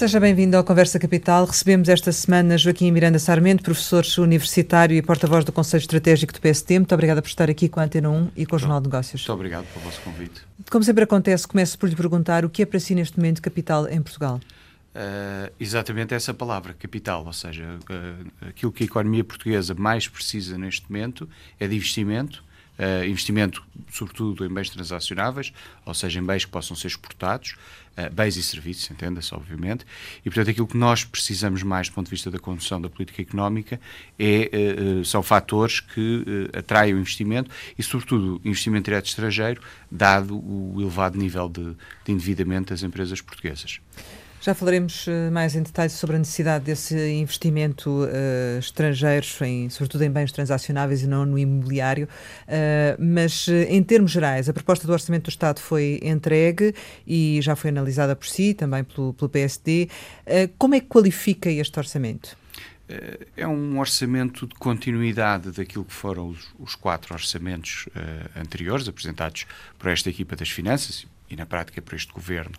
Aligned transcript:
Seja 0.00 0.18
bem-vindo 0.18 0.56
ao 0.56 0.64
Conversa 0.64 0.98
Capital. 0.98 1.44
Recebemos 1.44 1.86
esta 1.86 2.10
semana 2.10 2.56
Joaquim 2.56 2.90
Miranda 2.90 3.18
Sarmento, 3.18 3.62
professor 3.62 4.02
universitário 4.16 4.96
e 4.96 5.02
porta-voz 5.02 5.44
do 5.44 5.52
Conselho 5.52 5.82
Estratégico 5.82 6.32
do 6.32 6.40
PST. 6.40 6.78
Muito 6.78 6.94
obrigada 6.94 7.20
por 7.20 7.28
estar 7.28 7.50
aqui 7.50 7.68
com 7.68 7.80
a 7.80 7.82
Antena 7.82 8.08
1 8.08 8.30
e 8.34 8.46
com 8.46 8.56
o 8.56 8.58
Jornal 8.58 8.80
de 8.80 8.86
Negócios. 8.86 9.20
Muito 9.20 9.32
obrigado 9.34 9.66
pelo 9.66 9.84
vosso 9.84 10.00
convite. 10.00 10.40
Como 10.70 10.82
sempre 10.82 11.04
acontece, 11.04 11.46
começo 11.46 11.78
por 11.78 11.86
lhe 11.86 11.94
perguntar 11.94 12.46
o 12.46 12.48
que 12.48 12.62
é 12.62 12.64
para 12.64 12.80
si 12.80 12.94
neste 12.94 13.18
momento 13.18 13.42
capital 13.42 13.86
em 13.88 14.00
Portugal? 14.00 14.40
Uh, 14.94 15.52
exatamente 15.60 16.14
essa 16.14 16.32
palavra, 16.32 16.72
capital, 16.72 17.26
ou 17.26 17.34
seja, 17.34 17.66
uh, 17.66 18.48
aquilo 18.48 18.72
que 18.72 18.84
a 18.84 18.86
economia 18.86 19.22
portuguesa 19.22 19.74
mais 19.74 20.08
precisa 20.08 20.56
neste 20.56 20.90
momento 20.90 21.28
é 21.60 21.68
de 21.68 21.76
investimento, 21.76 22.42
uh, 22.78 23.04
investimento 23.04 23.62
sobretudo 23.92 24.46
em 24.46 24.48
bens 24.48 24.70
transacionáveis, 24.70 25.52
ou 25.84 25.92
seja, 25.92 26.18
em 26.18 26.24
bens 26.24 26.46
que 26.46 26.50
possam 26.50 26.74
ser 26.74 26.86
exportados, 26.86 27.54
uh, 27.96 28.12
bens 28.12 28.36
e 28.36 28.42
serviços, 28.42 28.90
entenda-se, 28.90 29.34
obviamente, 29.34 29.84
e 30.20 30.30
portanto 30.30 30.50
aquilo 30.50 30.66
que 30.66 30.76
nós 30.76 31.04
precisamos 31.04 31.62
mais 31.62 31.88
do 31.88 31.94
ponto 31.94 32.06
de 32.06 32.10
vista 32.10 32.30
da 32.30 32.38
condução 32.38 32.80
da 32.80 32.88
política 32.88 33.22
económica 33.22 33.80
é, 34.18 34.50
uh, 35.00 35.04
são 35.04 35.22
fatores 35.22 35.80
que 35.80 36.48
atraem 36.56 36.94
o 36.94 36.98
investimento 36.98 37.50
e, 37.78 37.82
sobretudo, 37.82 38.40
investimento 38.44 38.84
direto 38.84 39.06
estrangeiro, 39.06 39.62
dado 39.90 40.36
o 40.36 40.80
elevado 40.80 41.18
nível 41.18 41.48
de, 41.48 41.76
de 42.04 42.12
endividamento 42.12 42.70
das 42.70 42.82
empresas 42.82 43.20
portuguesas. 43.20 43.80
Já 44.40 44.54
falaremos 44.54 45.06
eh, 45.06 45.28
mais 45.28 45.54
em 45.54 45.62
detalhe 45.62 45.90
sobre 45.90 46.16
a 46.16 46.18
necessidade 46.18 46.64
desse 46.64 46.96
investimento 47.10 47.90
uh, 47.90 48.58
estrangeiro, 48.58 49.26
em, 49.42 49.68
sobretudo 49.68 50.02
em 50.02 50.10
bens 50.10 50.32
transacionáveis 50.32 51.02
e 51.02 51.06
não 51.06 51.26
no 51.26 51.38
imobiliário. 51.38 52.08
Uh, 52.48 52.96
mas, 52.98 53.48
em 53.48 53.82
termos 53.82 54.10
gerais, 54.10 54.48
a 54.48 54.54
proposta 54.54 54.86
do 54.86 54.94
Orçamento 54.94 55.24
do 55.24 55.28
Estado 55.28 55.60
foi 55.60 56.00
entregue 56.02 56.74
e 57.06 57.38
já 57.42 57.54
foi 57.54 57.68
analisada 57.68 58.16
por 58.16 58.26
si, 58.26 58.54
também 58.54 58.82
pelo, 58.82 59.12
pelo 59.12 59.28
PSD. 59.28 59.90
Uh, 60.26 60.50
como 60.56 60.74
é 60.74 60.80
que 60.80 60.86
qualifica 60.86 61.50
este 61.50 61.78
orçamento? 61.78 62.34
É 63.36 63.46
um 63.46 63.78
orçamento 63.78 64.48
de 64.48 64.54
continuidade 64.54 65.52
daquilo 65.52 65.84
que 65.84 65.92
foram 65.92 66.30
os, 66.30 66.48
os 66.58 66.74
quatro 66.74 67.14
orçamentos 67.14 67.88
anteriores, 68.34 68.88
apresentados 68.88 69.46
por 69.78 69.88
esta 69.90 70.10
equipa 70.10 70.34
das 70.34 70.50
finanças 70.50 71.06
e, 71.30 71.36
na 71.36 71.46
prática, 71.46 71.80
por 71.80 71.94
este 71.94 72.12
governo 72.12 72.54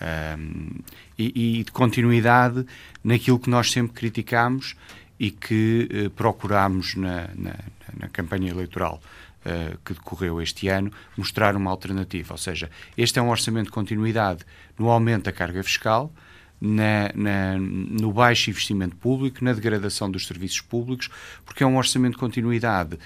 um, 0.00 0.70
e, 1.18 1.58
e, 1.58 1.64
de 1.64 1.72
continuidade 1.72 2.66
naquilo 3.02 3.38
que 3.38 3.50
nós 3.50 3.70
sempre 3.70 3.92
criticámos 3.94 4.76
e 5.18 5.30
que 5.30 5.88
uh, 5.90 6.10
procurámos 6.10 6.94
na, 6.94 7.28
na, 7.34 7.56
na, 7.98 8.08
campanha 8.08 8.50
eleitoral 8.50 9.00
uh, 9.44 9.78
que 9.84 9.94
decorreu 9.94 10.40
este 10.42 10.68
ano, 10.68 10.92
mostrar 11.16 11.56
uma 11.56 11.70
alternativa. 11.70 12.34
Ou 12.34 12.38
seja, 12.38 12.70
este 12.96 13.18
é 13.18 13.22
um 13.22 13.30
orçamento 13.30 13.66
de 13.66 13.72
continuidade 13.72 14.44
no 14.78 14.90
aumento 14.90 15.24
da 15.24 15.32
carga 15.32 15.62
fiscal, 15.62 16.12
na, 16.60 17.10
na, 17.14 17.56
no 17.58 18.12
baixo 18.12 18.50
investimento 18.50 18.96
público, 18.96 19.44
na 19.44 19.52
degradação 19.52 20.10
dos 20.10 20.26
serviços 20.26 20.60
públicos, 20.60 21.08
porque 21.44 21.62
é 21.62 21.66
um 21.66 21.76
orçamento 21.76 22.12
de 22.12 22.18
continuidade 22.18 22.98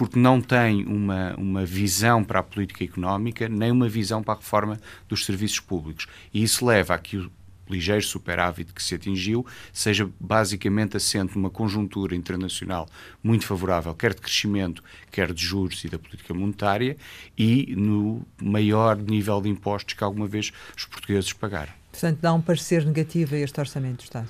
porque 0.00 0.18
não 0.18 0.40
tem 0.40 0.86
uma, 0.86 1.34
uma 1.36 1.66
visão 1.66 2.24
para 2.24 2.40
a 2.40 2.42
política 2.42 2.82
económica, 2.82 3.50
nem 3.50 3.70
uma 3.70 3.86
visão 3.86 4.22
para 4.22 4.32
a 4.32 4.36
reforma 4.38 4.80
dos 5.06 5.26
serviços 5.26 5.60
públicos. 5.60 6.06
E 6.32 6.42
isso 6.42 6.64
leva 6.64 6.94
a 6.94 6.98
que 6.98 7.18
o 7.18 7.30
ligeiro 7.68 8.02
superávit 8.02 8.72
que 8.72 8.82
se 8.82 8.94
atingiu 8.94 9.44
seja 9.74 10.08
basicamente 10.18 10.96
assente 10.96 11.36
numa 11.36 11.50
conjuntura 11.50 12.16
internacional 12.16 12.88
muito 13.22 13.44
favorável, 13.44 13.94
quer 13.94 14.14
de 14.14 14.22
crescimento, 14.22 14.82
quer 15.10 15.34
de 15.34 15.44
juros 15.44 15.84
e 15.84 15.88
da 15.90 15.98
política 15.98 16.32
monetária, 16.32 16.96
e 17.36 17.74
no 17.76 18.26
maior 18.40 18.96
nível 18.96 19.38
de 19.42 19.50
impostos 19.50 19.92
que 19.92 20.02
alguma 20.02 20.26
vez 20.26 20.50
os 20.74 20.86
portugueses 20.86 21.34
pagaram. 21.34 21.79
Portanto, 21.90 22.18
dá 22.20 22.32
um 22.32 22.40
parecer 22.40 22.84
negativo 22.84 23.34
a 23.34 23.38
este 23.38 23.58
orçamento 23.58 23.98
do 23.98 24.04
Estado? 24.04 24.28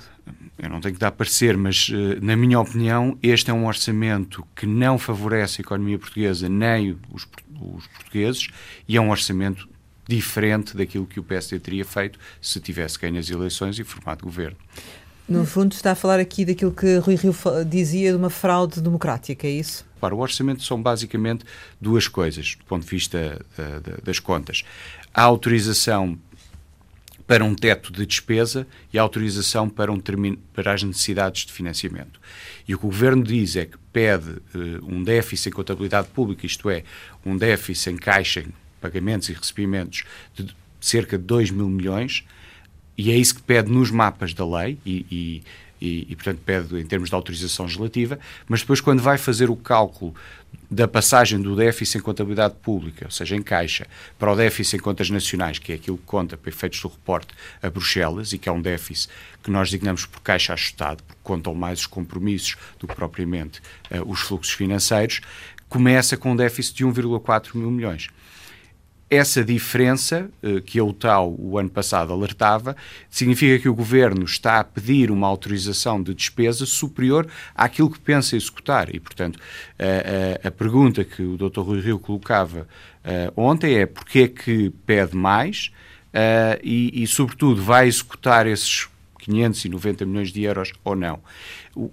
Eu 0.57 0.69
não 0.69 0.81
tenho 0.81 0.93
que 0.95 0.99
dar 0.99 1.11
parecer, 1.11 1.55
mas, 1.55 1.89
eh, 1.93 2.19
na 2.21 2.35
minha 2.35 2.59
opinião, 2.59 3.17
este 3.21 3.51
é 3.51 3.53
um 3.53 3.65
orçamento 3.65 4.45
que 4.55 4.65
não 4.65 4.97
favorece 4.97 5.61
a 5.61 5.63
economia 5.63 5.97
portuguesa 5.97 6.49
nem 6.49 6.97
os, 7.11 7.27
os 7.61 7.87
portugueses 7.87 8.47
e 8.87 8.97
é 8.97 9.01
um 9.01 9.09
orçamento 9.09 9.69
diferente 10.07 10.75
daquilo 10.75 11.05
que 11.05 11.19
o 11.19 11.23
PSD 11.23 11.59
teria 11.59 11.85
feito 11.85 12.19
se 12.41 12.59
tivesse 12.59 12.99
ganho 12.99 13.19
as 13.19 13.29
eleições 13.29 13.77
e 13.79 13.83
formado 13.83 14.23
governo. 14.23 14.57
No 15.29 15.45
fundo, 15.45 15.71
está 15.73 15.91
a 15.91 15.95
falar 15.95 16.19
aqui 16.19 16.43
daquilo 16.43 16.71
que 16.71 16.97
Rui 16.97 17.15
Rio 17.15 17.33
dizia 17.65 18.11
de 18.11 18.17
uma 18.17 18.29
fraude 18.29 18.81
democrática, 18.81 19.47
é 19.47 19.51
isso? 19.51 19.85
Para 19.99 20.13
o 20.13 20.19
orçamento 20.19 20.63
são 20.63 20.81
basicamente 20.81 21.45
duas 21.79 22.07
coisas, 22.07 22.55
do 22.55 22.65
ponto 22.65 22.83
de 22.83 22.89
vista 22.89 23.39
uh, 23.57 24.03
das 24.03 24.19
contas. 24.19 24.65
A 25.13 25.21
autorização 25.21 26.17
para 27.31 27.45
um 27.45 27.55
teto 27.55 27.93
de 27.93 28.05
despesa 28.05 28.67
e 28.91 28.99
autorização 28.99 29.69
para, 29.69 29.89
um 29.89 30.01
para 30.53 30.73
as 30.73 30.83
necessidades 30.83 31.45
de 31.45 31.53
financiamento. 31.53 32.19
E 32.67 32.75
o 32.75 32.77
que 32.77 32.85
o 32.85 32.89
Governo 32.89 33.23
diz 33.23 33.55
é 33.55 33.65
que 33.67 33.77
pede 33.93 34.31
uh, 34.31 34.85
um 34.85 35.01
déficit 35.01 35.47
em 35.47 35.53
contabilidade 35.53 36.09
pública, 36.09 36.45
isto 36.45 36.69
é, 36.69 36.83
um 37.25 37.37
déficit 37.37 37.91
em 37.91 37.95
caixa, 37.95 38.41
em 38.41 38.51
pagamentos 38.81 39.29
e 39.29 39.33
recebimentos 39.33 40.03
de 40.35 40.53
cerca 40.81 41.17
de 41.17 41.23
2 41.23 41.51
mil 41.51 41.69
milhões, 41.69 42.25
e 42.97 43.09
é 43.11 43.15
isso 43.15 43.35
que 43.35 43.43
pede 43.43 43.71
nos 43.71 43.91
mapas 43.91 44.33
da 44.33 44.45
lei, 44.45 44.77
e, 44.85 45.05
e 45.09 45.43
e, 45.81 46.05
e, 46.09 46.15
portanto, 46.15 46.39
pede 46.45 46.79
em 46.79 46.85
termos 46.85 47.09
de 47.09 47.15
autorização 47.15 47.65
legislativa, 47.65 48.19
mas 48.47 48.61
depois, 48.61 48.79
quando 48.79 49.01
vai 49.01 49.17
fazer 49.17 49.49
o 49.49 49.55
cálculo 49.55 50.13
da 50.69 50.87
passagem 50.87 51.41
do 51.41 51.55
déficit 51.55 51.97
em 51.97 52.01
contabilidade 52.01 52.55
pública, 52.61 53.05
ou 53.05 53.11
seja, 53.11 53.35
em 53.35 53.41
caixa, 53.41 53.87
para 54.19 54.31
o 54.31 54.35
déficit 54.35 54.77
em 54.77 54.79
contas 54.79 55.09
nacionais, 55.09 55.57
que 55.57 55.71
é 55.71 55.75
aquilo 55.75 55.97
que 55.97 56.05
conta 56.05 56.37
para 56.37 56.49
efeitos 56.49 56.79
do 56.81 56.87
reporte 56.87 57.33
a 57.61 57.69
Bruxelas, 57.69 58.31
e 58.31 58.37
que 58.37 58.47
é 58.47 58.51
um 58.51 58.61
déficit 58.61 59.11
que 59.41 59.49
nós 59.49 59.69
designamos 59.69 60.05
por 60.05 60.21
caixa 60.21 60.53
ajustado, 60.53 61.03
porque 61.03 61.19
contam 61.23 61.53
mais 61.55 61.79
os 61.79 61.87
compromissos 61.87 62.55
do 62.79 62.87
que 62.87 62.95
propriamente 62.95 63.59
uh, 63.91 64.09
os 64.09 64.21
fluxos 64.21 64.53
financeiros, 64.53 65.21
começa 65.67 66.15
com 66.15 66.31
um 66.33 66.35
déficit 66.35 66.77
de 66.77 66.85
1,4 66.85 67.55
mil 67.55 67.71
milhões 67.71 68.09
essa 69.11 69.43
diferença, 69.43 70.31
eh, 70.41 70.61
que 70.61 70.79
a 70.79 70.83
UTAU 70.85 71.35
o 71.37 71.57
ano 71.57 71.69
passado 71.69 72.13
alertava, 72.13 72.77
significa 73.09 73.61
que 73.61 73.67
o 73.67 73.75
Governo 73.75 74.23
está 74.23 74.61
a 74.61 74.63
pedir 74.63 75.11
uma 75.11 75.27
autorização 75.27 76.01
de 76.01 76.13
despesa 76.13 76.65
superior 76.65 77.27
àquilo 77.53 77.91
que 77.91 77.99
pensa 77.99 78.37
executar. 78.37 78.95
E, 78.95 79.01
portanto, 79.01 79.37
a, 79.77 80.45
a, 80.45 80.47
a 80.47 80.51
pergunta 80.51 81.03
que 81.03 81.21
o 81.21 81.35
Dr. 81.35 81.59
Rui 81.59 81.81
Rio 81.81 81.99
colocava 81.99 82.65
uh, 83.03 83.33
ontem 83.35 83.75
é 83.75 83.85
porquê 83.85 84.19
é 84.19 84.27
que 84.29 84.69
pede 84.85 85.13
mais 85.13 85.73
uh, 86.13 86.57
e, 86.63 87.03
e, 87.03 87.05
sobretudo, 87.05 87.61
vai 87.61 87.89
executar 87.89 88.47
esses 88.47 88.87
590 89.19 90.05
milhões 90.05 90.31
de 90.31 90.41
euros 90.43 90.71
ou 90.85 90.95
não. 90.95 91.19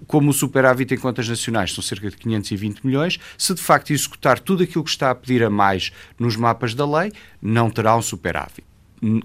Como 0.07 0.29
o 0.29 0.33
superávit 0.33 0.93
em 0.93 0.97
contas 0.97 1.27
nacionais 1.27 1.73
são 1.73 1.83
cerca 1.83 2.09
de 2.09 2.17
520 2.17 2.85
milhões, 2.85 3.19
se 3.37 3.53
de 3.53 3.61
facto 3.61 3.91
executar 3.91 4.39
tudo 4.39 4.63
aquilo 4.63 4.83
que 4.83 4.89
está 4.89 5.11
a 5.11 5.15
pedir 5.15 5.43
a 5.43 5.49
mais 5.49 5.91
nos 6.17 6.35
mapas 6.35 6.73
da 6.73 6.85
lei, 6.85 7.11
não 7.41 7.69
terá 7.69 7.95
um 7.95 8.01
superávit. 8.01 8.63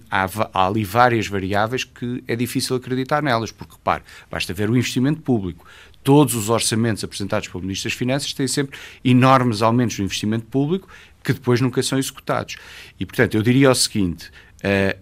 Há, 0.08 0.28
há, 0.52 0.66
ali 0.66 0.84
várias 0.84 1.26
variáveis 1.26 1.82
que 1.82 2.22
é 2.28 2.36
difícil 2.36 2.76
acreditar 2.76 3.22
nelas, 3.22 3.50
porque, 3.50 3.74
repare, 3.74 4.04
basta 4.30 4.54
ver 4.54 4.70
o 4.70 4.76
investimento 4.76 5.20
público. 5.20 5.66
Todos 6.04 6.34
os 6.34 6.48
orçamentos 6.48 7.02
apresentados 7.02 7.48
pelo 7.48 7.62
Ministro 7.62 7.90
das 7.90 7.98
Finanças 7.98 8.32
têm 8.32 8.46
sempre 8.46 8.78
enormes 9.04 9.62
aumentos 9.62 9.98
no 9.98 10.04
investimento 10.04 10.46
público 10.46 10.88
que 11.24 11.32
depois 11.32 11.60
nunca 11.60 11.82
são 11.82 11.98
executados. 11.98 12.56
E, 13.00 13.06
portanto, 13.06 13.34
eu 13.34 13.42
diria 13.42 13.70
o 13.70 13.74
seguinte: 13.74 14.30
uh, 14.58 14.96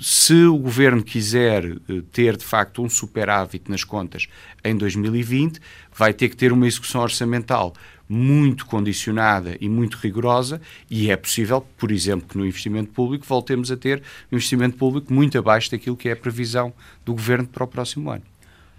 se 0.00 0.44
o 0.44 0.58
governo 0.58 1.02
quiser 1.02 1.64
eh, 1.64 2.02
ter 2.12 2.36
de 2.36 2.44
facto 2.44 2.82
um 2.82 2.88
superávit 2.88 3.70
nas 3.70 3.84
contas 3.84 4.26
em 4.64 4.76
2020, 4.76 5.60
vai 5.94 6.12
ter 6.12 6.28
que 6.28 6.36
ter 6.36 6.52
uma 6.52 6.66
execução 6.66 7.02
orçamental 7.02 7.74
muito 8.08 8.66
condicionada 8.66 9.56
e 9.60 9.68
muito 9.68 9.96
rigorosa, 9.96 10.60
e 10.90 11.10
é 11.10 11.16
possível, 11.16 11.66
por 11.78 11.90
exemplo, 11.90 12.28
que 12.28 12.36
no 12.36 12.46
investimento 12.46 12.92
público 12.92 13.24
voltemos 13.26 13.70
a 13.70 13.76
ter 13.76 14.02
um 14.30 14.36
investimento 14.36 14.76
público 14.76 15.12
muito 15.12 15.38
abaixo 15.38 15.70
daquilo 15.70 15.96
que 15.96 16.08
é 16.08 16.12
a 16.12 16.16
previsão 16.16 16.72
do 17.04 17.12
governo 17.12 17.46
para 17.46 17.64
o 17.64 17.66
próximo 17.66 18.10
ano. 18.10 18.22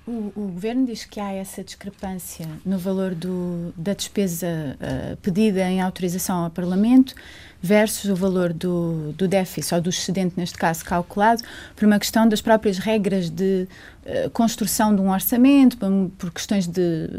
O, 0.08 0.32
o, 0.36 0.52
governo 0.54 0.86
diz 0.86 1.04
que 1.04 1.20
há 1.20 1.32
essa 1.34 1.64
discrepância 1.64 2.48
no 2.64 2.78
valor 2.78 3.16
do, 3.16 3.74
da 3.76 3.94
despesa 3.94 4.48
uh, 4.76 5.18
pedida 5.18 5.68
em 5.68 5.82
autorização 5.82 6.44
ao 6.44 6.50
Parlamento 6.52 7.16
versus 7.60 8.12
o 8.12 8.16
valor 8.16 8.54
do, 8.54 9.14
do 9.14 9.28
déficit, 9.28 9.74
ou 9.74 9.82
do 9.82 9.90
excedente, 9.90 10.36
neste 10.38 10.60
caso, 10.60 10.86
calculado, 10.86 11.42
por 11.76 11.86
uma 11.86 11.98
questão 11.98 12.30
das 12.30 12.40
próprias 12.40 12.78
regras 12.78 13.32
de 13.32 13.68
uh, 14.06 14.30
construção 14.30 14.96
de 14.96 15.02
um 15.02 15.10
orçamento, 15.10 15.76
por, 15.76 15.90
por, 16.20 16.32
questões 16.32 16.68
de 16.68 17.10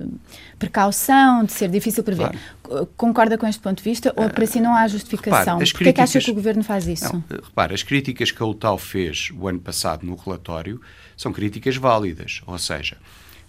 precaução, 0.57 1.45
de 1.45 1.51
ser 1.51 1.69
difícil 1.69 2.05
prever. 2.05 2.31
Claro. 2.63 2.87
Concorda 2.97 3.37
com 3.37 3.49
este 3.49 3.61
ponto 3.61 3.79
de 3.79 3.85
vista 3.85 4.13
ou 4.15 4.31
para 4.31 4.47
si 4.47 4.61
não 4.61 4.77
há 4.77 4.87
justificação? 4.87 5.59
Por 5.59 5.67
que 5.67 5.89
é 5.89 5.93
que 5.93 6.01
acha 6.01 6.21
que 6.21 6.31
o 6.31 6.35
governo 6.35 6.63
faz 6.63 6.87
isso? 6.87 7.13
Não, 7.13 7.25
repara, 7.29 7.75
as 7.75 7.83
críticas 7.83 8.31
que 8.31 8.41
a 8.41 8.47
UTAL 8.47 8.79
fez 8.79 9.33
o 9.37 9.49
ano 9.49 9.59
passado 9.59 10.07
no 10.07 10.15
relatório 10.15 10.81
são 11.17 11.33
críticas 11.33 11.77
válidas, 11.77 12.43
ou 12.47 12.59
seja, 12.59 12.99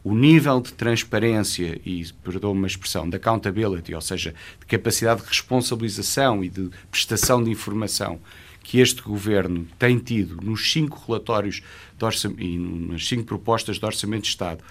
o 0.03 0.15
nível 0.15 0.61
de 0.61 0.71
transparência 0.73 1.79
e, 1.85 2.05
perdoa-me 2.23 2.63
a 2.63 2.67
expressão, 2.67 3.09
de 3.09 3.17
accountability, 3.17 3.93
ou 3.93 4.01
seja, 4.01 4.33
de 4.59 4.65
capacidade 4.65 5.21
de 5.21 5.27
responsabilização 5.27 6.43
e 6.43 6.49
de 6.49 6.69
prestação 6.89 7.43
de 7.43 7.51
informação 7.51 8.19
que 8.63 8.79
este 8.79 9.01
governo 9.01 9.65
tem 9.79 9.97
tido 9.97 10.37
nos 10.41 10.71
cinco 10.71 11.01
relatórios 11.07 11.61
e 12.37 12.57
nas 12.57 13.07
cinco 13.07 13.23
propostas 13.23 13.79
de 13.79 13.85
orçamento 13.85 14.23
de 14.23 14.29
Estado 14.29 14.61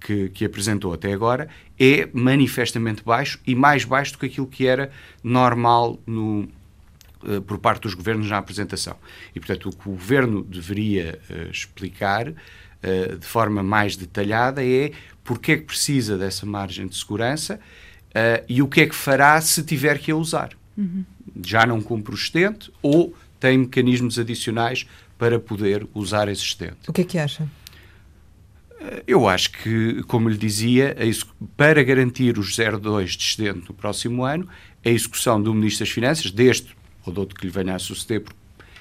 que, 0.00 0.28
que, 0.30 0.44
apresentou 0.44 0.92
até 0.92 1.12
agora 1.12 1.48
é 1.78 2.08
manifestamente 2.12 3.02
baixo 3.04 3.38
e 3.46 3.54
mais 3.54 3.84
baixo 3.84 4.12
do 4.12 4.18
que 4.18 4.26
aquilo 4.26 4.46
que 4.46 4.66
era 4.66 4.90
normal 5.22 6.00
no, 6.04 6.48
uh, 7.24 7.42
por 7.42 7.58
parte 7.58 7.82
dos 7.82 7.94
governos 7.94 8.28
na 8.28 8.38
apresentação. 8.38 8.96
E, 9.34 9.40
portanto, 9.40 9.68
o 9.68 9.76
que 9.76 9.88
o 9.88 9.92
governo 9.92 10.42
deveria 10.42 11.18
uh, 11.30 11.50
explicar 11.50 12.28
uh, 12.28 13.16
de 13.18 13.26
forma 13.26 13.62
mais 13.62 13.96
detalhada 13.96 14.64
é 14.64 14.92
porque 15.22 15.52
é 15.52 15.56
que 15.56 15.64
precisa 15.64 16.18
dessa 16.18 16.44
margem 16.44 16.86
de 16.86 16.96
segurança 16.96 17.58
e 18.48 18.62
o 18.62 18.68
que 18.68 18.82
é 18.82 18.86
que 18.86 18.94
fará 18.94 19.40
se 19.40 19.64
tiver 19.64 19.98
que 19.98 20.12
a 20.12 20.16
usar. 20.16 20.50
Uhum. 20.76 21.04
Já 21.44 21.66
não 21.66 21.80
cumpre 21.80 22.12
o 22.12 22.14
excedente 22.14 22.70
ou 22.80 23.12
tem 23.40 23.58
mecanismos 23.58 24.18
adicionais 24.18 24.86
para 25.18 25.40
poder 25.40 25.88
usar 25.92 26.28
esse 26.28 26.44
excedente. 26.44 26.78
O 26.86 26.92
que 26.92 27.00
é 27.00 27.04
que 27.04 27.18
acha? 27.18 27.48
Eu 29.06 29.26
acho 29.28 29.50
que, 29.50 30.02
como 30.04 30.28
lhe 30.28 30.36
dizia, 30.36 30.96
para 31.56 31.82
garantir 31.82 32.38
os 32.38 32.56
0,2 32.56 33.16
de 33.16 33.24
excedente 33.24 33.68
no 33.68 33.74
próximo 33.74 34.24
ano, 34.24 34.48
a 34.84 34.88
execução 34.90 35.42
do 35.42 35.54
Ministro 35.54 35.84
das 35.84 35.92
Finanças, 35.92 36.30
deste 36.30 36.74
ou 37.04 37.12
de 37.12 37.20
outro 37.20 37.34
que 37.34 37.46
lhe 37.46 37.52
venha 37.52 37.74
a 37.74 37.78
suceder, 37.78 38.20
porque 38.20 38.36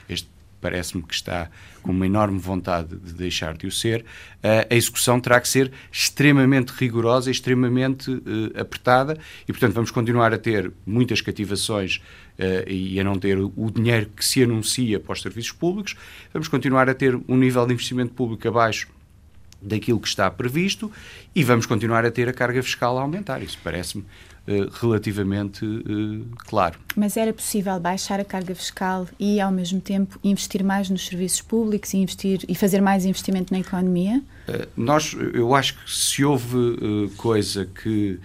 este 0.10 0.28
parece-me 0.64 1.04
que 1.04 1.14
está 1.14 1.50
com 1.82 1.92
uma 1.92 2.06
enorme 2.06 2.40
vontade 2.40 2.96
de 2.96 3.14
deixar 3.14 3.58
de 3.58 3.68
o 3.68 3.72
ser, 3.72 4.06
a 4.42 4.74
execução 4.74 5.20
terá 5.20 5.42
que 5.42 5.48
ser 5.50 5.70
extremamente 5.92 6.70
rigorosa, 6.70 7.30
extremamente 7.30 8.10
uh, 8.10 8.22
apertada 8.58 9.18
e, 9.46 9.52
portanto, 9.52 9.74
vamos 9.74 9.92
continuar 9.92 10.34
a 10.34 10.38
ter 10.38 10.72
muitas 10.86 11.20
cativações 11.20 11.98
uh, 12.40 12.70
e 12.70 12.98
a 12.98 13.04
não 13.04 13.16
ter 13.16 13.38
o 13.38 13.70
dinheiro 13.70 14.10
que 14.16 14.24
se 14.24 14.42
anuncia 14.42 14.98
para 15.02 15.12
os 15.12 15.22
serviços 15.22 15.52
públicos, 15.52 15.98
vamos 16.32 16.48
continuar 16.48 16.90
a 16.90 16.94
ter 16.94 17.20
um 17.28 17.36
nível 17.36 17.66
de 17.68 17.74
investimento 17.74 18.14
público 18.14 18.48
abaixo 18.48 18.88
daquilo 19.62 20.00
que 20.00 20.08
está 20.08 20.32
previsto 20.32 20.90
e 21.36 21.44
vamos 21.44 21.66
continuar 21.66 22.06
a 22.06 22.12
ter 22.12 22.30
a 22.30 22.34
carga 22.34 22.64
fiscal 22.64 22.98
a 22.98 23.02
aumentar. 23.02 23.42
Isso 23.42 23.58
parece-me 23.64 24.06
relativamente 24.82 25.66
uh, 25.66 26.26
claro. 26.46 26.78
Mas 26.96 27.16
era 27.16 27.32
possível 27.32 27.80
baixar 27.80 28.20
a 28.20 28.26
carga 28.26 28.54
fiscal 28.54 29.08
e, 29.18 29.40
ao 29.40 29.52
mesmo 29.52 29.80
tempo, 29.80 30.20
investir 30.24 30.64
mais 30.64 30.90
nos 30.90 31.06
serviços 31.06 31.42
públicos 31.42 31.94
e, 31.94 31.98
investir, 31.98 32.42
e 32.48 32.54
fazer 32.54 32.82
mais 32.82 33.06
investimento 33.06 33.54
na 33.54 33.60
economia? 33.60 34.22
Uh, 34.48 34.68
nós, 34.76 35.16
eu 35.34 35.56
acho 35.56 35.76
que 35.76 35.90
se 35.90 36.24
houve 36.26 37.10
coisa 37.18 37.66
que 37.66 38.20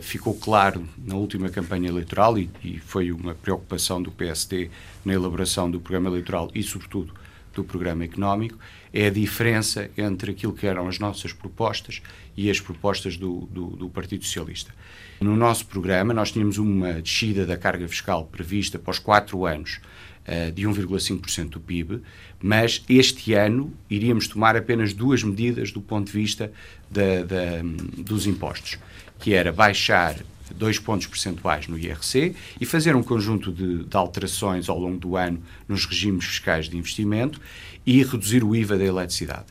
ficou 0.00 0.32
claro 0.32 0.88
na 0.96 1.14
última 1.14 1.50
campanha 1.50 1.86
eleitoral 1.86 2.38
e, 2.38 2.48
e 2.64 2.78
foi 2.78 3.12
uma 3.12 3.34
preocupação 3.34 4.02
do 4.02 4.10
PSD 4.10 4.70
na 5.04 5.12
elaboração 5.12 5.70
do 5.70 5.78
programa 5.78 6.08
eleitoral 6.08 6.50
e, 6.54 6.62
sobretudo, 6.62 7.12
do 7.54 7.64
programa 7.64 8.04
económico, 8.04 8.58
é 8.92 9.06
a 9.06 9.10
diferença 9.10 9.90
entre 9.96 10.32
aquilo 10.32 10.52
que 10.52 10.66
eram 10.66 10.88
as 10.88 10.98
nossas 10.98 11.32
propostas 11.32 12.02
e 12.36 12.50
as 12.50 12.60
propostas 12.60 13.16
do, 13.16 13.48
do, 13.50 13.66
do 13.70 13.88
Partido 13.88 14.24
Socialista. 14.24 14.74
No 15.20 15.36
nosso 15.36 15.66
programa, 15.66 16.12
nós 16.12 16.32
tínhamos 16.32 16.58
uma 16.58 16.94
descida 16.94 17.46
da 17.46 17.56
carga 17.56 17.86
fiscal 17.86 18.24
prevista 18.26 18.78
para 18.78 18.90
os 18.90 18.98
quatro 18.98 19.46
anos 19.46 19.80
uh, 20.26 20.50
de 20.50 20.62
1,5% 20.62 21.50
do 21.50 21.60
PIB, 21.60 22.00
mas 22.42 22.82
este 22.88 23.34
ano 23.34 23.72
iríamos 23.88 24.26
tomar 24.26 24.56
apenas 24.56 24.92
duas 24.92 25.22
medidas 25.22 25.70
do 25.70 25.80
ponto 25.80 26.06
de 26.06 26.12
vista 26.12 26.52
da, 26.90 27.22
da, 27.22 27.62
dos 27.98 28.26
impostos, 28.26 28.78
que 29.20 29.32
era 29.32 29.52
baixar 29.52 30.16
dois 30.52 30.78
pontos 30.78 31.06
percentuais 31.06 31.66
no 31.66 31.78
IRC 31.78 32.34
e 32.60 32.66
fazer 32.66 32.94
um 32.96 33.02
conjunto 33.02 33.52
de, 33.52 33.84
de, 33.84 33.96
alterações 33.96 34.68
ao 34.68 34.78
longo 34.78 34.98
do 34.98 35.16
ano 35.16 35.42
nos 35.68 35.86
regimes 35.86 36.24
fiscais 36.24 36.68
de 36.68 36.76
investimento 36.76 37.40
e 37.84 38.02
reduzir 38.02 38.44
o 38.44 38.54
IVA 38.54 38.76
da 38.76 38.84
eletricidade. 38.84 39.46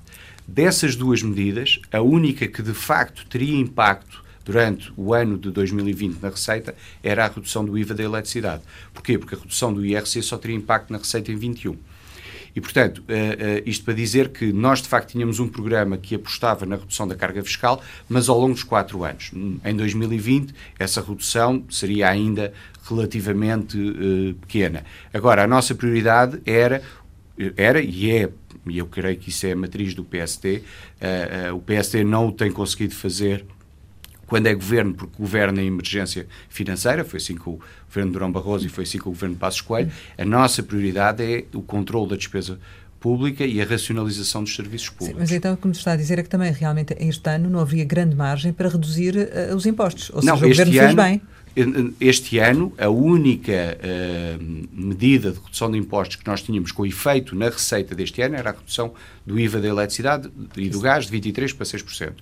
Dessas 0.48 0.96
duas 0.96 1.22
medidas, 1.22 1.80
a 1.92 2.02
única 2.02 2.48
que 2.48 2.62
de 2.62 2.74
facto 2.74 3.26
teria 3.28 3.56
impacto 3.58 4.24
durante 4.44 4.92
o 4.98 5.14
ano 5.14 5.38
de 5.38 5.52
2020 5.52 6.20
na 6.20 6.30
receita 6.30 6.76
era 7.04 7.26
a 7.26 7.28
redução 7.30 7.64
do 7.64 7.78
IVA 7.78 7.94
da 7.94 8.04
eletricidade. 8.04 8.64
Porquê? 8.94 9.18
Porque 9.18 9.36
a 9.36 9.38
redução 9.38 9.74
do 9.74 9.86
IRC 9.86 10.22
só 10.22 10.38
teria 10.38 10.58
impacto 10.58 10.92
na 10.92 10.98
receita 10.98 11.32
em 11.32 11.36
21. 11.36 11.78
E, 12.56 12.62
portanto, 12.62 13.00
uh, 13.00 13.02
uh, 13.02 13.64
isto 13.66 13.86
para 13.86 13.94
dizer 13.94 14.30
que 14.30 14.52
nós, 14.52 14.82
de 14.82 14.88
facto, 14.88 15.12
tínhamos 15.12 15.40
um 15.40 15.48
programa 15.48 15.98
que 15.98 16.16
apostava 16.16 16.66
na 16.66 16.76
redução 16.76 17.08
da 17.08 17.16
carga 17.16 17.44
fiscal, 17.44 17.82
mas 18.10 18.30
ao 18.30 18.40
longo 18.40 18.54
dos 18.54 18.64
quatro 18.64 19.04
anos. 19.04 19.32
Em 19.64 19.76
2020, 19.76 20.54
essa 20.78 21.02
redução 21.02 21.64
seria 21.70 22.10
ainda 22.10 22.54
relativamente 22.88 23.78
uh, 23.78 24.34
pequena. 24.36 24.84
Agora, 25.14 25.44
a 25.44 25.48
nossa 25.48 25.74
prioridade 25.76 26.42
era, 26.46 26.82
era 27.56 27.82
e 27.82 28.12
é 28.12 28.30
e 28.68 28.78
eu 28.78 28.86
creio 28.86 29.18
que 29.18 29.30
isso 29.30 29.48
é 29.48 29.54
a 29.54 29.56
matriz 29.56 29.96
do 29.96 30.04
PSD, 30.04 30.62
o 31.52 31.60
PSD 31.62 32.04
não 32.04 32.28
o 32.28 32.32
tem 32.32 32.52
conseguido 32.52 32.94
fazer 32.94 33.44
quando 34.32 34.48
é 34.48 34.54
governo, 34.54 34.94
porque 34.94 35.18
governa 35.18 35.62
em 35.62 35.68
emergência 35.68 36.26
financeira, 36.48 37.04
foi 37.04 37.18
assim 37.18 37.36
com 37.36 37.52
o 37.52 37.60
governo 37.86 38.12
de 38.12 38.14
Durão 38.14 38.32
Barroso 38.32 38.66
e 38.66 38.70
foi 38.70 38.86
assim 38.86 38.98
com 38.98 39.10
o 39.10 39.12
governo 39.12 39.36
de 39.36 39.42
Passos 39.42 39.60
Coelho, 39.60 39.92
a 40.18 40.24
nossa 40.24 40.64
prioridade 40.64 41.22
é 41.22 41.44
o 41.54 41.62
controle 41.62 42.12
da 42.12 42.16
despesa 42.16 42.58
pública 42.98 43.44
e 43.46 43.62
a 43.62 43.66
racionalização 43.66 44.46
dos 44.46 44.56
serviços 44.56 44.88
públicos. 44.88 45.16
Sim, 45.16 45.20
mas 45.20 45.32
então 45.34 45.54
o 45.54 45.58
que 45.58 45.68
me 45.68 45.74
está 45.74 45.92
a 45.92 45.96
dizer 45.98 46.18
é 46.18 46.24
que 46.24 46.30
também 46.30 46.50
realmente 46.54 46.96
este 46.98 47.30
ano 47.30 47.50
não 47.50 47.60
haveria 47.60 47.84
grande 47.84 48.16
margem 48.16 48.54
para 48.54 48.70
reduzir 48.70 49.18
uh, 49.18 49.54
os 49.54 49.66
impostos, 49.66 50.10
ou 50.14 50.24
não, 50.24 50.38
seja, 50.38 50.46
o 50.46 50.50
governo 50.50 50.72
ano, 50.72 50.82
fez 50.82 50.96
bem. 50.96 51.22
Este 52.00 52.40
ano, 52.40 52.74
a 52.78 52.88
única 52.88 53.78
uh, 53.78 54.44
medida 54.72 55.32
de 55.32 55.40
redução 55.40 55.70
de 55.70 55.78
impostos 55.78 56.16
que 56.16 56.26
nós 56.26 56.42
tínhamos 56.42 56.72
com 56.72 56.86
efeito 56.86 57.36
na 57.36 57.50
receita 57.50 57.94
deste 57.94 58.22
ano 58.22 58.36
era 58.36 58.52
a 58.52 58.54
redução 58.54 58.94
do 59.26 59.38
IVA 59.38 59.60
da 59.60 59.68
eletricidade 59.68 60.32
e 60.56 60.70
do 60.70 60.80
gás 60.80 61.08
de 61.08 61.20
23% 61.20 61.56
para 61.56 61.66
6%. 61.66 62.14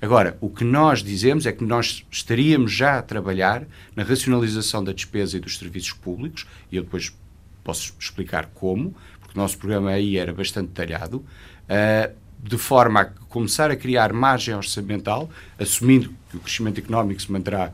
Agora, 0.00 0.38
o 0.40 0.48
que 0.48 0.64
nós 0.64 1.02
dizemos 1.02 1.44
é 1.44 1.52
que 1.52 1.62
nós 1.62 2.06
estaríamos 2.10 2.72
já 2.72 2.98
a 2.98 3.02
trabalhar 3.02 3.66
na 3.94 4.02
racionalização 4.02 4.82
da 4.82 4.92
despesa 4.92 5.36
e 5.36 5.40
dos 5.40 5.58
serviços 5.58 5.92
públicos, 5.92 6.46
e 6.72 6.76
eu 6.76 6.82
depois 6.82 7.14
posso 7.62 7.94
explicar 8.00 8.46
como, 8.54 8.94
porque 9.20 9.38
o 9.38 9.42
nosso 9.42 9.58
programa 9.58 9.90
aí 9.90 10.16
era 10.16 10.32
bastante 10.32 10.68
detalhado, 10.68 11.18
uh, 11.18 12.14
de 12.42 12.56
forma 12.56 13.00
a 13.02 13.04
começar 13.04 13.70
a 13.70 13.76
criar 13.76 14.10
margem 14.14 14.54
orçamental, 14.54 15.28
assumindo 15.58 16.14
que 16.30 16.38
o 16.38 16.40
crescimento 16.40 16.78
económico 16.78 17.20
se 17.20 17.30
manterá 17.30 17.70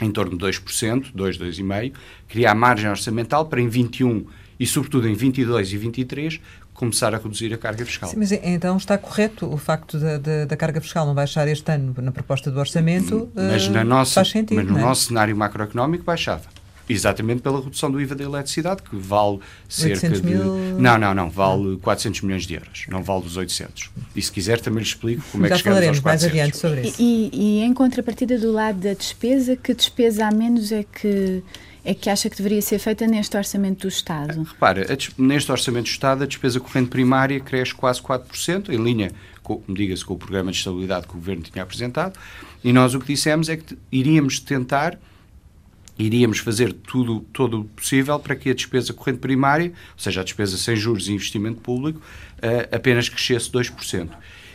em 0.00 0.10
torno 0.10 0.36
de 0.36 0.44
2%, 0.44 1.12
2, 1.14 1.38
2,5%, 1.38 1.92
criar 2.28 2.54
margem 2.54 2.88
orçamental 2.88 3.46
para 3.46 3.60
em 3.60 3.68
21 3.68 4.26
e 4.58 4.66
sobretudo 4.66 5.08
em 5.08 5.14
22 5.14 5.72
e 5.72 5.76
23 5.76 6.40
começar 6.72 7.14
a 7.14 7.18
reduzir 7.18 7.52
a 7.52 7.58
carga 7.58 7.84
fiscal. 7.84 8.08
Sim, 8.08 8.16
mas 8.16 8.32
então 8.32 8.76
está 8.76 8.96
correto 8.96 9.46
o 9.52 9.56
facto 9.56 9.98
da, 9.98 10.18
da, 10.18 10.44
da, 10.46 10.56
carga 10.56 10.80
fiscal 10.80 11.06
não 11.06 11.14
baixar 11.14 11.46
este 11.46 11.70
ano 11.70 11.94
na 11.98 12.10
proposta 12.10 12.50
do 12.50 12.58
orçamento? 12.58 13.30
Mas, 13.34 13.68
na 13.68 13.80
eh, 13.80 13.84
nossa, 13.84 14.14
faz 14.14 14.28
sentido, 14.28 14.56
mas 14.56 14.66
no 14.66 14.78
é? 14.78 14.82
nosso 14.82 15.06
cenário 15.06 15.36
macroeconómico 15.36 16.04
baixava. 16.04 16.44
Exatamente 16.88 17.42
pela 17.42 17.60
redução 17.60 17.90
do 17.90 18.00
IVA 18.00 18.14
da 18.14 18.24
eletricidade, 18.24 18.82
que 18.82 18.96
vale 18.96 19.38
cerca 19.68 20.08
de. 20.08 20.22
Mil... 20.22 20.78
Não, 20.78 20.98
não, 20.98 21.14
não, 21.14 21.30
vale 21.30 21.76
400 21.78 22.22
milhões 22.22 22.46
de 22.46 22.54
euros, 22.54 22.86
não 22.88 23.02
vale 23.02 23.24
os 23.24 23.36
800. 23.36 23.90
E 24.14 24.22
se 24.22 24.32
quiser 24.32 24.60
também 24.60 24.82
lhe 24.82 24.88
explico 24.88 25.22
como 25.30 25.46
Já 25.46 25.54
é 25.54 25.58
que 25.58 25.62
chegamos 25.62 25.88
aos 25.88 26.00
400. 26.00 26.02
mais 26.02 26.24
adiante 26.24 26.56
sobre 26.56 26.80
isso. 26.88 26.96
E, 27.00 27.30
e, 27.32 27.60
em 27.60 27.72
contrapartida 27.72 28.38
do 28.38 28.52
lado 28.52 28.80
da 28.80 28.94
despesa, 28.94 29.56
que 29.56 29.74
despesa 29.74 30.26
a 30.26 30.30
menos 30.30 30.72
é 30.72 30.84
que 30.84 31.42
é 31.84 31.94
que 31.94 32.08
acha 32.08 32.30
que 32.30 32.36
deveria 32.36 32.62
ser 32.62 32.78
feita 32.78 33.06
neste 33.06 33.36
Orçamento 33.36 33.82
do 33.82 33.88
Estado? 33.88 34.42
Repara, 34.42 34.86
neste 35.18 35.50
Orçamento 35.50 35.84
do 35.84 35.90
Estado 35.90 36.22
a 36.22 36.26
despesa 36.26 36.60
corrente 36.60 36.88
primária 36.88 37.40
cresce 37.40 37.74
quase 37.74 38.00
4%, 38.00 38.68
em 38.68 38.76
linha, 38.76 39.10
diga-se, 39.68 40.04
com 40.04 40.14
o 40.14 40.18
Programa 40.18 40.52
de 40.52 40.58
Estabilidade 40.58 41.08
que 41.08 41.14
o 41.14 41.16
Governo 41.16 41.42
tinha 41.42 41.62
apresentado, 41.62 42.18
e 42.62 42.72
nós 42.72 42.94
o 42.94 43.00
que 43.00 43.08
dissemos 43.08 43.48
é 43.48 43.56
que 43.56 43.76
iríamos 43.90 44.38
tentar 44.38 44.96
iríamos 46.06 46.38
fazer 46.38 46.72
tudo 46.72 47.20
todo 47.32 47.60
o 47.60 47.64
possível 47.64 48.18
para 48.18 48.36
que 48.36 48.50
a 48.50 48.54
despesa 48.54 48.92
corrente 48.92 49.18
primária, 49.18 49.68
ou 49.68 49.98
seja, 49.98 50.20
a 50.20 50.24
despesa 50.24 50.56
sem 50.56 50.76
juros 50.76 51.08
e 51.08 51.12
investimento 51.12 51.60
público, 51.60 51.98
uh, 51.98 52.74
apenas 52.74 53.08
crescesse 53.08 53.50
2%. 53.50 54.10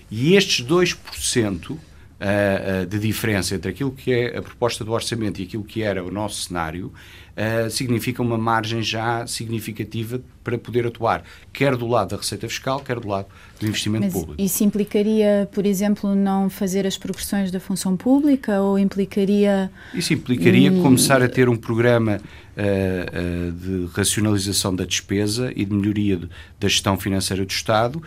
E 0.10 0.36
estes 0.36 0.66
2% 0.66 1.70
uh, 1.70 1.76
uh, 1.76 2.86
de 2.86 3.00
diferença 3.00 3.56
entre 3.56 3.72
aquilo 3.72 3.92
que 3.92 4.12
é 4.12 4.38
a 4.38 4.42
proposta 4.42 4.84
do 4.84 4.92
orçamento 4.92 5.40
e 5.40 5.44
aquilo 5.44 5.64
que 5.64 5.82
era 5.82 6.04
o 6.04 6.12
nosso 6.12 6.42
cenário 6.44 6.92
uh, 7.38 7.70
significa 7.70 8.22
uma 8.22 8.38
margem 8.38 8.82
já 8.82 9.26
significativa 9.28 10.20
para 10.44 10.58
poder 10.58 10.88
atuar, 10.88 11.24
quer 11.54 11.76
do 11.76 11.86
lado 11.86 12.10
da 12.12 12.18
receita 12.18 12.48
fiscal, 12.48 12.80
quer 12.80 13.00
do 13.00 13.08
lado 13.08 13.28
do 13.60 13.68
investimento 13.68 14.06
Mas 14.06 14.14
público. 14.14 14.42
Isso 14.42 14.64
implicaria, 14.64 15.48
por 15.52 15.66
exemplo, 15.66 16.16
não 16.16 16.50
fazer 16.50 16.88
as 16.88 16.98
progressões 16.98 17.52
da 17.52 17.60
função 17.60 17.98
pública 17.98 18.62
ou 18.62 18.80
implicaria. 18.80 19.70
Isso 19.94 20.14
implicaria 20.14 20.72
hum... 20.72 20.82
começar 20.82 21.22
a 21.22 21.28
ter 21.28 21.50
um 21.50 21.56
programa 21.58 22.22
uh, 22.22 23.50
uh, 23.50 23.52
de 23.52 23.94
racionalização 23.94 24.74
da 24.74 24.86
despesa 24.86 25.52
e 25.56 25.66
de 25.66 25.74
melhoria 25.74 26.16
de, 26.16 26.30
da 26.60 26.68
gestão 26.68 26.98
financeira 26.98 27.46
do 27.46 27.52
Estado 27.52 28.02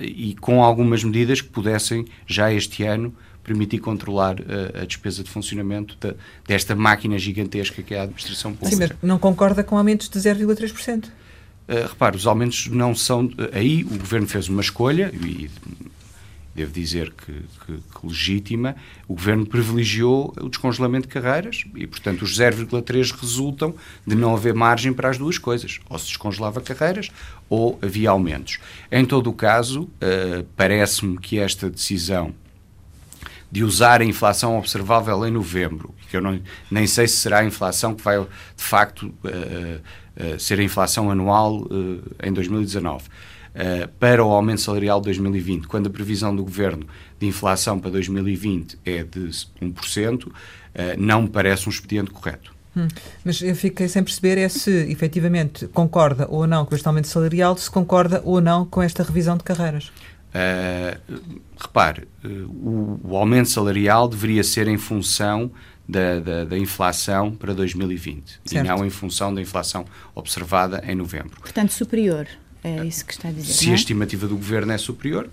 e 0.00 0.34
com 0.40 0.62
algumas 0.62 1.04
medidas 1.04 1.40
que 1.40 1.48
pudessem, 1.48 2.06
já 2.26 2.52
este 2.52 2.84
ano, 2.84 3.14
permitir 3.42 3.78
controlar 3.78 4.40
uh, 4.40 4.82
a 4.82 4.84
despesa 4.84 5.22
de 5.22 5.30
funcionamento 5.30 5.96
de, 6.00 6.14
desta 6.46 6.74
máquina 6.74 7.18
gigantesca 7.18 7.82
que 7.82 7.94
é 7.94 8.00
a 8.00 8.02
administração 8.02 8.52
pública. 8.52 8.86
Sim, 8.86 8.94
mas 9.00 9.08
não 9.08 9.18
concorda 9.18 9.62
com 9.64 9.76
aumentos 9.76 10.08
de 10.08 10.18
0,3%? 10.18 11.06
Uh, 11.06 11.08
repare, 11.88 12.16
os 12.16 12.26
aumentos 12.26 12.66
não 12.68 12.94
são. 12.94 13.30
Aí 13.52 13.84
o 13.84 13.98
governo 13.98 14.26
fez 14.26 14.48
uma 14.48 14.60
escolha, 14.60 15.12
e 15.14 15.50
devo 16.54 16.72
dizer 16.72 17.12
que, 17.12 17.32
que, 17.32 17.72
que, 17.76 18.06
legítima, 18.06 18.76
o 19.08 19.14
governo 19.14 19.46
privilegiou 19.46 20.34
o 20.40 20.48
descongelamento 20.48 21.06
de 21.06 21.14
carreiras 21.14 21.64
e, 21.74 21.86
portanto, 21.86 22.22
os 22.22 22.38
0,3 22.38 23.12
resultam 23.18 23.74
de 24.06 24.14
não 24.14 24.34
haver 24.34 24.54
margem 24.54 24.92
para 24.92 25.08
as 25.08 25.16
duas 25.16 25.38
coisas. 25.38 25.80
Ou 25.88 25.98
se 25.98 26.08
descongelava 26.08 26.60
carreiras 26.60 27.10
ou 27.48 27.78
havia 27.80 28.10
aumentos. 28.10 28.58
Em 28.90 29.04
todo 29.04 29.30
o 29.30 29.32
caso, 29.32 29.82
uh, 29.82 30.44
parece-me 30.56 31.18
que 31.18 31.38
esta 31.38 31.70
decisão 31.70 32.34
de 33.50 33.64
usar 33.64 34.00
a 34.00 34.04
inflação 34.04 34.58
observável 34.58 35.26
em 35.26 35.30
novembro, 35.30 35.94
que 36.08 36.16
eu 36.16 36.20
não, 36.20 36.40
nem 36.70 36.86
sei 36.86 37.08
se 37.08 37.16
será 37.16 37.40
a 37.40 37.44
inflação 37.44 37.94
que 37.94 38.02
vai, 38.02 38.18
de 38.20 38.28
facto, 38.62 39.06
uh, 39.24 40.34
uh, 40.34 40.38
ser 40.38 40.60
a 40.60 40.62
inflação 40.62 41.10
anual 41.10 41.66
em 42.22 42.32
2019 42.32 43.08
uh, 43.54 43.88
para 43.98 44.24
o 44.24 44.30
aumento 44.30 44.60
salarial 44.60 45.00
de 45.00 45.06
2020, 45.06 45.66
quando 45.66 45.86
a 45.88 45.90
previsão 45.90 46.34
do 46.34 46.42
Governo 46.42 46.86
de 47.18 47.26
inflação 47.26 47.78
para 47.78 47.90
2020 47.90 48.78
é 48.84 49.02
de 49.02 49.28
1%, 49.60 50.26
uh, 50.26 50.32
não 50.98 51.22
me 51.22 51.28
parece 51.28 51.68
um 51.68 51.70
expediente 51.70 52.10
correto. 52.10 52.54
Hum, 52.76 52.86
mas 53.24 53.42
eu 53.42 53.54
fiquei 53.56 53.88
sem 53.88 54.02
perceber 54.02 54.38
é 54.38 54.48
se 54.48 54.70
efetivamente 54.90 55.66
concorda 55.68 56.28
ou 56.30 56.46
não 56.46 56.64
com 56.64 56.74
este 56.74 56.86
aumento 56.86 57.08
salarial, 57.08 57.56
se 57.56 57.68
concorda 57.68 58.22
ou 58.24 58.40
não 58.40 58.64
com 58.64 58.80
esta 58.80 59.02
revisão 59.02 59.36
de 59.36 59.42
carreiras. 59.42 59.90
Uh, 60.30 61.40
repare, 61.58 62.06
uh, 62.24 62.28
o, 62.28 63.00
o, 63.02 63.16
aumento 63.16 63.48
salarial 63.48 64.08
deveria 64.08 64.44
ser 64.44 64.68
em 64.68 64.78
função 64.78 65.50
da, 65.88 66.20
da, 66.20 66.44
da 66.44 66.56
inflação 66.56 67.32
para 67.32 67.52
2020 67.52 68.40
certo. 68.44 68.64
e 68.64 68.68
não 68.68 68.86
em 68.86 68.90
função 68.90 69.34
da 69.34 69.40
inflação 69.40 69.84
observada 70.14 70.82
em 70.86 70.94
novembro. 70.94 71.40
Portanto, 71.40 71.72
superior. 71.72 72.28
É 72.62 72.84
isso 72.84 73.06
que 73.06 73.12
está 73.12 73.28
a 73.28 73.32
dizer. 73.32 73.52
Se 73.52 73.68
é? 73.68 73.72
a 73.72 73.74
estimativa 73.74 74.26
do 74.28 74.36
governo 74.36 74.72
é 74.72 74.78
superior, 74.78 75.30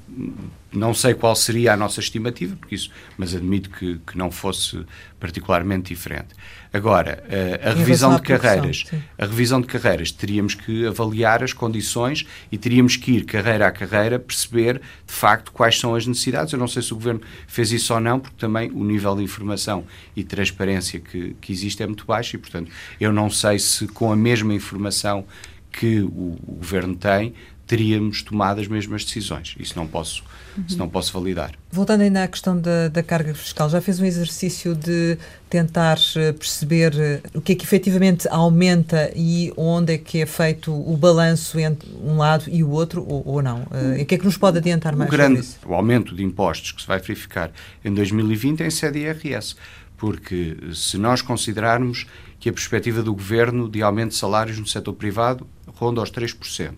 não 0.71 0.93
sei 0.93 1.13
qual 1.13 1.35
seria 1.35 1.73
a 1.73 1.77
nossa 1.77 1.99
estimativa, 1.99 2.55
porque 2.55 2.75
isso, 2.75 2.89
mas 3.17 3.35
admito 3.35 3.69
que, 3.69 3.99
que 4.05 4.17
não 4.17 4.31
fosse 4.31 4.85
particularmente 5.19 5.93
diferente. 5.93 6.29
Agora, 6.71 7.23
a, 7.63 7.69
a 7.69 7.73
revisão 7.73 8.15
de 8.15 8.21
carreiras, 8.21 8.85
a 9.17 9.25
revisão 9.25 9.59
de 9.59 9.67
carreiras, 9.67 10.11
teríamos 10.11 10.53
que 10.53 10.85
avaliar 10.85 11.43
as 11.43 11.51
condições 11.51 12.25
e 12.51 12.57
teríamos 12.57 12.95
que 12.95 13.11
ir 13.13 13.25
carreira 13.25 13.67
a 13.67 13.71
carreira 13.71 14.19
perceber 14.19 14.81
de 15.05 15.13
facto 15.13 15.51
quais 15.51 15.79
são 15.79 15.95
as 15.95 16.05
necessidades. 16.05 16.53
Eu 16.53 16.59
não 16.59 16.67
sei 16.67 16.81
se 16.81 16.93
o 16.93 16.95
governo 16.95 17.21
fez 17.47 17.71
isso 17.71 17.93
ou 17.93 17.99
não, 17.99 18.19
porque 18.19 18.37
também 18.37 18.71
o 18.71 18.83
nível 18.83 19.15
de 19.15 19.23
informação 19.23 19.85
e 20.15 20.23
transparência 20.23 20.99
que, 20.99 21.35
que 21.41 21.51
existe 21.51 21.81
é 21.81 21.87
muito 21.87 22.05
baixo 22.05 22.35
e, 22.35 22.39
portanto, 22.39 22.71
eu 22.99 23.11
não 23.11 23.29
sei 23.29 23.59
se 23.59 23.87
com 23.87 24.11
a 24.11 24.15
mesma 24.15 24.53
informação 24.53 25.25
que 25.71 25.99
o, 26.01 26.37
o 26.47 26.55
governo 26.59 26.95
tem, 26.95 27.33
teríamos 27.67 28.23
tomado 28.23 28.61
as 28.61 28.67
mesmas 28.67 29.03
decisões. 29.03 29.53
Isso 29.59 29.73
não 29.75 29.85
posso, 29.85 30.23
uhum. 30.57 30.63
isso 30.65 30.77
não 30.77 30.87
posso 30.87 31.11
validar. 31.11 31.51
Voltando 31.69 32.01
ainda 32.01 32.23
à 32.23 32.27
questão 32.27 32.57
da, 32.57 32.87
da, 32.87 33.03
carga 33.03 33.35
fiscal, 33.35 33.69
já 33.69 33.81
fez 33.81 33.99
um 33.99 34.05
exercício 34.05 34.73
de 34.73 35.17
tentar 35.49 35.97
eh, 36.15 36.31
perceber 36.31 36.93
eh, 36.97 37.21
o 37.33 37.41
que 37.41 37.51
é 37.51 37.55
que 37.55 37.65
efetivamente 37.65 38.25
aumenta 38.29 39.11
e 39.13 39.51
onde 39.57 39.93
é 39.93 39.97
que 39.97 40.21
é 40.21 40.25
feito 40.25 40.73
o 40.73 40.95
balanço 40.95 41.59
entre 41.59 41.89
um 42.01 42.17
lado 42.17 42.45
e 42.47 42.63
o 42.63 42.69
outro, 42.69 43.05
ou, 43.05 43.21
ou 43.27 43.41
não? 43.41 43.63
Uh, 43.63 44.01
o 44.01 44.05
que 44.05 44.15
é 44.15 44.17
que 44.17 44.25
nos 44.25 44.37
pode 44.37 44.57
adiantar 44.59 44.95
mais 44.95 45.09
o 45.09 45.11
grande, 45.11 45.45
O 45.65 45.73
aumento 45.73 46.15
de 46.15 46.23
impostos 46.23 46.71
que 46.71 46.81
se 46.81 46.87
vai 46.87 46.99
verificar 46.99 47.51
em 47.83 47.93
2020 47.93 48.61
é 48.61 48.67
em 48.67 48.71
sede 48.71 48.99
IRS, 48.99 49.55
porque 49.97 50.55
se 50.73 50.97
nós 50.97 51.21
considerarmos 51.21 52.05
que 52.39 52.49
a 52.49 52.53
perspectiva 52.53 53.01
do 53.01 53.13
governo 53.13 53.69
de 53.69 53.81
aumento 53.81 54.09
de 54.09 54.17
salários 54.17 54.59
no 54.59 54.67
setor 54.67 54.93
privado 54.93 55.47
ronda 55.67 55.99
aos 55.99 56.11
3%. 56.11 56.73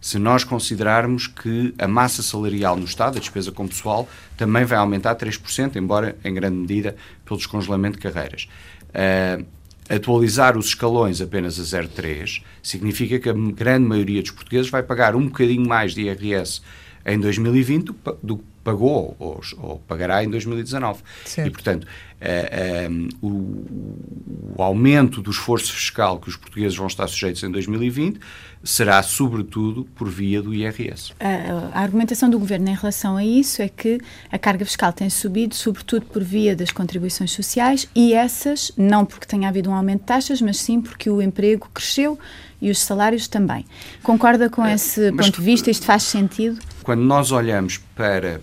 Se 0.00 0.18
nós 0.18 0.44
considerarmos 0.44 1.26
que 1.26 1.74
a 1.76 1.88
massa 1.88 2.22
salarial 2.22 2.76
no 2.76 2.84
Estado, 2.84 3.16
a 3.16 3.20
despesa 3.20 3.50
com 3.50 3.66
pessoal, 3.66 4.08
também 4.36 4.64
vai 4.64 4.78
aumentar 4.78 5.16
3%, 5.16 5.74
embora 5.76 6.16
em 6.24 6.32
grande 6.32 6.56
medida 6.56 6.96
pelo 7.24 7.36
descongelamento 7.36 7.96
de 7.96 8.02
carreiras. 8.02 8.48
Uh, 8.90 9.44
atualizar 9.88 10.56
os 10.56 10.66
escalões 10.66 11.20
apenas 11.20 11.58
a 11.58 11.62
0,3 11.62 12.42
significa 12.62 13.18
que 13.18 13.28
a 13.28 13.32
grande 13.32 13.86
maioria 13.86 14.22
dos 14.22 14.30
portugueses 14.30 14.70
vai 14.70 14.82
pagar 14.82 15.16
um 15.16 15.26
bocadinho 15.26 15.66
mais 15.66 15.94
de 15.94 16.02
IRS 16.02 16.62
em 17.08 17.18
2020 17.18 17.94
do 18.22 18.36
que 18.38 18.44
pagou 18.68 19.16
ou, 19.18 19.40
ou, 19.58 19.78
pagará 19.88 20.22
em 20.22 20.28
2019. 20.28 21.00
Certo. 21.24 21.48
E, 21.48 21.50
portanto, 21.50 21.84
uh, 21.84 22.92
uh, 22.92 23.26
o, 23.26 24.56
o, 24.58 24.62
aumento 24.62 25.22
do 25.22 25.30
esforço 25.30 25.72
fiscal 25.72 26.18
que 26.18 26.28
os 26.28 26.36
portugueses 26.36 26.76
vão 26.76 26.86
estar 26.86 27.08
sujeitos 27.08 27.42
em 27.42 27.50
2020 27.50 28.20
será, 28.62 29.02
sobretudo, 29.02 29.84
por 29.94 30.08
via 30.10 30.42
do 30.42 30.52
IRS. 30.52 31.12
A, 31.18 31.78
a 31.78 31.80
argumentação 31.80 32.28
do 32.28 32.38
Governo 32.38 32.68
em 32.68 32.74
relação 32.74 33.16
a 33.16 33.24
isso 33.24 33.62
é 33.62 33.68
que 33.68 33.98
a 34.30 34.38
carga 34.38 34.64
fiscal 34.66 34.92
tem 34.92 35.08
subido, 35.08 35.54
sobretudo 35.54 36.04
por 36.06 36.22
via 36.22 36.54
das 36.54 36.70
contribuições 36.70 37.30
sociais, 37.30 37.88
e 37.94 38.12
essas, 38.12 38.70
não 38.76 39.06
porque 39.06 39.26
tenha 39.26 39.48
havido 39.48 39.70
um 39.70 39.74
aumento 39.74 40.00
de 40.00 40.06
taxas, 40.06 40.42
mas 40.42 40.58
sim 40.58 40.80
porque 40.80 41.08
o 41.08 41.22
emprego 41.22 41.70
cresceu 41.72 42.18
e 42.60 42.70
os 42.70 42.78
salários 42.78 43.28
também. 43.28 43.64
Concorda 44.02 44.48
com 44.50 44.64
eh, 44.64 44.74
esse 44.74 45.10
mas, 45.12 45.26
ponto 45.26 45.40
de 45.40 45.44
vista? 45.44 45.70
Isto 45.70 45.86
faz 45.86 46.02
sentido? 46.04 46.58
Quando 46.82 47.02
nós 47.02 47.30
olhamos 47.30 47.78
para 47.94 48.40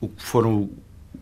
o 0.00 0.08
que 0.08 0.22
foram 0.22 0.70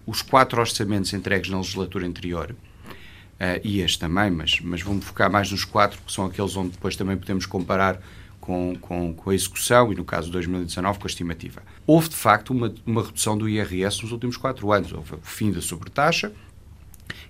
os 0.06 0.22
quatro 0.22 0.60
orçamentos 0.60 1.12
entregues 1.12 1.50
na 1.50 1.58
legislatura 1.58 2.06
anterior, 2.06 2.52
uh, 2.52 3.60
e 3.62 3.80
este 3.80 3.98
também, 3.98 4.30
mas, 4.30 4.60
mas 4.60 4.82
vamos 4.82 5.04
focar 5.04 5.30
mais 5.30 5.50
nos 5.50 5.64
quatro, 5.64 6.00
que 6.04 6.12
são 6.12 6.26
aqueles 6.26 6.56
onde 6.56 6.70
depois 6.70 6.96
também 6.96 7.16
podemos 7.16 7.44
comparar 7.46 8.00
com, 8.40 8.74
com, 8.80 9.12
com, 9.12 9.30
a 9.30 9.34
execução 9.34 9.92
e, 9.92 9.94
no 9.94 10.04
caso 10.04 10.28
de 10.28 10.32
2019, 10.32 10.98
com 10.98 11.06
a 11.06 11.10
estimativa. 11.10 11.62
Houve, 11.86 12.08
de 12.08 12.16
facto, 12.16 12.50
uma, 12.50 12.74
uma 12.86 13.02
redução 13.04 13.36
do 13.36 13.46
IRS 13.46 14.02
nos 14.02 14.10
últimos 14.10 14.38
quatro 14.38 14.72
anos. 14.72 14.90
Houve 14.92 15.16
o 15.16 15.20
fim 15.22 15.52
da 15.52 15.60
sobretaxa 15.60 16.32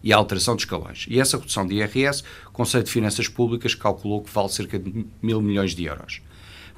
e 0.02 0.12
a 0.12 0.16
alteração 0.16 0.56
de 0.56 0.62
escalões. 0.62 1.06
E 1.08 1.20
essa 1.20 1.36
redução 1.36 1.66
de 1.66 1.74
IRS, 1.74 2.22
o 2.48 2.52
Conselho 2.52 2.84
de 2.84 2.90
Finanças 2.90 3.28
Públicas 3.28 3.74
calculou 3.74 4.22
que 4.22 4.32
vale 4.32 4.48
cerca 4.48 4.78
de 4.78 5.06
mil 5.22 5.40
milhões 5.40 5.74
de 5.74 5.84
euros. 5.84 6.20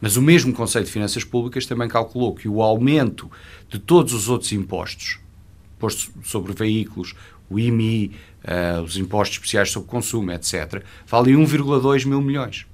Mas 0.01 0.17
o 0.17 0.23
mesmo 0.23 0.53
Conselho 0.53 0.85
de 0.85 0.91
Finanças 0.91 1.25
Públicas 1.25 1.67
também 1.67 1.89
calculou 1.89 2.35
que 2.35 2.49
o 2.49 2.63
aumento 2.63 3.31
de 3.69 3.79
todos 3.79 4.15
os 4.15 4.29
outros 4.29 4.51
impostos, 4.53 5.19
imposto 5.77 6.11
sobre 6.25 6.53
veículos, 6.53 7.15
o 7.51 7.59
IMI, 7.59 8.07
uh, 8.07 8.11
eh, 8.45 8.81
os 8.81 8.97
impostos 8.97 9.37
especiais 9.37 9.71
sobre 9.71 9.89
consumo, 9.89 10.31
etc., 10.31 10.83
vale 11.07 11.33
1,2 11.33 12.07
mil 12.07 12.23
milhões. 12.23 12.65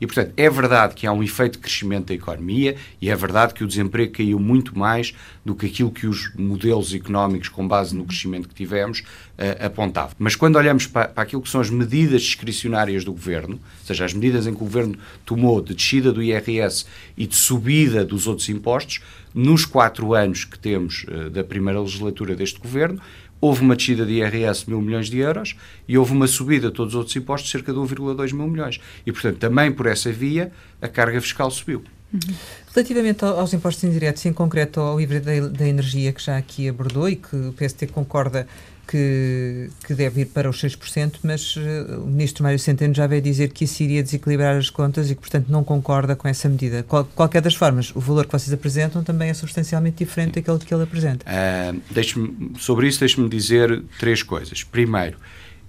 E, 0.00 0.06
portanto, 0.06 0.32
é 0.36 0.48
verdade 0.48 0.94
que 0.94 1.06
há 1.06 1.12
um 1.12 1.22
efeito 1.22 1.54
de 1.54 1.58
crescimento 1.58 2.06
da 2.06 2.14
economia 2.14 2.76
e 3.00 3.10
é 3.10 3.16
verdade 3.16 3.54
que 3.54 3.64
o 3.64 3.66
desemprego 3.66 4.12
caiu 4.12 4.38
muito 4.38 4.78
mais 4.78 5.14
do 5.44 5.54
que 5.54 5.66
aquilo 5.66 5.90
que 5.90 6.06
os 6.06 6.34
modelos 6.34 6.92
económicos, 6.92 7.48
com 7.48 7.66
base 7.66 7.96
no 7.96 8.04
crescimento 8.04 8.48
que 8.48 8.54
tivemos, 8.54 9.00
uh, 9.00 9.66
apontavam. 9.66 10.12
Mas 10.18 10.34
quando 10.34 10.56
olhamos 10.56 10.86
para, 10.86 11.08
para 11.08 11.22
aquilo 11.22 11.42
que 11.42 11.48
são 11.48 11.60
as 11.60 11.70
medidas 11.70 12.22
discricionárias 12.22 13.04
do 13.04 13.12
governo, 13.12 13.54
ou 13.54 13.86
seja, 13.86 14.04
as 14.04 14.12
medidas 14.12 14.46
em 14.46 14.50
que 14.50 14.62
o 14.62 14.64
governo 14.64 14.96
tomou 15.24 15.60
de 15.60 15.74
descida 15.74 16.12
do 16.12 16.22
IRS 16.22 16.86
e 17.16 17.26
de 17.26 17.36
subida 17.36 18.04
dos 18.04 18.26
outros 18.26 18.48
impostos, 18.48 19.00
nos 19.34 19.66
quatro 19.66 20.14
anos 20.14 20.44
que 20.44 20.58
temos 20.58 21.04
uh, 21.04 21.30
da 21.30 21.44
primeira 21.44 21.80
legislatura 21.80 22.34
deste 22.34 22.58
governo, 22.58 23.00
houve 23.40 23.62
uma 23.62 23.76
descida 23.76 24.04
de 24.04 24.14
IRS 24.14 24.64
de 24.64 24.70
mil 24.70 24.80
milhões 24.80 25.08
de 25.08 25.18
euros 25.18 25.56
e 25.86 25.96
houve 25.96 26.12
uma 26.12 26.26
subida 26.26 26.68
de 26.68 26.74
todos 26.74 26.94
os 26.94 26.98
outros 26.98 27.16
impostos 27.16 27.48
de 27.48 27.52
cerca 27.52 27.72
de 27.72 27.78
1,2 27.78 28.32
mil 28.32 28.46
milhões. 28.46 28.80
E, 29.04 29.12
portanto, 29.12 29.38
também 29.38 29.70
por 29.72 29.86
essa 29.86 30.10
via, 30.10 30.52
a 30.80 30.88
carga 30.88 31.20
fiscal 31.20 31.50
subiu. 31.50 31.84
Uhum. 32.12 32.34
Relativamente 32.74 33.24
aos 33.24 33.52
impostos 33.52 33.84
indiretos, 33.84 34.24
em 34.26 34.32
concreto 34.32 34.80
ao 34.80 34.98
da, 34.98 35.48
da 35.48 35.68
energia, 35.68 36.12
que 36.12 36.22
já 36.22 36.36
aqui 36.36 36.68
abordou 36.68 37.08
e 37.08 37.16
que 37.16 37.34
o 37.34 37.52
PST 37.52 37.86
concorda 37.88 38.46
que, 38.86 39.68
que 39.86 39.94
deve 39.94 40.22
ir 40.22 40.26
para 40.26 40.48
os 40.48 40.62
6%, 40.62 41.14
mas 41.22 41.56
uh, 41.56 42.02
o 42.02 42.06
ministro 42.06 42.42
Mário 42.42 42.58
Centeno 42.58 42.94
já 42.94 43.06
veio 43.06 43.20
dizer 43.20 43.50
que 43.50 43.64
isso 43.64 43.82
iria 43.82 44.02
desequilibrar 44.02 44.56
as 44.56 44.70
contas 44.70 45.10
e 45.10 45.14
que, 45.14 45.20
portanto, 45.20 45.48
não 45.48 45.64
concorda 45.64 46.14
com 46.14 46.28
essa 46.28 46.48
medida. 46.48 46.82
Qual, 46.82 47.04
qualquer 47.04 47.42
das 47.42 47.54
formas, 47.54 47.94
o 47.94 48.00
valor 48.00 48.26
que 48.26 48.32
vocês 48.32 48.52
apresentam 48.52 49.02
também 49.02 49.30
é 49.30 49.34
substancialmente 49.34 50.04
diferente 50.04 50.34
daquele 50.34 50.58
que 50.58 50.72
ele 50.72 50.84
apresenta. 50.84 51.26
Uh, 51.26 52.58
sobre 52.58 52.88
isso, 52.88 53.00
deixe-me 53.00 53.28
dizer 53.28 53.82
três 53.98 54.22
coisas. 54.22 54.62
Primeiro, 54.62 55.18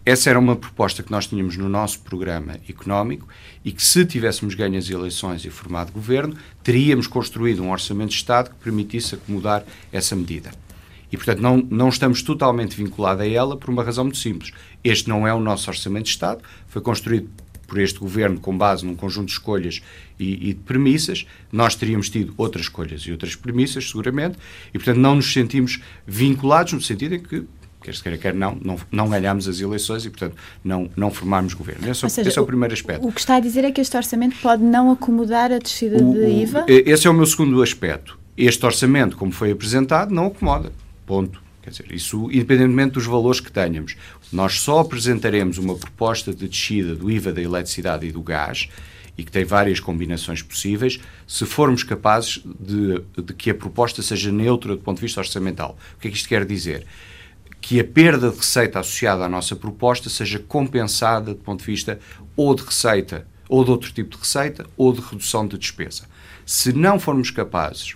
essa 0.07 0.29
era 0.29 0.39
uma 0.39 0.55
proposta 0.55 1.03
que 1.03 1.11
nós 1.11 1.27
tínhamos 1.27 1.57
no 1.57 1.67
nosso 1.67 1.99
programa 1.99 2.57
económico 2.69 3.27
e 3.65 3.73
que, 3.73 3.83
se 3.83 4.05
tivéssemos 4.05 4.55
ganho 4.55 4.77
as 4.77 4.89
eleições 4.89 5.43
e 5.43 5.49
formado 5.49 5.91
governo, 5.91 6.33
teríamos 6.63 7.07
construído 7.07 7.61
um 7.61 7.71
orçamento 7.71 8.11
de 8.11 8.15
Estado 8.15 8.51
que 8.51 8.55
permitisse 8.55 9.15
acomodar 9.15 9.65
essa 9.91 10.15
medida. 10.15 10.51
E, 11.11 11.17
portanto, 11.17 11.39
não, 11.39 11.57
não 11.69 11.89
estamos 11.89 12.21
totalmente 12.21 12.75
vinculados 12.75 13.21
a 13.21 13.27
ela 13.27 13.55
por 13.55 13.69
uma 13.69 13.83
razão 13.83 14.03
muito 14.03 14.17
simples. 14.17 14.51
Este 14.83 15.07
não 15.07 15.27
é 15.27 15.33
o 15.33 15.39
nosso 15.39 15.69
orçamento 15.69 16.05
de 16.05 16.11
Estado, 16.11 16.41
foi 16.67 16.81
construído 16.81 17.29
por 17.67 17.79
este 17.79 17.99
governo 17.99 18.39
com 18.39 18.57
base 18.57 18.85
num 18.85 18.95
conjunto 18.95 19.27
de 19.27 19.33
escolhas 19.33 19.81
e, 20.19 20.49
e, 20.49 20.53
de 20.53 20.61
premissas. 20.61 21.27
Nós 21.51 21.75
teríamos 21.75 22.09
tido 22.09 22.33
outras 22.37 22.65
escolhas 22.65 23.01
e 23.01 23.11
outras 23.11 23.35
premissas, 23.35 23.89
seguramente, 23.89 24.37
e, 24.69 24.77
portanto, 24.77 24.97
não 24.97 25.15
nos 25.15 25.31
sentimos 25.31 25.81
vinculados 26.05 26.73
no 26.73 26.81
sentido 26.81 27.15
em 27.15 27.19
que 27.19 27.45
quer 27.81 27.95
se 27.95 28.03
queira, 28.03 28.17
quer 28.17 28.33
não, 28.33 28.57
não, 28.61 28.77
não 28.91 29.09
ganhámos 29.09 29.47
as 29.47 29.59
eleições 29.59 30.05
e, 30.05 30.09
portanto, 30.09 30.35
não, 30.63 30.89
não 30.95 31.11
formámos 31.11 31.53
governo. 31.53 31.89
Esse, 31.89 32.09
seja, 32.09 32.29
esse 32.29 32.39
é 32.39 32.41
o 32.41 32.45
primeiro 32.45 32.73
aspecto. 32.73 33.07
O 33.07 33.11
que 33.11 33.19
está 33.19 33.35
a 33.35 33.39
dizer 33.39 33.63
é 33.63 33.71
que 33.71 33.79
este 33.79 33.95
orçamento 33.95 34.35
pode 34.41 34.63
não 34.63 34.91
acomodar 34.91 35.51
a 35.51 35.59
descida 35.59 36.01
o, 36.03 36.13
de 36.13 36.27
IVA? 36.27 36.65
Esse 36.67 37.07
é 37.07 37.09
o 37.09 37.13
meu 37.13 37.25
segundo 37.25 37.61
aspecto. 37.61 38.19
Este 38.35 38.65
orçamento, 38.65 39.15
como 39.15 39.31
foi 39.31 39.51
apresentado, 39.51 40.13
não 40.13 40.27
acomoda. 40.27 40.71
Ponto. 41.07 41.41
Quer 41.63 41.71
dizer, 41.71 41.91
isso 41.91 42.29
independentemente 42.31 42.93
dos 42.93 43.05
valores 43.05 43.39
que 43.39 43.51
tenhamos. 43.51 43.95
Nós 44.31 44.59
só 44.59 44.79
apresentaremos 44.79 45.57
uma 45.57 45.75
proposta 45.75 46.33
de 46.33 46.47
descida 46.47 46.93
do 46.93 47.09
IVA 47.09 47.33
da 47.33 47.41
eletricidade 47.41 48.05
e 48.05 48.11
do 48.11 48.21
gás 48.21 48.69
e 49.17 49.23
que 49.23 49.31
tem 49.31 49.43
várias 49.43 49.79
combinações 49.79 50.43
possíveis, 50.43 50.99
se 51.25 51.45
formos 51.45 51.83
capazes 51.83 52.43
de, 52.45 53.01
de, 53.21 53.33
que 53.33 53.49
a 53.49 53.55
proposta 53.55 54.01
seja 54.03 54.31
neutra 54.31 54.75
do 54.75 54.81
ponto 54.81 54.97
de 54.97 55.01
vista 55.01 55.19
orçamental. 55.19 55.77
O 55.95 55.99
que 55.99 56.07
é 56.07 56.11
que 56.11 56.17
isto 56.17 56.29
quer 56.29 56.45
dizer? 56.45 56.85
Que 57.59 57.79
a 57.79 57.83
perda 57.83 58.29
de 58.29 58.37
receita 58.37 58.79
associada 58.79 59.25
à 59.25 59.29
nossa 59.29 59.55
proposta 59.55 60.09
seja 60.09 60.37
compensada 60.37 61.33
do 61.33 61.39
ponto 61.41 61.61
de 61.61 61.65
vista 61.65 61.99
ou 62.35 62.53
de 62.53 62.63
receita, 62.63 63.25
ou 63.49 63.63
de 63.63 63.71
outro 63.71 63.91
tipo 63.91 64.11
de 64.11 64.17
receita, 64.17 64.67
ou 64.77 64.93
de 64.93 65.01
redução 65.01 65.47
de 65.47 65.57
despesa. 65.57 66.03
Se 66.45 66.71
não 66.71 66.99
formos 66.99 67.31
capazes 67.31 67.95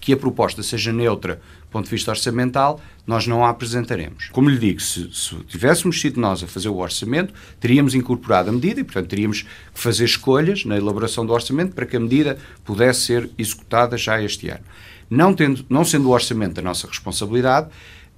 que 0.00 0.14
a 0.14 0.16
proposta 0.16 0.62
seja 0.62 0.92
neutra 0.92 1.42
do 1.70 1.72
ponto 1.72 1.84
de 1.84 1.90
vista 1.92 2.10
orçamental, 2.10 2.80
nós 3.06 3.28
não 3.28 3.44
a 3.44 3.48
apresentaremos. 3.48 4.28
Como 4.32 4.50
lhe 4.50 4.58
digo, 4.58 4.80
se, 4.80 5.08
se, 5.12 5.36
tivéssemos 5.46 6.00
sido 6.00 6.20
nós 6.20 6.42
a 6.42 6.48
fazer 6.48 6.68
o 6.68 6.76
orçamento, 6.78 7.32
teríamos 7.60 7.94
incorporado 7.94 8.50
a 8.50 8.52
medida 8.52 8.80
e, 8.80 8.84
portanto, 8.84 9.06
teríamos 9.06 9.42
que 9.42 9.48
fazer 9.72 10.04
escolhas 10.04 10.64
na 10.64 10.76
elaboração 10.76 11.24
do 11.24 11.32
orçamento 11.32 11.72
para 11.72 11.86
que 11.86 11.96
a 11.96 12.00
medida 12.00 12.36
pudesse 12.64 13.02
ser 13.02 13.30
executada 13.38 13.96
já 13.96 14.20
este 14.20 14.48
ano. 14.48 14.64
Não, 15.08 15.32
tendo, 15.32 15.64
não 15.68 15.84
sendo 15.84 16.08
o 16.08 16.12
orçamento 16.12 16.58
a 16.58 16.62
nossa 16.62 16.88
responsabilidade, 16.88 17.68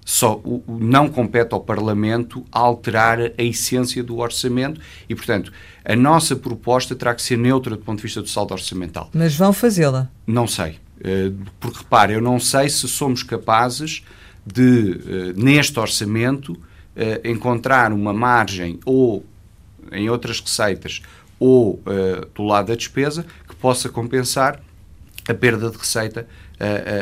só 0.05 0.35
o, 0.45 0.63
o, 0.67 0.79
não 0.81 1.09
compete 1.09 1.53
ao 1.53 1.61
Parlamento 1.61 2.45
alterar 2.51 3.21
a 3.21 3.43
essência 3.43 4.03
do 4.03 4.19
orçamento 4.19 4.81
e, 5.09 5.15
portanto, 5.15 5.53
a 5.85 5.95
nossa 5.95 6.35
proposta 6.35 6.95
terá 6.95 7.15
que 7.15 7.23
ser 7.23 7.39
neutra 7.39 7.77
do 7.77 7.83
ponto 7.83 7.99
de 7.99 8.03
vista 8.03 8.21
do 8.21 8.29
saldo 8.29 8.53
orçamental. 8.53 9.11
Mas 9.13 9.35
vão 9.35 9.53
fazê-la? 9.53 10.11
Não 10.27 10.47
sei. 10.47 10.81
Uh, 10.99 11.37
porque, 11.59 11.79
repare, 11.79 12.15
eu 12.15 12.21
não 12.21 12.39
sei 12.39 12.69
se 12.69 12.87
somos 12.89 13.23
capazes 13.23 14.05
de, 14.45 14.63
uh, 14.63 15.41
neste 15.41 15.79
orçamento, 15.79 16.53
uh, 16.53 17.29
encontrar 17.29 17.93
uma 17.93 18.13
margem 18.13 18.79
ou 18.85 19.25
em 19.91 20.09
outras 20.09 20.41
receitas 20.41 21.03
ou 21.39 21.83
do 22.37 22.45
lado 22.45 22.69
da 22.69 22.77
despesa 22.77 23.27
que 23.49 23.57
possa 23.57 23.89
compensar 23.89 24.61
a 25.29 25.35
perda 25.35 25.71
de 25.71 25.77
receita 25.77 26.25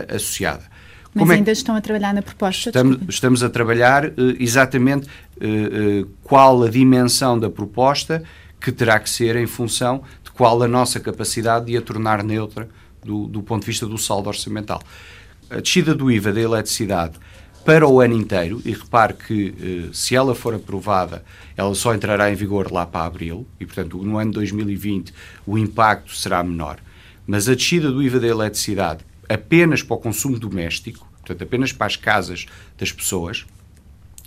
associada. 0.09 0.64
Mas 1.12 1.22
Como 1.22 1.32
é 1.32 1.36
ainda 1.36 1.50
é 1.50 1.52
estão 1.52 1.74
a 1.74 1.80
trabalhar 1.80 2.14
na 2.14 2.22
proposta? 2.22 2.70
Estamos, 2.70 2.98
estamos 3.08 3.42
a 3.42 3.50
trabalhar 3.50 4.06
uh, 4.06 4.12
exatamente 4.38 5.06
uh, 5.06 6.02
uh, 6.02 6.10
qual 6.22 6.62
a 6.62 6.70
dimensão 6.70 7.38
da 7.38 7.50
proposta 7.50 8.22
que 8.60 8.70
terá 8.70 9.00
que 9.00 9.10
ser 9.10 9.36
em 9.36 9.46
função 9.46 10.02
de 10.22 10.30
qual 10.30 10.62
a 10.62 10.68
nossa 10.68 11.00
capacidade 11.00 11.66
de 11.66 11.76
a 11.76 11.82
tornar 11.82 12.22
neutra 12.22 12.68
do, 13.04 13.26
do 13.26 13.42
ponto 13.42 13.62
de 13.62 13.66
vista 13.66 13.86
do 13.86 13.98
saldo 13.98 14.28
orçamental. 14.28 14.80
A 15.48 15.60
descida 15.60 15.94
do 15.94 16.10
IVA 16.10 16.32
da 16.32 16.40
eletricidade 16.40 17.14
para 17.64 17.86
o 17.86 18.00
ano 18.00 18.14
inteiro, 18.14 18.60
e 18.64 18.72
repare 18.72 19.14
que 19.14 19.54
eh, 19.60 19.90
se 19.92 20.16
ela 20.16 20.34
for 20.34 20.54
aprovada, 20.54 21.22
ela 21.56 21.74
só 21.74 21.94
entrará 21.94 22.30
em 22.30 22.34
vigor 22.34 22.72
lá 22.72 22.86
para 22.86 23.04
abril, 23.04 23.46
e 23.58 23.66
portanto 23.66 23.98
no 23.98 24.16
ano 24.18 24.32
2020 24.32 25.12
o 25.46 25.58
impacto 25.58 26.14
será 26.16 26.42
menor. 26.42 26.78
Mas 27.26 27.48
a 27.48 27.54
descida 27.54 27.90
do 27.90 28.02
IVA 28.02 28.18
da 28.18 28.26
eletricidade 28.26 29.04
apenas 29.30 29.82
para 29.82 29.94
o 29.94 29.99
consumo 29.99 30.38
doméstico, 30.38 31.08
portanto 31.18 31.43
apenas 31.43 31.73
para 31.73 31.86
as 31.86 31.97
casas 31.97 32.47
das 32.76 32.90
pessoas, 32.90 33.47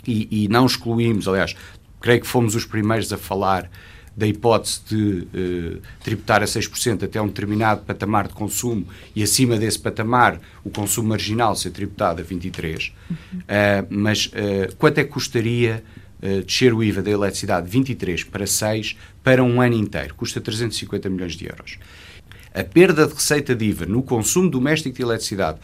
e, 0.08 0.46
e 0.46 0.48
não 0.48 0.66
excluímos, 0.66 1.28
aliás, 1.28 1.56
creio 2.00 2.22
que 2.22 2.28
fomos 2.28 2.56
os 2.56 2.66
primeiros 2.66 3.12
a 3.12 3.18
falar 3.18 3.70
da 4.16 4.28
hipótese 4.28 4.82
de 4.88 5.28
eh, 5.34 5.78
tributar 6.04 6.44
a 6.44 6.46
6% 6.46 7.04
até 7.04 7.20
um 7.20 7.28
determinado 7.28 7.82
patamar 7.82 8.28
de 8.28 8.34
consumo 8.34 8.86
e 9.16 9.24
acima 9.24 9.58
desse 9.58 9.80
patamar 9.80 10.39
o 10.63 10.70
consumo 10.70 11.10
marginal 11.10 11.56
ser 11.56 11.72
tributado 11.72 12.22
a 12.22 12.26
23%. 12.26 12.92
Uhum. 13.10 13.16
Uh, 13.16 13.44
mas 13.89 14.28
uh, 14.28 14.76
quanto 14.78 15.00
é 15.00 15.04
que 15.04 15.10
custaria 15.10 15.84
uh, 16.22 16.44
descer 16.44 16.74
o 16.74 16.84
IVA 16.84 17.02
da 17.02 17.10
eletricidade 17.10 17.66
de 17.66 17.72
23 17.72 18.24
para 18.26 18.46
6 18.46 18.96
para 19.24 19.44
um 19.44 19.60
ano 19.60 19.76
inteiro? 19.76 20.13
Custa 20.13 20.39
350 20.39 21.10
milhões 21.10 21.34
de 21.34 21.46
euros. 21.46 21.80
A 22.54 22.63
perda 22.63 23.08
de 23.08 23.13
receita 23.13 23.56
de 23.56 23.66
IVA 23.66 23.86
no 23.88 24.04
consumo 24.04 24.50
doméstico 24.50 24.96
de 24.96 25.02
eletricidade 25.02 25.58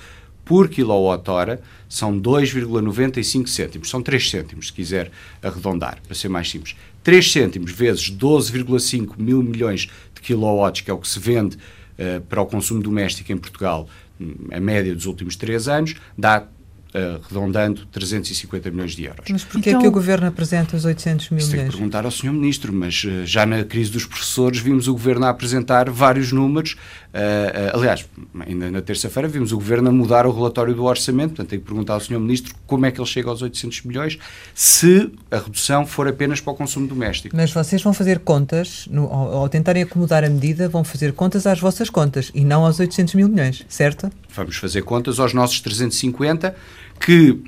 por 0.43 0.67
quilowatt-hora 0.67 1.61
são 1.87 2.19
2,95 2.19 3.47
cêntimos. 3.47 3.89
São 3.91 4.01
3 4.01 4.29
cêntimos, 4.29 4.67
se 4.67 4.73
quiser 4.73 5.11
arredondar, 5.43 5.99
para 6.01 6.15
ser 6.15 6.29
mais 6.29 6.49
simples. 6.49 6.75
3 7.03 7.31
cêntimos 7.31 7.71
vezes 7.71 8.09
12,5 8.09 9.13
mil 9.19 9.43
milhões 9.43 9.81
de 10.15 10.21
quilowatts, 10.21 10.81
que 10.81 10.89
é 10.89 10.93
o 10.93 10.97
que 10.97 11.07
se 11.07 11.19
vende 11.19 11.55
uh, 11.55 12.21
para 12.21 12.41
o 12.41 12.47
consumo 12.47 12.81
doméstico 12.81 13.31
em 13.31 13.37
Portugal, 13.37 13.87
hum, 14.19 14.33
a 14.51 14.59
média 14.59 14.95
dos 14.95 15.05
últimos 15.05 15.35
3 15.35 15.67
anos, 15.67 15.95
dá 16.17 16.47
Uh, 16.89 17.21
arredondando 17.23 17.85
350 17.85 18.71
milhões 18.71 18.93
de 18.93 19.03
euros. 19.03 19.25
Mas 19.29 19.43
porquê 19.43 19.69
então, 19.69 19.79
é 19.79 19.83
que 19.83 19.87
o 19.87 19.91
Governo 19.91 20.25
apresenta 20.25 20.75
os 20.75 20.85
800 20.85 21.29
mil 21.29 21.37
milhões? 21.37 21.51
Tem 21.51 21.65
que 21.65 21.71
perguntar 21.71 22.03
ao 22.03 22.09
Sr. 22.09 22.31
Ministro, 22.31 22.73
mas 22.73 23.03
uh, 23.03 23.27
já 23.27 23.45
na 23.45 23.63
crise 23.63 23.91
dos 23.91 24.07
professores 24.07 24.59
vimos 24.59 24.87
o 24.87 24.93
Governo 24.93 25.27
a 25.27 25.29
apresentar 25.29 25.87
vários 25.91 26.31
números. 26.31 26.75
Uh, 27.13 27.77
aliás, 27.77 28.07
ainda 28.39 28.71
na 28.71 28.81
terça-feira 28.81 29.27
vimos 29.27 29.51
o 29.51 29.55
Governo 29.55 29.89
a 29.89 29.91
mudar 29.91 30.25
o 30.25 30.31
relatório 30.31 30.73
do 30.73 30.83
orçamento, 30.83 31.29
portanto 31.29 31.49
tem 31.49 31.59
que 31.59 31.65
perguntar 31.65 31.93
ao 31.93 31.99
Sr. 31.99 32.19
Ministro 32.19 32.55
como 32.65 32.87
é 32.87 32.91
que 32.91 32.99
ele 32.99 33.07
chega 33.07 33.29
aos 33.29 33.43
800 33.43 33.83
milhões 33.83 34.17
se 34.55 35.11
a 35.29 35.37
redução 35.37 35.85
for 35.85 36.07
apenas 36.07 36.41
para 36.41 36.53
o 36.53 36.55
consumo 36.55 36.87
doméstico. 36.87 37.35
Mas 37.35 37.51
vocês 37.51 37.83
vão 37.83 37.93
fazer 37.93 38.19
contas, 38.19 38.87
no, 38.89 39.03
ao, 39.03 39.37
ao 39.37 39.49
tentarem 39.49 39.83
acomodar 39.83 40.23
a 40.23 40.29
medida, 40.29 40.67
vão 40.67 40.83
fazer 40.83 41.13
contas 41.13 41.45
às 41.45 41.59
vossas 41.59 41.89
contas 41.89 42.31
e 42.33 42.43
não 42.43 42.65
aos 42.65 42.79
800 42.79 43.13
mil 43.13 43.29
milhões, 43.29 43.63
certo? 43.69 44.09
Vamos 44.39 44.57
fazer 44.57 44.81
contas 44.83 45.19
aos 45.19 45.33
nossos 45.33 45.59
350 45.59 46.55
que 46.99 47.41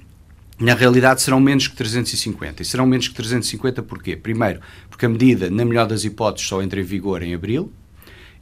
na 0.59 0.75
realidade 0.75 1.21
serão 1.21 1.39
menos 1.39 1.67
que 1.67 1.75
350. 1.75 2.61
E 2.61 2.65
serão 2.65 2.85
menos 2.85 3.07
que 3.07 3.15
350 3.15 3.81
porquê? 3.81 4.15
Primeiro, 4.15 4.59
porque 4.89 5.05
a 5.05 5.09
medida, 5.09 5.49
na 5.49 5.65
melhor 5.65 5.87
das 5.87 6.03
hipóteses, 6.03 6.47
só 6.47 6.61
entra 6.61 6.79
em 6.79 6.83
vigor 6.83 7.23
em 7.23 7.33
abril, 7.33 7.71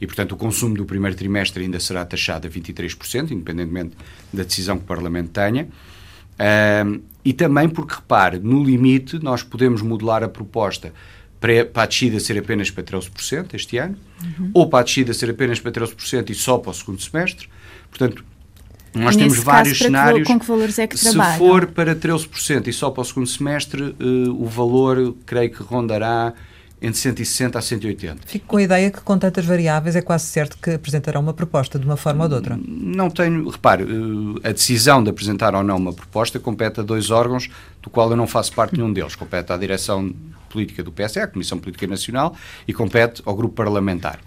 e 0.02 0.08
portanto 0.08 0.34
o 0.34 0.38
consumo 0.38 0.76
do 0.76 0.86
primeiro 0.86 1.16
trimestre 1.16 1.64
ainda 1.64 1.80
será 1.80 2.04
taxado 2.06 2.48
a 2.48 2.50
23%, 2.50 3.32
independentemente 3.32 3.96
da 4.34 4.44
decisão 4.44 4.78
que 4.78 4.84
o 4.84 4.88
Parlamento 4.88 5.30
tenha. 5.30 5.68
Um, 6.86 7.02
e 7.24 7.34
também 7.34 7.68
porque, 7.68 7.96
repare, 7.96 8.40
no 8.40 8.64
limite 8.64 9.20
nós 9.22 9.44
podemos 9.44 9.82
modular 9.82 10.24
a 10.24 10.30
proposta 10.30 10.94
para, 11.40 11.66
para 11.66 11.84
a 11.84 11.86
descida 11.86 12.20
ser 12.20 12.38
apenas 12.38 12.72
para 12.72 12.84
13% 12.84 13.54
este 13.54 13.78
ano, 13.78 13.98
uhum. 14.22 14.52
ou 14.54 14.70
para 14.70 14.80
a 14.80 14.84
descida 14.84 15.14
ser 15.14 15.30
apenas 15.30 15.60
para 15.60 15.72
13% 15.72 16.30
e 16.30 16.36
só 16.36 16.58
para 16.58 16.72
o 16.72 16.74
segundo 16.74 17.02
semestre. 17.02 17.50
Portanto, 17.90 18.24
nós 18.94 19.16
temos 19.16 19.38
vários 19.40 19.78
caso, 19.78 19.84
cenários. 19.86 20.28
Com 20.28 20.40
que 20.40 20.46
valores 20.46 20.80
é 20.80 20.88
que 20.88 20.98
Se 20.98 21.12
trabalham? 21.12 21.38
for 21.38 21.68
para 21.68 21.96
13% 21.96 22.68
e 22.68 22.74
só 22.74 22.90
para 22.90 23.02
o 23.02 23.06
segundo 23.06 23.28
semestre, 23.28 23.82
uh, 23.82 23.96
o 24.32 24.46
valor 24.46 25.16
creio 25.26 25.52
que 25.52 25.62
rondará 25.64 26.34
entre 26.82 26.98
160 26.98 27.60
a 27.60 27.62
180. 27.62 28.22
Fico 28.26 28.46
com 28.48 28.58
a 28.58 28.64
ideia 28.64 28.90
que, 28.90 29.02
com 29.02 29.18
tantas 29.18 29.46
variáveis, 29.46 29.96
é 29.96 30.02
quase 30.02 30.26
certo 30.28 30.58
que 30.58 30.72
apresentará 30.72 31.20
uma 31.20 31.34
proposta 31.34 31.78
de 31.78 31.86
uma 31.86 31.98
forma 31.98 32.24
ou 32.24 32.30
de 32.30 32.36
outra. 32.36 32.60
Não 32.66 33.10
tenho. 33.10 33.50
Repare, 33.50 33.84
eh, 33.84 34.48
a 34.48 34.52
decisão 34.52 35.04
de 35.04 35.10
apresentar 35.10 35.54
ou 35.56 35.64
não 35.64 35.76
uma 35.76 35.94
proposta 35.94 36.40
compete 36.40 36.80
a 36.80 36.84
dois 36.84 37.12
órgãos, 37.12 37.50
do 37.82 37.90
qual 37.90 38.10
eu 38.10 38.16
não 38.16 38.28
faço 38.28 38.54
parte 38.54 38.78
nenhum 38.78 38.94
deles. 38.94 39.16
Compete 39.16 39.52
à 39.52 39.58
direção 39.58 40.14
política 40.50 40.82
do 40.82 40.92
PSE, 40.92 41.20
a 41.20 41.28
Comissão 41.28 41.60
Política 41.60 41.86
Nacional, 41.86 42.36
e 42.68 42.74
compete 42.74 43.22
ao 43.26 43.36
grupo 43.36 43.56
parlamentar. 43.56 44.20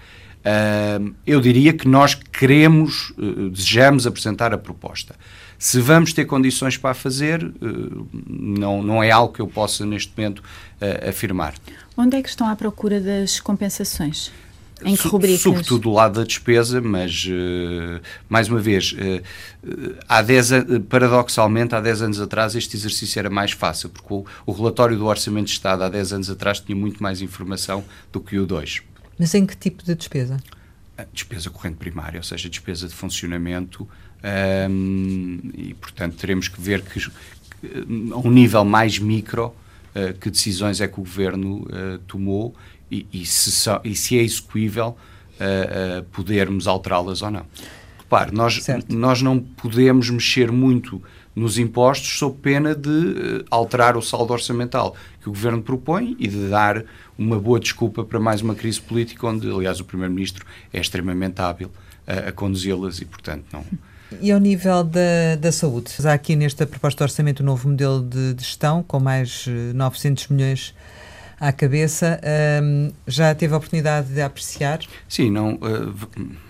Uh, 0.42 1.14
eu 1.24 1.40
diria 1.40 1.72
que 1.72 1.86
nós 1.86 2.14
queremos, 2.14 3.10
uh, 3.10 3.48
desejamos 3.50 4.06
apresentar 4.06 4.52
a 4.52 4.58
proposta. 4.58 5.14
Se 5.56 5.80
vamos 5.80 6.12
ter 6.12 6.24
condições 6.24 6.76
para 6.76 6.90
a 6.90 6.94
fazer, 6.94 7.44
uh, 7.44 8.08
não, 8.28 8.82
não 8.82 9.02
é 9.02 9.10
algo 9.12 9.32
que 9.32 9.40
eu 9.40 9.46
possa 9.46 9.86
neste 9.86 10.12
momento 10.16 10.42
eh, 10.80 11.10
afirmar. 11.10 11.54
Onde 11.96 12.16
é 12.16 12.22
que 12.22 12.28
estão 12.28 12.48
à 12.48 12.56
procura 12.56 13.00
das 13.00 13.38
compensações? 13.38 14.32
Em 14.84 14.96
que 14.96 15.06
rubricas? 15.06 15.42
Sobretudo 15.42 15.82
do 15.82 15.92
lado 15.92 16.18
da 16.18 16.26
despesa, 16.26 16.80
mas, 16.80 17.28
mais 18.28 18.48
uma 18.48 18.58
vez, 18.58 18.96
há 20.08 20.24
paradoxalmente, 20.88 21.76
há 21.76 21.80
10 21.80 22.02
anos 22.02 22.20
atrás 22.20 22.56
este 22.56 22.76
exercício 22.76 23.20
era 23.20 23.30
mais 23.30 23.52
fácil, 23.52 23.90
porque 23.90 24.12
o, 24.12 24.24
o 24.44 24.50
relatório 24.50 24.98
do 24.98 25.06
Orçamento 25.06 25.46
de 25.46 25.52
Estado 25.52 25.84
há 25.84 25.88
10 25.88 26.14
anos 26.14 26.30
atrás 26.30 26.58
tinha 26.58 26.74
muito 26.74 27.00
mais 27.00 27.22
informação 27.22 27.84
do 28.10 28.18
que 28.18 28.36
o 28.36 28.44
2. 28.44 28.82
Mas 29.22 29.36
em 29.36 29.46
que 29.46 29.56
tipo 29.56 29.84
de 29.84 29.94
despesa? 29.94 30.36
A 30.98 31.04
despesa 31.12 31.48
corrente 31.48 31.76
primária, 31.76 32.18
ou 32.18 32.24
seja, 32.24 32.48
despesa 32.48 32.88
de 32.88 32.92
funcionamento, 32.92 33.88
um, 34.68 35.38
e 35.54 35.74
portanto 35.74 36.16
teremos 36.16 36.48
que 36.48 36.60
ver 36.60 36.82
que, 36.82 36.98
a 38.12 38.16
um 38.16 38.28
nível 38.32 38.64
mais 38.64 38.98
micro, 38.98 39.54
uh, 39.94 40.12
que 40.18 40.28
decisões 40.28 40.80
é 40.80 40.88
que 40.88 40.98
o 40.98 41.04
governo 41.04 41.58
uh, 41.58 41.98
tomou 42.08 42.52
e, 42.90 43.06
e, 43.12 43.24
se, 43.24 43.70
e, 43.84 43.94
se, 43.94 44.18
é 44.18 44.22
execuível 44.22 44.96
uh, 45.36 46.02
podermos 46.10 46.66
alterá-las 46.66 47.22
ou 47.22 47.30
não. 47.30 47.46
repare, 48.00 48.34
nós, 48.34 48.60
nós 48.88 49.22
não 49.22 49.38
podemos 49.38 50.10
mexer 50.10 50.50
muito 50.50 51.00
nos 51.34 51.58
impostos 51.58 52.18
sob 52.18 52.38
pena 52.42 52.74
de 52.74 53.44
alterar 53.48 53.96
o 53.96 54.02
saldo 54.02 54.32
orçamental 54.32 54.96
que 55.22 55.28
o 55.28 55.32
Governo 55.32 55.62
propõe 55.62 56.16
e 56.18 56.26
de 56.26 56.48
dar 56.48 56.84
uma 57.22 57.38
boa 57.38 57.60
desculpa 57.60 58.04
para 58.04 58.18
mais 58.18 58.42
uma 58.42 58.54
crise 58.54 58.80
política, 58.80 59.26
onde, 59.26 59.48
aliás, 59.48 59.80
o 59.80 59.84
Primeiro-Ministro 59.84 60.44
é 60.72 60.80
extremamente 60.80 61.40
hábil 61.40 61.68
uh, 61.68 62.28
a 62.28 62.32
conduzi-las 62.32 63.00
e, 63.00 63.04
portanto, 63.04 63.44
não. 63.52 63.64
E 64.20 64.30
ao 64.30 64.38
nível 64.38 64.84
da, 64.84 65.36
da 65.40 65.50
saúde? 65.50 65.90
Há 66.04 66.12
aqui 66.12 66.36
nesta 66.36 66.66
proposta 66.66 66.98
de 66.98 67.04
orçamento 67.04 67.42
um 67.42 67.46
novo 67.46 67.68
modelo 67.68 68.02
de, 68.02 68.34
de 68.34 68.42
gestão 68.42 68.82
com 68.82 69.00
mais 69.00 69.46
900 69.74 70.24
eh, 70.24 70.34
milhões 70.34 70.74
à 71.40 71.50
cabeça. 71.50 72.20
Um, 72.62 72.92
já 73.06 73.34
teve 73.34 73.54
a 73.54 73.56
oportunidade 73.56 74.12
de 74.12 74.20
apreciar? 74.20 74.80
Sim, 75.08 75.30
não, 75.30 75.54
uh, 75.54 75.94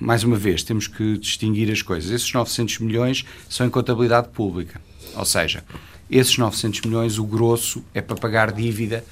mais 0.01 0.25
uma 0.25 0.37
vez, 0.37 0.65
temos 0.65 0.89
que 0.89 1.17
distinguir 1.19 1.71
as 1.71 1.83
coisas. 1.83 2.11
Esses 2.11 2.33
900 2.33 2.81
milhões 2.81 3.25
são 3.49 3.65
em 3.65 3.71
contabilidade 3.71 4.29
pública. 4.31 4.81
Ou 5.15 5.25
seja, 5.25 5.63
esses 6.11 6.37
900 6.37 6.81
milhões, 6.83 7.19
o 7.19 7.25
grosso 7.25 7.85
é 7.95 8.01
para 8.01 8.17
pagar 8.17 8.51
dívida 8.51 9.05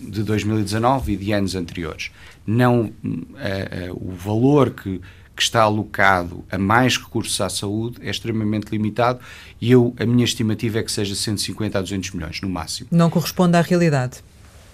de 0.00 0.22
2019 0.22 1.12
e 1.12 1.16
de 1.16 1.32
anos 1.32 1.54
anteriores. 1.54 2.10
Não 2.46 2.84
uh, 2.84 2.90
uh, 3.06 4.10
o 4.10 4.12
valor 4.12 4.70
que, 4.70 5.00
que 5.36 5.42
está 5.42 5.62
alocado 5.62 6.44
a 6.50 6.58
mais 6.58 6.96
recursos 6.96 7.40
à 7.40 7.48
saúde 7.48 7.98
é 8.02 8.10
extremamente 8.10 8.70
limitado 8.70 9.20
e 9.60 9.70
eu, 9.70 9.94
a 9.98 10.06
minha 10.06 10.24
estimativa 10.24 10.78
é 10.78 10.82
que 10.82 10.92
seja 10.92 11.14
150 11.14 11.78
a 11.78 11.82
200 11.82 12.12
milhões, 12.12 12.40
no 12.40 12.48
máximo. 12.48 12.88
Não 12.90 13.10
corresponde 13.10 13.56
à 13.56 13.60
realidade? 13.60 14.18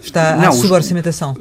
Está 0.03 0.37
não, 0.37 0.49
à 0.49 0.53
suborçamentação. 0.53 1.35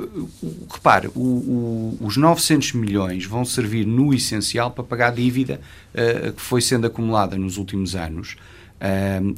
Repare, 0.72 1.10
o, 1.13 1.19
o, 1.19 1.98
os 2.02 2.15
900 2.15 2.74
milhões 2.74 3.26
vão 3.26 3.43
servir 3.43 3.86
no 3.86 4.13
essencial 4.13 4.72
para 4.72 4.84
pagar 4.84 5.08
a 5.10 5.12
dívida 5.12 5.60
uh, 5.93 6.32
que 6.32 6.41
foi 6.41 6.62
sendo 6.62 6.88
acumulada 6.88 7.38
nos 7.38 7.58
últimos 7.58 7.96
anos. 7.96 8.38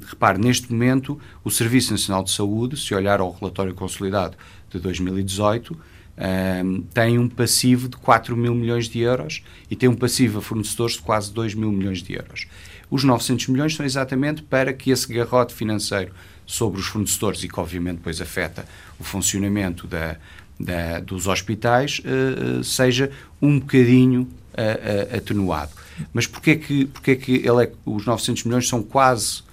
Repare, 0.08 0.40
neste 0.40 0.72
momento, 0.72 1.20
o 1.44 1.52
Serviço 1.52 1.92
Nacional 1.92 2.24
de 2.24 2.32
Saúde, 2.32 2.78
se 2.78 2.96
olhar 2.96 3.20
ao 3.20 3.32
relatório 3.32 3.76
consolidado 3.76 4.36
de 4.72 4.80
2018, 4.80 5.72
uh, 5.72 6.82
tem 6.94 7.20
um 7.20 7.30
passivo 7.30 7.88
de 7.88 7.98
4 7.98 8.36
mil 8.36 8.56
milhões 8.56 8.88
de 8.90 9.00
euros 9.00 9.44
e 9.70 9.76
tem 9.76 9.88
um 9.88 9.96
passivo 9.96 10.40
a 10.40 10.42
fornecedores 10.42 10.96
de 10.96 11.02
quase 11.02 11.32
2 11.32 11.54
mil 11.54 11.72
milhões 11.72 12.02
de 12.02 12.14
euros. 12.14 12.48
Os 12.90 13.04
900 13.04 13.48
milhões 13.48 13.76
são 13.76 13.86
exatamente 13.86 14.42
para 14.42 14.74
que 14.74 14.90
esse 14.90 15.12
garrote 15.14 15.54
financeiro 15.54 16.12
sobre 16.46 16.80
os 16.80 16.88
fornecedores 16.88 17.44
e 17.44 17.48
que 17.48 17.60
obviamente 17.60 17.98
depois 17.98 18.22
afeta 18.22 18.66
o 19.00 19.04
funcionamento 19.04 19.88
da, 19.88 20.18
da, 20.60 21.00
dos 21.00 21.28
hospitais 21.28 22.00
uh, 22.00 22.64
seja 22.64 23.12
um 23.42 23.60
bocadinho 23.60 24.28
uh, 24.58 25.18
atenuado. 25.18 25.72
Mas 26.14 26.28
porquê 26.28 26.56
que, 26.56 26.86
porquê 26.86 27.16
que 27.16 27.36
ele 27.36 27.66
é, 27.66 27.72
os 27.86 28.06
900 28.06 28.44
milhões 28.44 28.68
são 28.68 28.82
quase 28.84 29.44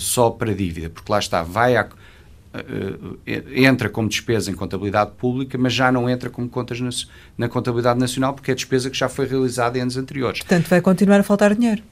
só 0.00 0.28
para 0.28 0.52
dívida? 0.52 0.90
Porque 0.90 1.12
lá 1.12 1.20
está, 1.20 1.44
vai 1.44 1.76
a, 1.76 1.86
entra 3.54 3.88
como 3.88 4.08
despesa 4.08 4.50
em 4.50 4.54
contabilidade 4.54 5.12
pública, 5.12 5.56
mas 5.56 5.72
já 5.72 5.90
não 5.90 6.08
entra 6.08 6.28
como 6.28 6.48
contas 6.48 6.80
na, 6.80 6.90
na 7.38 7.48
contabilidade 7.48 7.98
nacional, 7.98 8.34
porque 8.34 8.50
é 8.50 8.54
despesa 8.54 8.90
que 8.90 8.96
já 8.96 9.08
foi 9.08 9.26
realizada 9.26 9.78
em 9.78 9.82
anos 9.82 9.96
anteriores. 9.96 10.40
Portanto, 10.40 10.68
vai 10.68 10.80
continuar 10.80 11.20
a 11.20 11.22
faltar 11.22 11.54
dinheiro. 11.54 11.82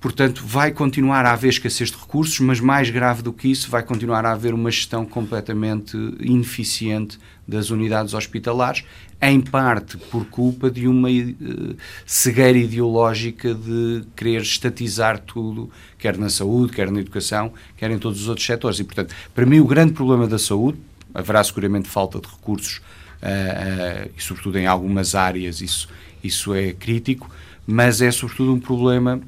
Portanto, 0.00 0.42
vai 0.46 0.72
continuar 0.72 1.26
a 1.26 1.32
haver 1.32 1.50
escassez 1.50 1.90
de 1.90 1.96
recursos, 1.98 2.40
mas 2.40 2.58
mais 2.58 2.88
grave 2.88 3.20
do 3.20 3.34
que 3.34 3.50
isso, 3.50 3.70
vai 3.70 3.82
continuar 3.82 4.24
a 4.24 4.32
haver 4.32 4.54
uma 4.54 4.70
gestão 4.70 5.04
completamente 5.04 5.94
ineficiente 6.18 7.18
das 7.46 7.68
unidades 7.68 8.14
hospitalares, 8.14 8.82
em 9.20 9.38
parte 9.38 9.98
por 9.98 10.24
culpa 10.24 10.70
de 10.70 10.88
uma 10.88 11.10
uh, 11.10 11.76
cegueira 12.06 12.56
ideológica 12.56 13.52
de 13.52 14.02
querer 14.16 14.40
estatizar 14.40 15.18
tudo, 15.18 15.70
quer 15.98 16.16
na 16.16 16.30
saúde, 16.30 16.72
quer 16.72 16.90
na 16.90 17.00
educação, 17.00 17.52
quer 17.76 17.90
em 17.90 17.98
todos 17.98 18.22
os 18.22 18.28
outros 18.28 18.46
setores. 18.46 18.78
E, 18.78 18.84
portanto, 18.84 19.14
para 19.34 19.44
mim, 19.44 19.60
o 19.60 19.66
grande 19.66 19.92
problema 19.92 20.26
da 20.26 20.38
saúde, 20.38 20.78
haverá 21.12 21.44
seguramente 21.44 21.90
falta 21.90 22.18
de 22.18 22.26
recursos, 22.26 22.78
uh, 23.22 24.06
uh, 24.06 24.10
e 24.16 24.22
sobretudo 24.22 24.58
em 24.58 24.66
algumas 24.66 25.14
áreas 25.14 25.60
isso, 25.60 25.90
isso 26.24 26.54
é 26.54 26.72
crítico, 26.72 27.30
mas 27.66 28.00
é 28.00 28.10
sobretudo 28.10 28.54
um 28.54 28.60
problema 28.60 29.20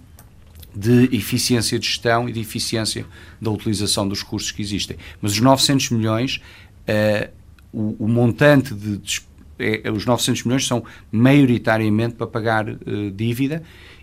de 0.75 1.15
eficiência 1.15 1.79
de 1.79 1.87
gestão 1.87 2.29
e 2.29 2.33
de 2.33 2.41
eficiência 2.41 3.07
da 3.41 3.51
utilização 3.51 4.09
dos 4.09 4.23
recursos 4.23 4.51
que 4.51 4.63
existem. 4.63 4.97
Mas 5.21 5.33
os 5.33 5.41
900 5.41 5.91
milhões, 5.91 6.41
uh, 6.89 7.31
o, 7.73 8.05
o, 8.05 8.09
montante 8.09 8.75
de, 8.75 8.97
de 8.99 9.23
é, 9.59 9.91
os 9.91 10.05
900 10.05 10.45
milhões 10.45 10.67
são 10.67 10.85
maioritariamente 11.11 12.15
para 12.15 12.27
pagar 12.27 12.69
uh, 12.69 13.11
dívida 13.15 13.63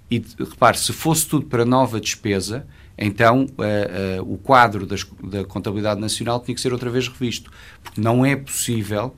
e 0.09 0.23
repare, 0.37 0.77
se 0.77 0.91
fosse 0.93 1.27
tudo 1.27 1.45
para 1.45 1.65
nova 1.65 1.99
despesa, 1.99 2.65
então 2.97 3.45
uh, 3.45 4.21
uh, 4.21 4.33
o 4.33 4.37
quadro 4.37 4.85
das, 4.85 5.05
da 5.23 5.43
contabilidade 5.45 6.01
nacional 6.01 6.39
tinha 6.39 6.55
que 6.55 6.61
ser 6.61 6.73
outra 6.73 6.89
vez 6.89 7.07
revisto, 7.07 7.51
porque 7.83 8.01
não 8.01 8.25
é 8.25 8.35
possível 8.35 9.15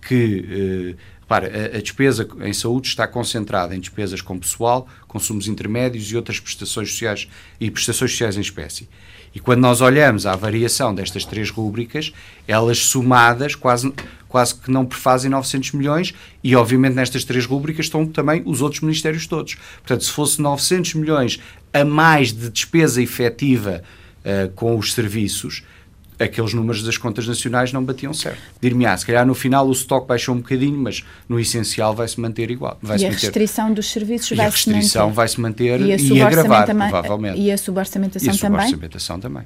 que 0.00 0.96
A, 1.30 1.76
a, 1.76 1.80
despesa 1.80 2.28
em 2.40 2.52
saúde 2.52 2.88
está 2.88 3.06
concentrada 3.06 3.76
em 3.76 3.78
despesas 3.78 4.20
com 4.20 4.36
pessoal, 4.36 4.88
consumos 5.06 5.46
intermédios 5.46 6.10
e 6.10 6.16
outras 6.16 6.40
prestações 6.40 6.90
sociais 6.90 7.28
e 7.60 7.70
prestações 7.70 8.10
sociais 8.10 8.36
em 8.36 8.40
espécie. 8.40 8.88
E 9.32 9.38
quando 9.38 9.60
nós 9.60 9.80
olhamos 9.80 10.26
à 10.26 10.34
variação 10.34 10.92
destas 10.92 11.24
três 11.24 11.50
rúbricas, 11.50 12.12
elas 12.48 12.78
somadas 12.78 13.54
quase, 13.54 13.92
quase 14.28 14.56
que 14.56 14.72
não 14.72 14.84
prefazem 14.84 15.30
900 15.30 15.72
milhões 15.72 16.12
e, 16.42 16.56
obviamente, 16.56 16.94
nestas 16.94 17.22
três 17.22 17.46
rúbricas 17.46 17.86
estão 17.86 18.04
também 18.04 18.42
os 18.44 18.60
outros 18.60 18.80
ministérios 18.80 19.28
todos. 19.28 19.54
Portanto, 19.54 20.02
se 20.02 20.10
fosse 20.10 20.42
900 20.42 20.94
milhões 20.94 21.40
a 21.72 21.84
mais 21.84 22.32
de 22.32 22.50
despesa 22.50 23.00
efetiva 23.00 23.84
uh, 24.24 24.50
com 24.54 24.76
os 24.76 24.92
serviços, 24.94 25.62
aqueles 26.20 26.52
números 26.52 26.82
das 26.82 26.98
contas 26.98 27.26
nacionais 27.26 27.72
não 27.72 27.82
batiam 27.82 28.12
certo. 28.12 28.38
Dir-me-á, 28.60 28.96
se 28.96 29.06
calhar 29.06 29.26
no 29.26 29.34
final 29.34 29.66
o 29.66 29.72
estoque 29.72 30.06
baixou 30.06 30.34
um 30.34 30.38
bocadinho, 30.38 30.76
mas 30.76 31.04
no 31.28 31.40
essencial 31.40 31.94
vai-se 31.94 32.20
manter 32.20 32.50
igual. 32.50 32.78
Vai 32.82 32.98
e 32.98 33.06
a 33.06 33.10
manter. 33.10 33.22
restrição 33.22 33.72
dos 33.72 33.90
serviços 33.90 34.36
vai-se 34.36 34.68
manter. 34.68 34.70
a 34.70 34.74
restrição 34.76 35.12
vai-se 35.12 35.40
manter 35.40 35.80
e, 35.80 35.92
a 35.92 35.96
e 35.96 36.22
agravar, 36.22 36.66
provavelmente. 36.66 37.40
E 37.40 37.50
a 37.50 37.56
suborçamentação 37.56 38.36
também? 38.36 38.60
E 38.60 38.62
a 38.62 38.66
suborçamentação 38.66 39.20
também. 39.20 39.42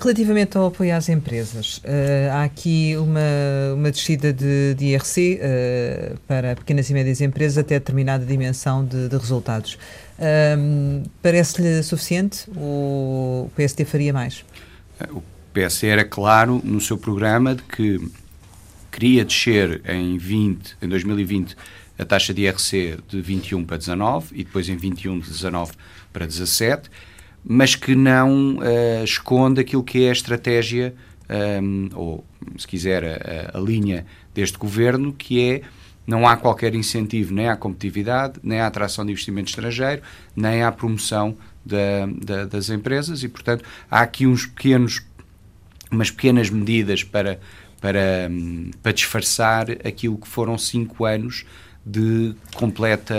Relativamente 0.00 0.56
ao 0.56 0.66
apoio 0.66 0.96
às 0.96 1.08
empresas, 1.08 1.76
uh, 1.78 2.32
há 2.32 2.42
aqui 2.42 2.96
uma, 2.96 3.74
uma 3.74 3.90
descida 3.90 4.32
de, 4.32 4.74
de 4.74 4.86
IRC 4.86 5.38
uh, 5.38 6.18
para 6.26 6.56
pequenas 6.56 6.90
e 6.90 6.94
médias 6.94 7.20
empresas 7.20 7.58
até 7.58 7.78
determinada 7.78 8.24
dimensão 8.24 8.84
de, 8.84 9.08
de 9.08 9.16
resultados. 9.16 9.78
Uh, 10.18 11.08
Parece-lhe 11.22 11.84
suficiente 11.84 12.50
ou 12.56 13.44
o 13.44 13.50
PSD 13.54 13.84
faria 13.84 14.12
mais? 14.12 14.44
O 15.10 15.22
PS 15.52 15.84
era 15.84 16.04
claro 16.04 16.60
no 16.64 16.80
seu 16.80 16.96
programa 16.96 17.54
de 17.54 17.62
que 17.62 18.00
queria 18.90 19.24
descer 19.24 19.80
em, 19.86 20.18
20, 20.18 20.76
em 20.82 20.88
2020 20.88 21.56
a 21.98 22.04
taxa 22.04 22.32
de 22.34 22.42
IRC 22.42 22.98
de 23.08 23.20
21 23.20 23.64
para 23.64 23.76
19 23.76 24.28
e 24.32 24.44
depois 24.44 24.68
em 24.68 24.76
21 24.76 25.20
de 25.20 25.28
19 25.28 25.72
para 26.12 26.26
17, 26.26 26.90
mas 27.44 27.74
que 27.74 27.94
não 27.94 28.56
uh, 28.56 29.04
esconde 29.04 29.60
aquilo 29.60 29.82
que 29.82 30.04
é 30.04 30.08
a 30.10 30.12
estratégia, 30.12 30.94
um, 31.62 31.88
ou 31.94 32.24
se 32.56 32.66
quiser, 32.66 33.04
a, 33.04 33.58
a, 33.58 33.60
linha 33.60 34.06
deste 34.34 34.58
governo, 34.58 35.12
que 35.12 35.40
é 35.40 35.62
não 36.06 36.26
há 36.26 36.36
qualquer 36.36 36.74
incentivo 36.74 37.32
nem 37.32 37.48
à 37.48 37.56
competitividade, 37.56 38.40
nem 38.42 38.60
à 38.60 38.66
atração 38.66 39.04
de 39.04 39.12
investimento 39.12 39.50
estrangeiro, 39.50 40.02
nem 40.34 40.62
à 40.62 40.72
promoção 40.72 41.36
da, 41.64 42.06
da, 42.24 42.44
das 42.44 42.70
empresas 42.70 43.22
e, 43.22 43.28
portanto, 43.28 43.64
há 43.90 44.00
aqui 44.00 44.26
uns 44.26 44.46
pequenos 44.46 45.00
umas 45.92 46.10
pequenas 46.10 46.50
medidas 46.50 47.04
para, 47.04 47.38
para, 47.80 48.30
para 48.82 48.92
disfarçar 48.92 49.70
aquilo 49.84 50.16
que 50.16 50.28
foram 50.28 50.56
cinco 50.56 51.04
anos 51.04 51.44
de 51.84 52.34
completa 52.54 53.14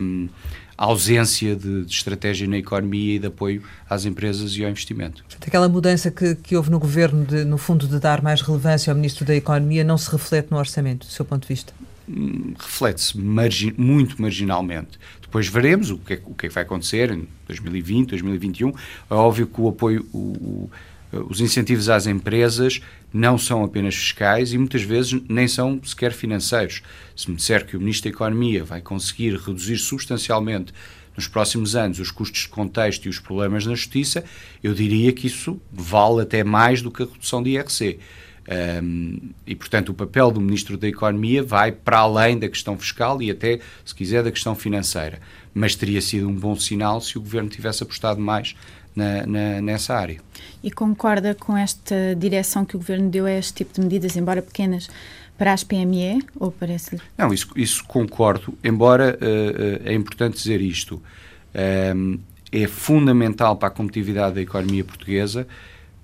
um, 0.00 0.28
ausência 0.76 1.54
de, 1.54 1.84
de, 1.84 1.92
estratégia 1.92 2.46
na 2.46 2.58
economia 2.58 3.16
e 3.16 3.18
de 3.18 3.26
apoio 3.26 3.62
às 3.88 4.04
empresas 4.04 4.56
e 4.56 4.64
ao 4.64 4.70
investimento. 4.70 5.24
Aquela 5.46 5.68
mudança 5.68 6.10
que, 6.10 6.34
que 6.34 6.56
houve 6.56 6.70
no 6.70 6.78
governo, 6.78 7.24
de, 7.24 7.44
no 7.44 7.56
fundo, 7.56 7.86
de 7.86 7.98
dar 7.98 8.22
mais 8.22 8.40
relevância 8.40 8.90
ao 8.90 8.96
Ministro 8.96 9.24
da 9.24 9.34
Economia, 9.34 9.84
não 9.84 9.96
se 9.96 10.10
reflete 10.10 10.50
no 10.50 10.58
orçamento, 10.58 11.06
do 11.06 11.12
seu 11.12 11.24
ponto 11.24 11.42
de 11.42 11.48
vista? 11.48 11.72
Hum, 12.08 12.54
reflete-se 12.58 13.18
margin, 13.18 13.72
muito 13.76 14.20
marginalmente. 14.20 14.98
Depois 15.22 15.48
veremos 15.48 15.90
o 15.90 15.98
que, 15.98 16.14
é, 16.14 16.20
o 16.24 16.34
que, 16.34 16.46
é 16.46 16.48
que 16.48 16.54
vai 16.54 16.64
acontecer 16.64 17.10
em 17.10 17.26
2020, 17.46 18.10
2021. 18.10 18.68
É 19.10 19.14
óbvio 19.14 19.46
que 19.46 19.60
o 19.60 19.68
apoio. 19.68 20.06
O, 20.12 20.70
os 21.28 21.40
incentivos 21.40 21.88
às 21.88 22.06
empresas 22.06 22.80
não 23.12 23.38
são 23.38 23.64
apenas 23.64 23.94
fiscais 23.94 24.52
e 24.52 24.58
muitas 24.58 24.82
vezes 24.82 25.20
nem 25.28 25.46
são 25.46 25.80
sequer 25.84 26.12
financeiros. 26.12 26.82
Se 27.14 27.30
me 27.30 27.36
disser 27.36 27.66
que 27.66 27.76
o 27.76 27.80
Ministro 27.80 28.10
da 28.10 28.14
Economia 28.14 28.64
vai 28.64 28.80
conseguir 28.80 29.36
reduzir 29.36 29.78
substancialmente 29.78 30.72
nos 31.16 31.28
próximos 31.28 31.76
anos 31.76 32.00
os 32.00 32.10
custos 32.10 32.42
de 32.42 32.48
contexto 32.48 33.06
e 33.06 33.08
os 33.08 33.18
problemas 33.18 33.66
na 33.66 33.74
justiça, 33.74 34.24
eu 34.62 34.74
diria 34.74 35.12
que 35.12 35.26
isso 35.26 35.60
vale 35.72 36.22
até 36.22 36.42
mais 36.42 36.82
do 36.82 36.90
que 36.90 37.02
a 37.02 37.06
redução 37.06 37.42
de 37.42 37.50
IRC. 37.50 37.98
Um, 38.46 39.30
e, 39.46 39.54
portanto, 39.54 39.88
o 39.88 39.94
papel 39.94 40.30
do 40.30 40.40
Ministro 40.40 40.76
da 40.76 40.86
Economia 40.86 41.42
vai 41.42 41.72
para 41.72 42.00
além 42.00 42.38
da 42.38 42.48
questão 42.48 42.76
fiscal 42.76 43.22
e 43.22 43.30
até, 43.30 43.60
se 43.84 43.94
quiser, 43.94 44.22
da 44.22 44.30
questão 44.30 44.54
financeira. 44.54 45.20
Mas 45.54 45.74
teria 45.74 46.00
sido 46.00 46.28
um 46.28 46.34
bom 46.34 46.54
sinal 46.56 47.00
se 47.00 47.16
o 47.16 47.20
Governo 47.22 47.48
tivesse 47.48 47.82
apostado 47.82 48.20
mais 48.20 48.54
na, 48.94 49.26
na, 49.26 49.60
nessa 49.60 49.94
área. 49.94 50.20
E 50.62 50.70
concorda 50.70 51.34
com 51.34 51.56
esta 51.56 52.14
direção 52.16 52.64
que 52.64 52.76
o 52.76 52.78
Governo 52.78 53.10
deu 53.10 53.26
a 53.26 53.32
este 53.32 53.54
tipo 53.54 53.74
de 53.74 53.80
medidas, 53.80 54.16
embora 54.16 54.40
pequenas, 54.40 54.88
para 55.36 55.52
as 55.52 55.64
PME? 55.64 56.24
Ou 56.38 56.50
parece 56.50 56.96
-lhe? 56.96 57.02
Não, 57.18 57.32
isso, 57.32 57.48
isso 57.56 57.84
concordo, 57.84 58.56
embora 58.62 59.18
uh, 59.20 59.84
uh, 59.84 59.88
é 59.88 59.94
importante 59.94 60.36
dizer 60.36 60.60
isto. 60.60 61.02
Um, 61.94 62.18
é 62.52 62.68
fundamental 62.68 63.56
para 63.56 63.68
a 63.68 63.70
competitividade 63.70 64.36
da 64.36 64.40
economia 64.40 64.84
portuguesa 64.84 65.46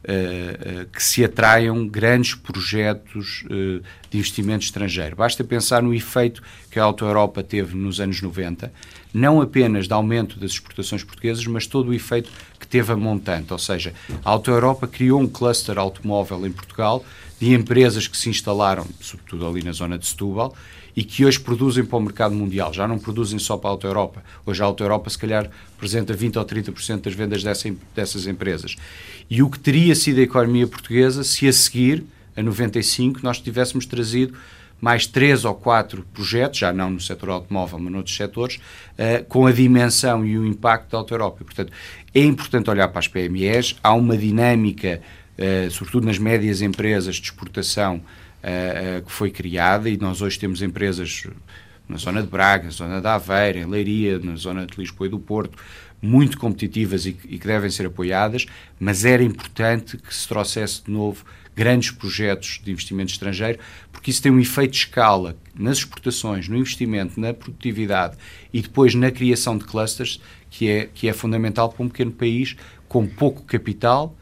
Uh, 0.02 0.82
uh, 0.82 0.86
que 0.86 1.02
se 1.02 1.22
atraiam 1.22 1.86
grandes 1.86 2.34
projetos 2.34 3.44
uh, 3.44 3.82
de 4.08 4.16
investimento 4.16 4.64
estrangeiro. 4.64 5.14
Basta 5.14 5.44
pensar 5.44 5.82
no 5.82 5.92
efeito 5.92 6.42
que 6.70 6.78
a 6.78 6.84
Auto 6.84 7.04
Europa 7.04 7.42
teve 7.42 7.76
nos 7.76 8.00
anos 8.00 8.22
90, 8.22 8.72
não 9.12 9.42
apenas 9.42 9.86
de 9.86 9.92
aumento 9.92 10.40
das 10.40 10.52
exportações 10.52 11.04
portuguesas, 11.04 11.46
mas 11.46 11.66
todo 11.66 11.90
o 11.90 11.94
efeito 11.94 12.30
que 12.58 12.66
teve 12.66 12.90
a 12.90 12.96
montante. 12.96 13.52
Ou 13.52 13.58
seja, 13.58 13.92
a 14.24 14.30
Auto 14.30 14.50
Europa 14.50 14.88
criou 14.88 15.20
um 15.20 15.28
cluster 15.28 15.78
automóvel 15.78 16.46
em 16.46 16.50
Portugal 16.50 17.04
de 17.38 17.52
empresas 17.52 18.08
que 18.08 18.16
se 18.16 18.30
instalaram, 18.30 18.86
sobretudo 19.02 19.46
ali 19.46 19.62
na 19.62 19.72
zona 19.72 19.98
de 19.98 20.06
Setúbal, 20.06 20.54
e 20.96 21.04
que 21.04 21.24
hoje 21.24 21.38
produzem 21.40 21.84
para 21.84 21.98
o 21.98 22.00
mercado 22.00 22.34
mundial. 22.34 22.72
Já 22.72 22.86
não 22.86 22.98
produzem 22.98 23.38
só 23.38 23.56
para 23.56 23.70
a 23.70 23.72
Auto 23.72 23.86
Europa. 23.86 24.22
Hoje 24.44 24.62
a 24.62 24.66
Auto 24.66 24.82
Europa, 24.82 25.10
se 25.10 25.18
calhar, 25.18 25.50
representa 25.72 26.12
20 26.12 26.38
ou 26.38 26.44
30% 26.44 27.02
das 27.02 27.14
vendas 27.14 27.42
dessa, 27.42 27.72
dessas 27.94 28.26
empresas. 28.26 28.76
E 29.28 29.42
o 29.42 29.50
que 29.50 29.58
teria 29.58 29.94
sido 29.94 30.18
a 30.18 30.22
economia 30.22 30.66
portuguesa 30.66 31.22
se 31.24 31.46
a 31.46 31.52
seguir, 31.52 32.04
a 32.36 32.42
95, 32.42 33.20
nós 33.22 33.40
tivéssemos 33.40 33.86
trazido 33.86 34.36
mais 34.80 35.06
três 35.06 35.44
ou 35.44 35.54
quatro 35.54 36.04
projetos, 36.14 36.58
já 36.58 36.72
não 36.72 36.90
no 36.90 37.00
setor 37.00 37.30
automóvel, 37.30 37.78
mas 37.78 37.92
noutros 37.92 38.16
setores, 38.16 38.56
uh, 38.56 39.24
com 39.28 39.46
a 39.46 39.52
dimensão 39.52 40.24
e 40.24 40.38
o 40.38 40.46
impacto 40.46 40.90
da 40.90 40.98
Auto 40.98 41.12
Europa. 41.12 41.44
Portanto, 41.44 41.72
é 42.14 42.22
importante 42.22 42.70
olhar 42.70 42.88
para 42.88 42.98
as 42.98 43.06
PMEs, 43.06 43.76
há 43.82 43.92
uma 43.92 44.16
dinâmica, 44.16 45.02
uh, 45.36 45.70
sobretudo 45.70 46.06
nas 46.06 46.18
médias 46.18 46.62
empresas 46.62 47.16
de 47.16 47.22
exportação, 47.22 48.00
uh, 48.42 49.04
que 49.04 49.12
foi 49.12 49.30
criada 49.30 49.88
e 49.88 49.96
nós 49.96 50.20
hoje 50.22 50.38
temos 50.38 50.62
empresas 50.62 51.26
na 51.88 51.96
zona 51.96 52.22
de 52.22 52.28
Braga, 52.28 52.64
na 52.64 52.70
zona 52.70 53.00
de 53.00 53.06
Aveira, 53.06 53.58
em 53.58 53.66
Leiria, 53.66 54.18
na 54.18 54.36
zona 54.36 54.66
de 54.66 54.78
Lisboa 54.78 55.06
e 55.08 55.10
do 55.10 55.18
Porto, 55.18 55.58
muito 56.00 56.38
competitivas 56.38 57.04
e, 57.04 57.10
e, 57.28 57.38
que 57.38 57.46
devem 57.46 57.68
ser 57.68 57.86
apoiadas, 57.86 58.46
mas 58.78 59.04
era 59.04 59.22
importante 59.22 59.96
que 59.96 60.14
se 60.14 60.26
trouxesse 60.26 60.84
de 60.84 60.90
novo 60.90 61.24
grandes 61.54 61.90
projetos 61.90 62.60
de 62.64 62.70
investimento 62.70 63.12
estrangeiro, 63.12 63.58
porque 63.92 64.10
isso 64.10 64.22
tem 64.22 64.32
um 64.32 64.40
efeito 64.40 64.70
de 64.70 64.78
escala 64.78 65.36
nas 65.54 65.78
exportações, 65.78 66.48
no 66.48 66.56
investimento, 66.56 67.20
na 67.20 67.34
produtividade 67.34 68.16
e 68.52 68.62
depois 68.62 68.94
na 68.94 69.10
criação 69.10 69.58
de 69.58 69.64
clusters, 69.64 70.20
que 70.48 70.68
é, 70.68 70.88
que 70.94 71.08
é 71.08 71.12
fundamental 71.12 71.68
para 71.68 71.84
um 71.84 71.88
pequeno 71.88 72.12
país 72.12 72.56
com 72.88 73.06
pouco 73.06 73.42
capital 73.42 74.16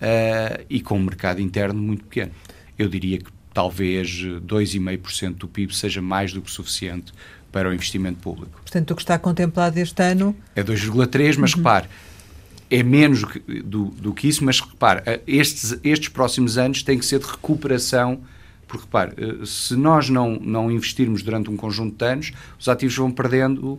uh, 0.00 0.64
e 0.70 0.80
com 0.80 0.96
um 0.96 1.02
mercado 1.02 1.40
interno 1.40 1.80
muito 1.80 2.04
pequeno. 2.04 2.32
Eu 2.78 2.88
diria 2.88 3.18
que 3.18 3.30
talvez 3.54 4.10
2,5% 4.10 5.34
do 5.36 5.48
PIB 5.48 5.74
seja 5.74 6.02
mais 6.02 6.32
do 6.32 6.42
que 6.42 6.50
suficiente 6.50 7.12
para 7.52 7.68
o 7.70 7.72
investimento 7.72 8.18
público. 8.18 8.60
Portanto, 8.60 8.90
o 8.90 8.96
que 8.96 9.02
está 9.02 9.16
contemplado 9.16 9.78
este 9.78 10.02
ano... 10.02 10.36
É 10.56 10.62
2,3%, 10.62 11.36
mas 11.38 11.52
uhum. 11.52 11.58
repare, 11.58 11.86
é 12.68 12.82
menos 12.82 13.24
do, 13.64 13.84
do 13.84 14.12
que 14.12 14.26
isso, 14.26 14.44
mas 14.44 14.58
repare, 14.60 15.02
eh, 15.06 15.20
estes, 15.24 15.78
estes 15.84 16.08
próximos 16.08 16.58
anos 16.58 16.82
têm 16.82 16.98
que 16.98 17.06
ser 17.06 17.20
de 17.20 17.26
recuperação 17.26 18.20
porque, 18.66 18.86
repare, 18.86 19.12
eh, 19.16 19.46
se 19.46 19.76
nós 19.76 20.10
não, 20.10 20.36
não 20.40 20.68
investirmos 20.68 21.22
durante 21.22 21.48
um 21.48 21.56
conjunto 21.56 21.96
de 21.96 22.04
anos, 22.04 22.32
os 22.58 22.68
ativos 22.68 22.96
vão 22.96 23.12
perdendo, 23.12 23.78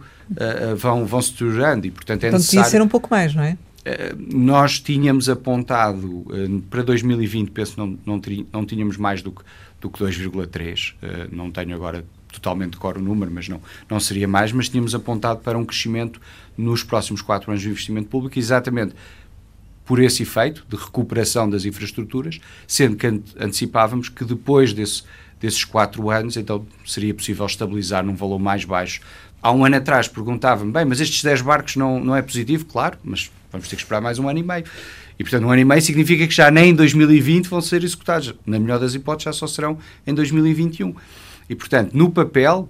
vão, 0.78 1.06
vão 1.06 1.22
se 1.22 1.32
deteriorando 1.34 1.86
e, 1.86 1.92
portanto, 1.92 2.24
é 2.24 2.28
então, 2.28 2.40
necessário... 2.40 2.62
Então, 2.62 2.72
ser 2.72 2.82
um 2.82 2.88
pouco 2.88 3.10
mais, 3.12 3.36
não 3.36 3.44
é? 3.44 3.58
Nós 4.34 4.80
tínhamos 4.80 5.30
apontado 5.30 6.08
uh, 6.08 6.62
para 6.70 6.82
2020, 6.82 7.52
penso 7.52 7.80
não, 7.80 8.20
não, 8.52 8.66
tínhamos 8.66 8.98
mais 8.98 9.22
do 9.22 9.32
que, 9.32 9.44
do 9.80 9.90
que 9.90 10.04
2,3, 10.04 10.94
uh, 10.94 11.36
não 11.36 11.52
tenho 11.52 11.76
agora 11.76 12.04
totalmente 12.32 12.78
cor 12.78 12.98
o 12.98 13.02
número, 13.02 13.32
mas 13.32 13.48
não, 13.48 13.62
não 13.90 14.00
seria 14.00 14.28
mais, 14.28 14.52
mas 14.52 14.70
tínhamos 14.70 14.96
apontado 14.96 15.40
para 15.40 15.58
um 15.58 15.64
crescimento 15.64 16.20
nos 16.58 16.84
próximos 16.84 17.22
quatro 17.22 17.52
anos 17.52 17.62
de 17.62 17.70
investimento 17.70 18.10
público, 18.10 18.38
exatamente 18.40 18.96
por 19.86 20.02
esse 20.02 20.24
efeito 20.24 20.66
de 20.68 20.76
recuperação 20.76 21.48
das 21.48 21.64
infraestruturas, 21.64 22.40
sendo 22.68 22.96
que 22.96 23.06
antecipávamos 23.40 24.10
que 24.10 24.26
depois 24.26 24.74
desse, 24.74 25.04
desses 25.40 25.64
quatro 25.64 26.10
anos, 26.10 26.38
então 26.38 26.66
seria 26.86 27.14
possível 27.14 27.46
estabilizar 27.46 28.04
num 28.04 28.16
valor 28.16 28.40
mais 28.40 28.66
baixo. 28.66 29.02
Há 29.42 29.52
um 29.52 29.64
ano 29.64 29.76
atrás 29.76 30.08
perguntava-me, 30.08 30.72
bem, 30.72 30.86
mas 30.86 31.00
estes 31.00 31.24
10 31.24 31.42
barcos 31.44 31.76
não, 31.76 32.00
não 32.00 32.16
é 32.16 32.22
positivo? 32.24 32.66
Claro, 32.66 32.98
mas 33.04 33.32
vamos 33.56 33.68
ter 33.68 33.76
que 33.76 33.82
esperar 33.82 34.02
mais 34.02 34.20
um 34.20 34.28
ano 34.28 34.40
e 34.40 34.44
meio. 34.44 34.66
E, 35.18 35.24
portanto, 35.24 35.46
um 35.46 35.52
ano 35.52 35.62
e 35.62 35.66
meio 35.66 35.82
significa 35.82 36.28
que 36.28 36.34
já 36.34 36.52
nem 36.52 36.70
em 36.70 36.76
2020 36.76 37.48
vão 37.48 37.62
ser 37.62 37.84
executados. 37.84 38.34
Na 38.46 38.60
melhor 38.60 38.80
das 38.80 38.94
hipóteses, 38.94 39.24
já 39.26 39.34
só 39.34 39.48
serão 39.48 39.78
em 40.06 40.14
2021. 40.14 40.94
E, 41.50 41.56
portanto, 41.56 41.94
no 41.94 42.10
papel, 42.10 42.70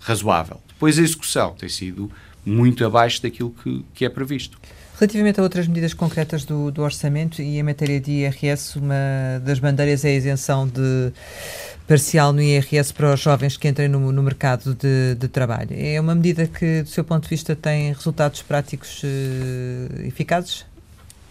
razoável. 0.00 0.60
Depois 0.68 0.98
a 0.98 1.02
execução 1.02 1.54
tem 1.54 1.68
sido 1.68 2.10
muito 2.44 2.84
abaixo 2.84 3.22
daquilo 3.22 3.50
que, 3.62 3.84
que 3.94 4.04
é 4.04 4.08
previsto. 4.08 4.58
Relativamente 5.00 5.40
a 5.40 5.42
outras 5.42 5.66
medidas 5.66 5.94
concretas 5.94 6.44
do, 6.44 6.70
do, 6.70 6.82
orçamento 6.82 7.40
e 7.40 7.58
em 7.58 7.62
matéria 7.62 7.98
de 7.98 8.10
IRS, 8.10 8.78
uma 8.78 9.40
das 9.42 9.58
bandeiras 9.58 10.04
é 10.04 10.10
a 10.10 10.14
isenção 10.14 10.68
de 10.68 11.10
parcial 11.88 12.34
no 12.34 12.42
IRS 12.42 12.92
para 12.92 13.14
os 13.14 13.18
jovens 13.18 13.56
que 13.56 13.66
entrem 13.66 13.88
no, 13.88 14.12
no 14.12 14.22
mercado 14.22 14.74
de, 14.74 15.14
de, 15.14 15.26
trabalho. 15.26 15.70
É 15.70 15.98
uma 15.98 16.14
medida 16.14 16.46
que, 16.46 16.82
do 16.82 16.90
seu 16.90 17.02
ponto 17.02 17.22
de 17.22 17.30
vista, 17.30 17.56
tem 17.56 17.94
resultados 17.94 18.42
práticos 18.42 19.02
uh, 19.02 20.06
eficazes? 20.06 20.66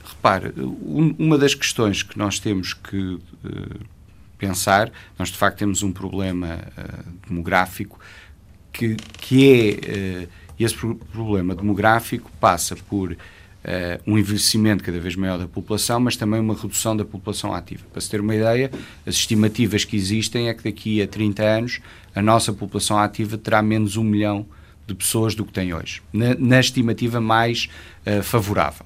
Repare, 0.03 0.51
um, 0.57 1.13
uma 1.19 1.37
das 1.37 1.53
questões 1.53 2.01
que 2.01 2.17
nós 2.17 2.39
temos 2.39 2.73
que 2.73 2.97
uh, 2.97 3.21
pensar, 4.39 4.91
nós 5.19 5.29
de 5.29 5.37
facto 5.37 5.59
temos 5.59 5.83
um 5.83 5.91
problema 5.91 6.57
uh, 6.75 7.27
demográfico 7.27 7.99
que, 8.73 8.95
que 8.95 9.79
é, 9.85 10.27
esse 10.59 10.75
problema 10.75 11.53
demográfico 11.53 12.31
passa 12.39 12.75
por 12.75 13.11
Uh, 13.11 13.38
um 14.07 14.17
envelhecimento 14.17 14.83
cada 14.83 14.99
vez 14.99 15.15
maior 15.15 15.37
da 15.37 15.47
população, 15.47 15.99
mas 15.99 16.15
também 16.15 16.39
uma 16.39 16.53
redução 16.53 16.95
da 16.95 17.03
população 17.03 17.53
ativa. 17.53 17.83
Para 17.91 18.01
se 18.01 18.09
ter 18.09 18.21
uma 18.21 18.35
ideia, 18.35 18.71
as 19.05 19.15
estimativas 19.15 19.83
que 19.83 19.95
existem 19.95 20.47
é 20.47 20.53
que 20.53 20.63
daqui 20.63 21.01
a 21.01 21.07
30 21.07 21.43
anos 21.43 21.81
a 22.15 22.21
nossa 22.21 22.53
população 22.53 22.97
ativa 22.97 23.37
terá 23.37 23.61
menos 23.61 23.97
um 23.97 24.03
milhão 24.03 24.45
de 24.87 24.95
pessoas 24.95 25.35
do 25.35 25.45
que 25.45 25.53
tem 25.53 25.73
hoje, 25.73 26.01
na, 26.11 26.35
na 26.35 26.59
estimativa 26.59 27.21
mais 27.21 27.69
uh, 28.05 28.23
favorável. 28.23 28.85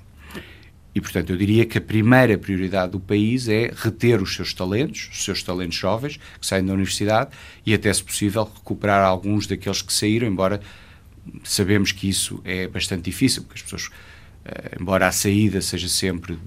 E, 0.95 1.01
portanto, 1.01 1.31
eu 1.31 1.37
diria 1.37 1.65
que 1.65 1.77
a 1.77 1.81
primeira 1.81 2.37
prioridade 2.37 2.91
do 2.91 2.99
país 2.99 3.47
é 3.47 3.71
reter 3.75 4.21
os 4.21 4.35
seus 4.35 4.53
talentos, 4.53 5.09
os 5.11 5.23
seus 5.23 5.41
talentos 5.41 5.75
jovens, 5.75 6.17
que 6.39 6.45
saem 6.45 6.63
da 6.63 6.73
universidade, 6.73 7.31
e 7.65 7.73
até, 7.73 7.91
se 7.91 8.03
possível, 8.03 8.43
recuperar 8.43 9.03
alguns 9.03 9.47
daqueles 9.47 9.81
que 9.81 9.91
saíram, 9.91 10.27
embora 10.27 10.61
sabemos 11.43 11.91
que 11.91 12.07
isso 12.07 12.39
é 12.43 12.67
bastante 12.67 13.03
difícil, 13.03 13.41
porque 13.43 13.55
as 13.55 13.63
pessoas 13.63 13.89
embora 14.79 15.07
a 15.07 15.11
saída 15.11 15.61
seja 15.61 15.87
sempre 15.87 16.37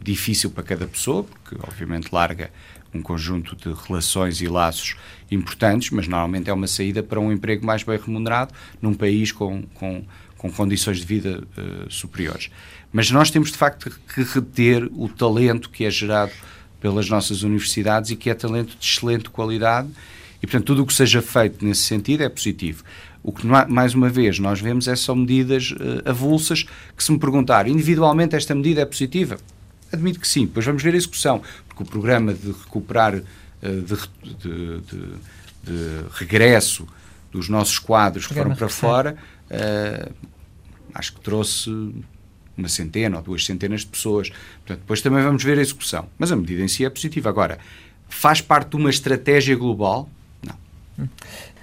difícil 0.00 0.50
para 0.50 0.62
cada 0.62 0.86
pessoa, 0.86 1.24
porque 1.24 1.56
obviamente 1.66 2.08
larga 2.12 2.50
um 2.94 3.02
conjunto 3.02 3.56
de 3.56 3.72
relações 3.86 4.40
e 4.40 4.48
laços 4.48 4.96
importantes, 5.30 5.90
mas 5.90 6.06
normalmente 6.06 6.48
é 6.48 6.52
uma 6.52 6.66
saída 6.66 7.02
para 7.02 7.20
um 7.20 7.32
emprego 7.32 7.64
mais 7.64 7.82
bem 7.82 7.98
remunerado 7.98 8.54
num 8.80 8.94
país 8.94 9.32
com, 9.32 9.62
com, 9.74 10.04
com 10.36 10.50
condições 10.50 10.98
de 10.98 11.04
vida 11.04 11.42
uh, 11.58 11.90
superiores. 11.90 12.50
Mas 12.92 13.10
nós 13.10 13.30
temos 13.30 13.50
de 13.50 13.58
facto 13.58 13.90
que 14.14 14.22
reter 14.22 14.88
o 14.92 15.08
talento 15.08 15.68
que 15.68 15.84
é 15.84 15.90
gerado 15.90 16.32
pelas 16.80 17.08
nossas 17.08 17.42
universidades 17.42 18.10
e 18.10 18.16
que 18.16 18.30
é 18.30 18.34
talento 18.34 18.76
de 18.78 18.84
excelente 18.84 19.28
qualidade 19.28 19.88
e, 20.42 20.46
portanto, 20.46 20.66
tudo 20.66 20.82
o 20.82 20.86
que 20.86 20.94
seja 20.94 21.22
feito 21.22 21.64
nesse 21.64 21.82
sentido 21.82 22.22
é 22.22 22.28
positivo. 22.28 22.84
O 23.26 23.32
que, 23.32 23.44
mais 23.44 23.92
uma 23.92 24.08
vez, 24.08 24.38
nós 24.38 24.60
vemos 24.60 24.86
é 24.86 24.94
só 24.94 25.12
medidas 25.12 25.72
uh, 25.72 26.08
avulsas 26.08 26.64
que, 26.96 27.02
se 27.02 27.10
me 27.10 27.18
perguntar 27.18 27.66
individualmente 27.66 28.36
esta 28.36 28.54
medida 28.54 28.82
é 28.82 28.84
positiva, 28.86 29.36
admito 29.92 30.20
que 30.20 30.28
sim. 30.28 30.46
Depois 30.46 30.64
vamos 30.64 30.80
ver 30.80 30.94
a 30.94 30.96
execução, 30.96 31.42
porque 31.66 31.82
o 31.82 31.86
programa 31.86 32.32
de 32.32 32.52
recuperar, 32.52 33.16
uh, 33.16 33.22
de, 33.62 33.96
de, 34.22 34.80
de, 34.80 35.06
de, 35.64 36.04
regresso 36.12 36.86
dos 37.32 37.48
nossos 37.48 37.80
quadros 37.80 38.28
que 38.28 38.34
foram 38.34 38.54
para 38.54 38.68
fora, 38.68 39.16
uh, 39.50 40.14
acho 40.94 41.14
que 41.14 41.20
trouxe 41.20 41.68
uma 42.56 42.68
centena 42.68 43.16
ou 43.16 43.22
duas 43.24 43.44
centenas 43.44 43.80
de 43.80 43.88
pessoas. 43.88 44.30
Portanto, 44.58 44.78
depois 44.78 45.02
também 45.02 45.24
vamos 45.24 45.42
ver 45.42 45.58
a 45.58 45.62
execução. 45.62 46.08
Mas 46.16 46.30
a 46.30 46.36
medida 46.36 46.62
em 46.62 46.68
si 46.68 46.84
é 46.84 46.90
positiva. 46.90 47.28
Agora, 47.28 47.58
faz 48.08 48.40
parte 48.40 48.70
de 48.70 48.76
uma 48.76 48.88
estratégia 48.88 49.56
global? 49.56 50.08
Não. 50.46 50.54
Hum. 51.00 51.08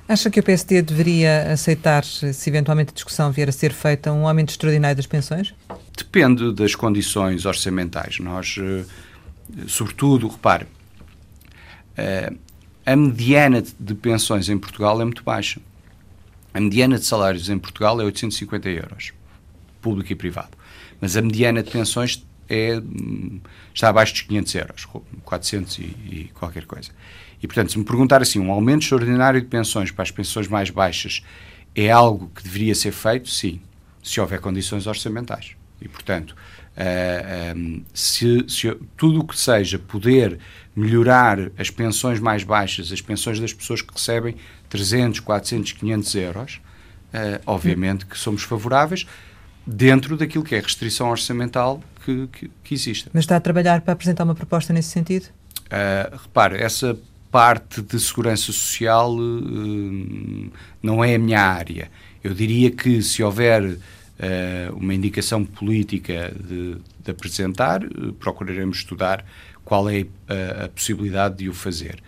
Acha 0.08 0.30
que 0.30 0.39
o 0.39 0.44
PSD 0.44 0.82
deveria 0.82 1.54
aceitar, 1.54 2.04
se 2.04 2.50
eventualmente 2.50 2.92
a 2.92 2.94
discussão 2.94 3.32
vier 3.32 3.48
a 3.48 3.52
ser 3.52 3.72
feita, 3.72 4.12
um 4.12 4.28
aumento 4.28 4.50
extraordinário 4.50 4.98
das 4.98 5.08
pensões? 5.08 5.54
Depende 5.98 6.54
das 6.54 6.76
condições 6.76 7.46
orçamentais. 7.46 8.20
Nós, 8.20 8.58
eh, 8.60 8.84
sobretudo, 9.68 10.28
repare, 10.28 10.66
uh, 10.66 12.38
a 12.86 12.96
mediana 12.96 13.63
de 13.80 13.96
pensões 13.96 14.50
em 14.50 14.58
Portugal 14.58 15.00
é 15.02 15.06
muito 15.06 15.24
baixa. 15.24 15.62
A 16.54 16.60
mediana 16.60 17.00
de 17.00 17.06
salários 17.06 17.50
em 17.50 17.58
Portugal 17.58 18.00
é 18.02 18.04
850 18.04 18.70
euros, 18.70 19.13
público 19.82 20.12
e 20.12 20.16
privado. 20.16 20.58
Mas 21.00 21.16
a 21.16 21.22
mediana 21.22 21.63
de 21.63 21.72
pensões 21.72 22.24
é, 22.50 22.78
hum, 22.78 23.39
está 23.74 23.89
abaixo 23.89 24.13
dos 24.13 24.22
500 24.24 24.56
euros, 24.56 24.88
400 25.24 25.80
e, 25.80 25.82
e, 25.82 26.32
qualquer 26.34 26.66
coisa. 26.66 26.92
E, 27.44 27.48
portanto, 27.48 27.74
se 27.74 27.78
me 27.78 27.84
perguntar 27.84 28.22
assim, 28.22 28.40
um 28.40 28.50
aumento 28.50 28.84
extraordinário 28.84 29.42
de 29.42 29.48
pensões 29.48 29.92
para 29.92 30.04
as 30.04 30.10
pensões 30.10 30.48
mais 30.48 30.70
baixas 30.70 31.22
é 31.76 31.92
algo 31.92 32.32
que 32.34 32.42
deveria 32.42 32.74
ser 32.74 32.94
feito? 32.94 33.30
Sim, 33.30 33.60
se 34.02 34.22
houver 34.22 34.40
condições 34.40 34.88
orçamentais. 34.88 35.52
E, 35.82 35.88
portanto, 35.90 36.32
uh, 36.32 36.36
eh, 36.78 37.54
um, 37.54 37.84
se, 37.94 38.46
se, 38.48 38.74
tudo 38.96 39.20
o 39.20 39.28
que 39.28 39.38
seja 39.38 39.78
poder 39.78 40.40
melhorar 40.74 41.52
as 41.58 41.70
pensões 41.70 42.18
mais 42.18 42.46
baixas, 42.46 42.94
as 42.94 43.02
pensões 43.02 43.42
das 43.42 43.52
pessoas 43.52 43.82
que 43.82 43.92
recebem 43.94 44.38
300, 44.70 45.20
400, 45.20 45.74
500 45.74 46.16
euros, 46.16 46.62
uh, 47.14 47.42
obviamente 47.46 48.06
que 48.06 48.18
somos 48.18 48.44
favoráveis 48.44 49.06
dentro 49.68 50.16
daquilo 50.16 50.46
que 50.46 50.56
é 50.56 50.60
a 50.60 50.62
restrição 50.62 51.10
orçamental 51.10 51.84
que, 52.06 52.28
que, 52.28 52.52
que 52.64 52.74
existe. 52.74 53.10
Mas 53.12 53.26
está 53.26 53.36
a 53.36 53.42
trabalhar 53.42 53.82
para 53.82 53.92
apresentar 53.92 54.24
uma 54.24 54.36
proposta 54.36 54.72
nesse 54.72 54.90
sentido? 54.90 55.26
Uh, 55.66 56.18
repare, 56.18 56.58
essa 56.58 56.98
parte 57.34 57.82
de 57.82 58.00
segurança 58.00 58.52
social 58.52 59.12
uh, 59.17 60.52
não 60.84 61.04
é 61.04 61.15
a 61.15 61.17
minha 61.17 61.41
área. 61.41 61.89
Eu 62.24 62.32
diria 62.32 62.69
que 62.69 63.02
se 63.02 63.24
houver 63.24 63.63
uh, 63.63 63.80
uma 64.76 64.93
indicação 64.93 65.43
política 65.43 66.32
de, 66.39 66.78
de 67.04 67.12
apresentar, 67.12 67.82
procuraremos 68.19 68.78
estudar 68.78 69.26
qual 69.65 69.89
é 69.89 70.06
a, 70.30 70.65
a 70.65 70.69
possibilidade 70.69 71.38
de 71.38 71.50
o 71.50 71.56
fazer. 71.56 72.04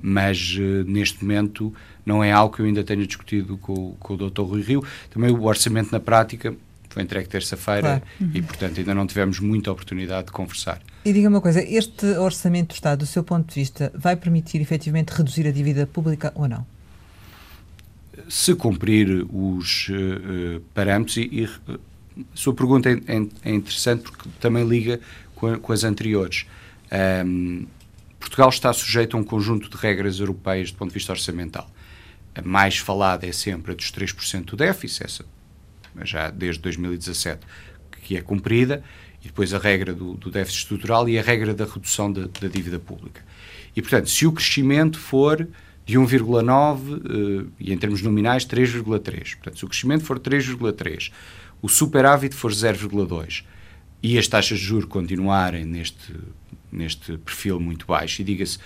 Mas 0.00 0.56
uh, 0.56 0.84
neste 0.86 1.24
momento 1.24 1.74
não 2.06 2.22
é 2.22 2.30
algo 2.30 2.54
que 2.54 2.62
eu 2.62 2.66
ainda 2.66 2.84
tenha 2.84 3.04
discutido 3.04 3.58
com, 3.58 3.96
com 3.98 4.14
o 4.14 4.16
Dr. 4.16 4.42
Rui 4.42 4.62
Rio. 4.62 4.84
Também 5.10 5.32
o 5.32 5.42
orçamento 5.42 5.90
na 5.90 5.98
prática 5.98 6.54
foi 6.92 7.02
entregue 7.02 7.28
terça-feira 7.28 8.02
claro. 8.18 8.32
e, 8.34 8.42
portanto, 8.42 8.78
ainda 8.78 8.94
não 8.94 9.06
tivemos 9.06 9.40
muita 9.40 9.72
oportunidade 9.72 10.26
de 10.26 10.32
conversar. 10.32 10.80
E 11.04 11.12
diga 11.12 11.28
uma 11.28 11.40
coisa, 11.40 11.62
este 11.62 12.06
orçamento 12.18 12.68
do 12.68 12.74
Estado, 12.74 12.98
do 13.00 13.06
seu 13.06 13.24
ponto 13.24 13.48
de 13.48 13.54
vista, 13.54 13.90
vai 13.94 14.14
permitir 14.14 14.60
efetivamente 14.60 15.10
reduzir 15.10 15.46
a 15.46 15.50
dívida 15.50 15.86
pública 15.86 16.32
ou 16.34 16.46
não? 16.46 16.66
Se 18.28 18.54
cumprir 18.54 19.26
os 19.32 19.88
uh, 19.88 20.60
parâmetros, 20.74 21.16
e, 21.16 21.28
e 21.32 21.44
a 21.44 21.50
sua 22.34 22.54
pergunta 22.54 22.90
é, 22.90 22.92
é, 22.92 23.26
é, 23.42 23.54
interessante 23.54 24.02
porque 24.02 24.28
também 24.38 24.64
liga 24.68 25.00
com, 25.34 25.58
com 25.58 25.72
as 25.72 25.84
anteriores. 25.84 26.46
Um, 27.24 27.66
Portugal 28.20 28.50
está 28.50 28.72
sujeito 28.72 29.16
a 29.16 29.20
um 29.20 29.24
conjunto 29.24 29.68
de 29.68 29.76
regras 29.76 30.20
europeias 30.20 30.70
do 30.70 30.76
ponto 30.76 30.90
de 30.90 30.94
vista 30.94 31.12
orçamental. 31.12 31.68
A 32.34 32.42
mais 32.42 32.78
falada 32.78 33.26
é 33.26 33.32
sempre 33.32 33.72
a 33.72 33.74
dos 33.74 33.90
3% 33.90 34.44
do 34.44 34.56
déficit, 34.56 35.04
essa 35.04 35.24
já 36.02 36.30
desde 36.30 36.60
2017 36.62 37.46
que 38.02 38.16
é 38.16 38.20
cumprida, 38.20 38.82
e 39.22 39.26
depois 39.26 39.54
a 39.54 39.58
regra 39.58 39.94
do, 39.94 40.14
do 40.14 40.28
déficit 40.28 40.62
estrutural 40.62 41.08
e 41.08 41.16
a 41.18 41.22
regra 41.22 41.54
da 41.54 41.64
redução 41.64 42.12
da, 42.12 42.22
da 42.22 42.48
dívida 42.48 42.80
pública. 42.80 43.22
E, 43.76 43.80
portanto, 43.80 44.10
se 44.10 44.26
o 44.26 44.32
crescimento 44.32 44.98
for 44.98 45.48
de 45.86 45.96
1,9 45.96 46.80
uh, 46.80 47.40
eh, 47.40 47.46
e 47.60 47.72
em 47.72 47.78
termos 47.78 48.02
nominais 48.02 48.44
3,3, 48.44 49.36
portanto, 49.36 49.58
se 49.58 49.64
o 49.64 49.68
crescimento 49.68 50.04
for 50.04 50.18
3,3, 50.18 51.12
o 51.60 51.68
superávit 51.68 52.34
for 52.34 52.50
0,2 52.50 53.44
e 54.02 54.18
as 54.18 54.26
taxas 54.26 54.58
de 54.58 54.64
juros 54.64 54.86
continuarem 54.86 55.64
neste 55.64 56.12
neste 56.72 57.18
perfil 57.18 57.60
muito 57.60 57.86
baixo, 57.86 58.22
e 58.22 58.24
diga-se 58.24 58.58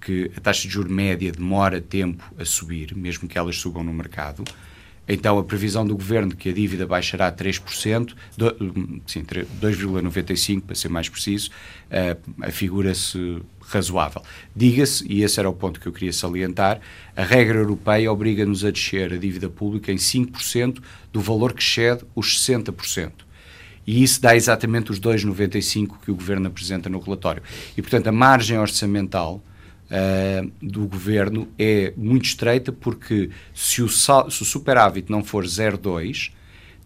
que 0.00 0.30
a 0.36 0.40
taxa 0.40 0.68
de 0.68 0.74
juros 0.74 0.92
média 0.92 1.32
demora 1.32 1.80
tempo 1.80 2.22
a 2.38 2.44
subir, 2.44 2.94
mesmo 2.94 3.26
que 3.26 3.38
elas 3.38 3.56
subam 3.56 3.82
no 3.82 3.92
mercado, 3.92 4.44
então 5.08 5.38
a 5.38 5.44
previsão 5.44 5.86
do 5.86 5.94
governo 5.94 6.34
que 6.34 6.48
a 6.48 6.52
dívida 6.52 6.86
baixará 6.86 7.30
3%, 7.30 8.14
sim, 9.06 9.22
2,95% 9.22 10.62
para 10.62 10.74
ser 10.74 10.88
mais 10.88 11.08
preciso, 11.08 11.50
uh, 11.50 12.44
afigura-se 12.44 13.40
razoável. 13.60 14.22
Diga-se, 14.54 15.06
e 15.08 15.22
esse 15.22 15.38
era 15.38 15.48
o 15.48 15.52
ponto 15.52 15.80
que 15.80 15.86
eu 15.86 15.92
queria 15.92 16.12
salientar, 16.12 16.80
a 17.16 17.22
regra 17.22 17.58
europeia 17.58 18.12
obriga-nos 18.12 18.64
a 18.64 18.70
descer 18.70 19.12
a 19.12 19.16
dívida 19.16 19.48
pública 19.48 19.92
em 19.92 19.96
5% 19.96 20.80
do 21.12 21.20
valor 21.20 21.52
que 21.52 21.62
excede 21.62 22.04
os 22.14 22.38
60%. 22.40 23.26
E 23.86 24.02
isso 24.02 24.20
dá 24.20 24.34
exatamente 24.34 24.90
os 24.90 24.98
2,95 24.98 25.98
que 26.04 26.10
o 26.10 26.16
Governo 26.16 26.48
apresenta 26.48 26.88
no 26.88 26.98
relatório. 26.98 27.42
E, 27.76 27.82
portanto, 27.82 28.08
a 28.08 28.12
margem 28.12 28.58
orçamental 28.58 29.40
uh, 29.90 30.50
do 30.60 30.86
Governo 30.86 31.48
é 31.58 31.92
muito 31.96 32.24
estreita 32.24 32.72
porque 32.72 33.30
se 33.54 33.82
o, 33.82 33.88
sal, 33.88 34.30
se 34.30 34.42
o 34.42 34.44
superávit 34.44 35.10
não 35.10 35.22
for 35.22 35.44
0,2, 35.44 36.32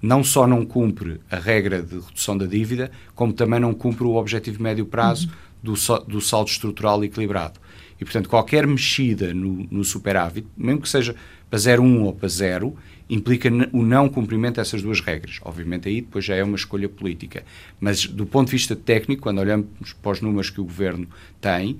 não 0.02 0.24
só 0.24 0.46
não 0.46 0.64
cumpre 0.64 1.20
a 1.30 1.36
regra 1.36 1.82
de 1.82 1.94
redução 1.94 2.36
da 2.36 2.46
dívida, 2.46 2.90
como 3.14 3.32
também 3.32 3.60
não 3.60 3.74
cumpre 3.74 4.04
o 4.04 4.14
objetivo 4.14 4.62
médio 4.62 4.86
prazo 4.86 5.28
uhum. 5.28 5.74
do, 5.74 6.04
do 6.06 6.20
saldo 6.20 6.50
estrutural 6.50 7.04
equilibrado. 7.04 7.60
E, 8.00 8.04
portanto, 8.04 8.30
qualquer 8.30 8.66
mexida 8.66 9.34
no, 9.34 9.66
no 9.70 9.84
superávit, 9.84 10.46
mesmo 10.56 10.80
que 10.80 10.88
seja 10.88 11.14
para 11.50 11.58
0,1 11.58 12.04
ou 12.04 12.14
para 12.14 12.28
0, 12.28 12.74
implica 13.10 13.50
o 13.72 13.82
não 13.82 14.08
cumprimento 14.08 14.56
dessas 14.56 14.80
duas 14.80 15.00
regras. 15.00 15.38
Obviamente 15.42 15.88
aí 15.88 16.00
depois 16.00 16.24
já 16.24 16.34
é 16.36 16.44
uma 16.44 16.56
escolha 16.56 16.88
política. 16.88 17.44
Mas 17.78 18.06
do 18.06 18.24
ponto 18.24 18.46
de 18.46 18.52
vista 18.52 18.74
técnico, 18.76 19.22
quando 19.22 19.38
olhamos 19.38 19.66
para 20.00 20.12
os 20.12 20.20
números 20.20 20.48
que 20.48 20.60
o 20.60 20.64
Governo 20.64 21.08
tem, 21.40 21.78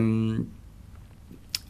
hum, 0.00 0.46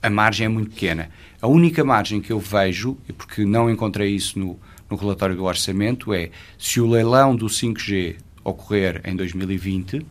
a 0.02 0.10
margem 0.10 0.46
é 0.46 0.48
muito 0.48 0.70
pequena. 0.70 1.10
A 1.40 1.46
única 1.46 1.84
margem 1.84 2.20
que 2.20 2.32
eu 2.32 2.40
vejo, 2.40 2.96
e 3.08 3.12
porque 3.12 3.44
não 3.44 3.70
encontrei 3.70 4.14
isso 4.14 4.38
no, 4.38 4.58
no 4.90 4.96
relatório 4.96 5.36
do 5.36 5.44
orçamento, 5.44 6.12
é 6.12 6.30
se 6.58 6.80
o 6.80 6.88
leilão 6.88 7.34
do 7.34 7.46
5G 7.46 8.16
ocorrer 8.44 9.00
em 9.04 9.14
2020, 9.14 10.04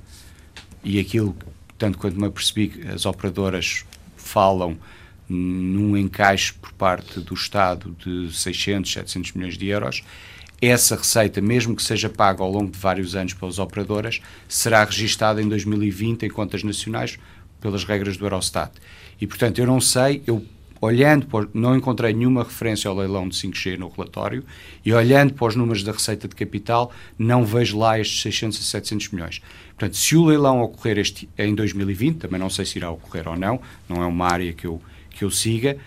e 0.84 1.00
aquilo, 1.00 1.36
tanto 1.78 1.98
quanto 1.98 2.20
me 2.20 2.28
apercebi, 2.28 2.86
as 2.94 3.06
operadoras 3.06 3.86
falam 4.16 4.78
num 5.30 5.98
encaixe 5.98 6.54
por 6.54 6.72
parte 6.72 7.20
do 7.20 7.34
Estado 7.34 7.96
de 8.00 8.34
600, 8.34 8.92
700 8.92 9.32
milhões 9.34 9.58
de 9.58 9.68
euros, 9.68 10.04
essa 10.62 10.96
receita, 10.96 11.40
mesmo 11.40 11.76
que 11.76 11.84
seja 11.84 12.10
paga 12.10 12.42
ao 12.42 12.52
longo 12.52 12.72
de 12.72 12.80
vários 12.80 13.16
anos 13.16 13.34
pelas 13.34 13.60
operadoras, 13.60 14.22
será 14.48 14.84
registada 14.84 15.42
em 15.42 15.48
2020 15.48 16.26
em 16.26 16.30
contas 16.30 16.64
nacionais 16.64 17.20
pelas 17.60 17.84
regras 17.84 18.18
do 18.18 18.26
Eurostat. 18.26 18.72
E, 19.20 19.28
portanto, 19.28 19.60
eu 19.60 19.66
não 19.66 19.82
sei, 19.82 20.22
eu 20.28 20.46
olhando, 20.80 21.28
não 21.54 21.76
encontrei 21.76 22.14
nenhuma 22.14 22.44
referência 22.44 22.88
ao 22.88 22.96
leilão 22.96 23.28
de 23.28 23.36
5G 23.36 23.78
no 23.78 23.90
relatório, 23.90 24.44
e 24.86 24.94
olhando 24.94 25.34
para 25.34 25.48
os 25.48 25.56
números 25.56 25.84
da 25.84 25.92
receita 25.92 26.28
de 26.28 26.36
capital, 26.36 26.92
não 27.18 27.44
vejo 27.44 27.78
lá 27.78 28.00
estes 28.00 28.22
600 28.22 28.60
a 28.60 28.62
700 28.62 29.10
milhões. 29.10 29.42
Portanto, 29.70 29.98
se 29.98 30.16
o 30.16 30.26
leilão 30.26 30.62
ocorrer 30.62 31.00
este, 31.00 31.28
em 31.38 31.56
2020, 31.56 32.18
também 32.18 32.40
não 32.40 32.50
sei 32.50 32.66
se 32.66 32.78
irá 32.78 32.92
ocorrer 32.92 33.28
ou 33.28 33.36
não, 33.36 33.60
não 33.90 34.04
é 34.04 34.06
uma 34.06 34.28
área 34.28 34.54
que 34.54 34.66
eu 34.66 34.82
que 35.18 35.24
eu 35.26 35.32
siga, 35.32 35.78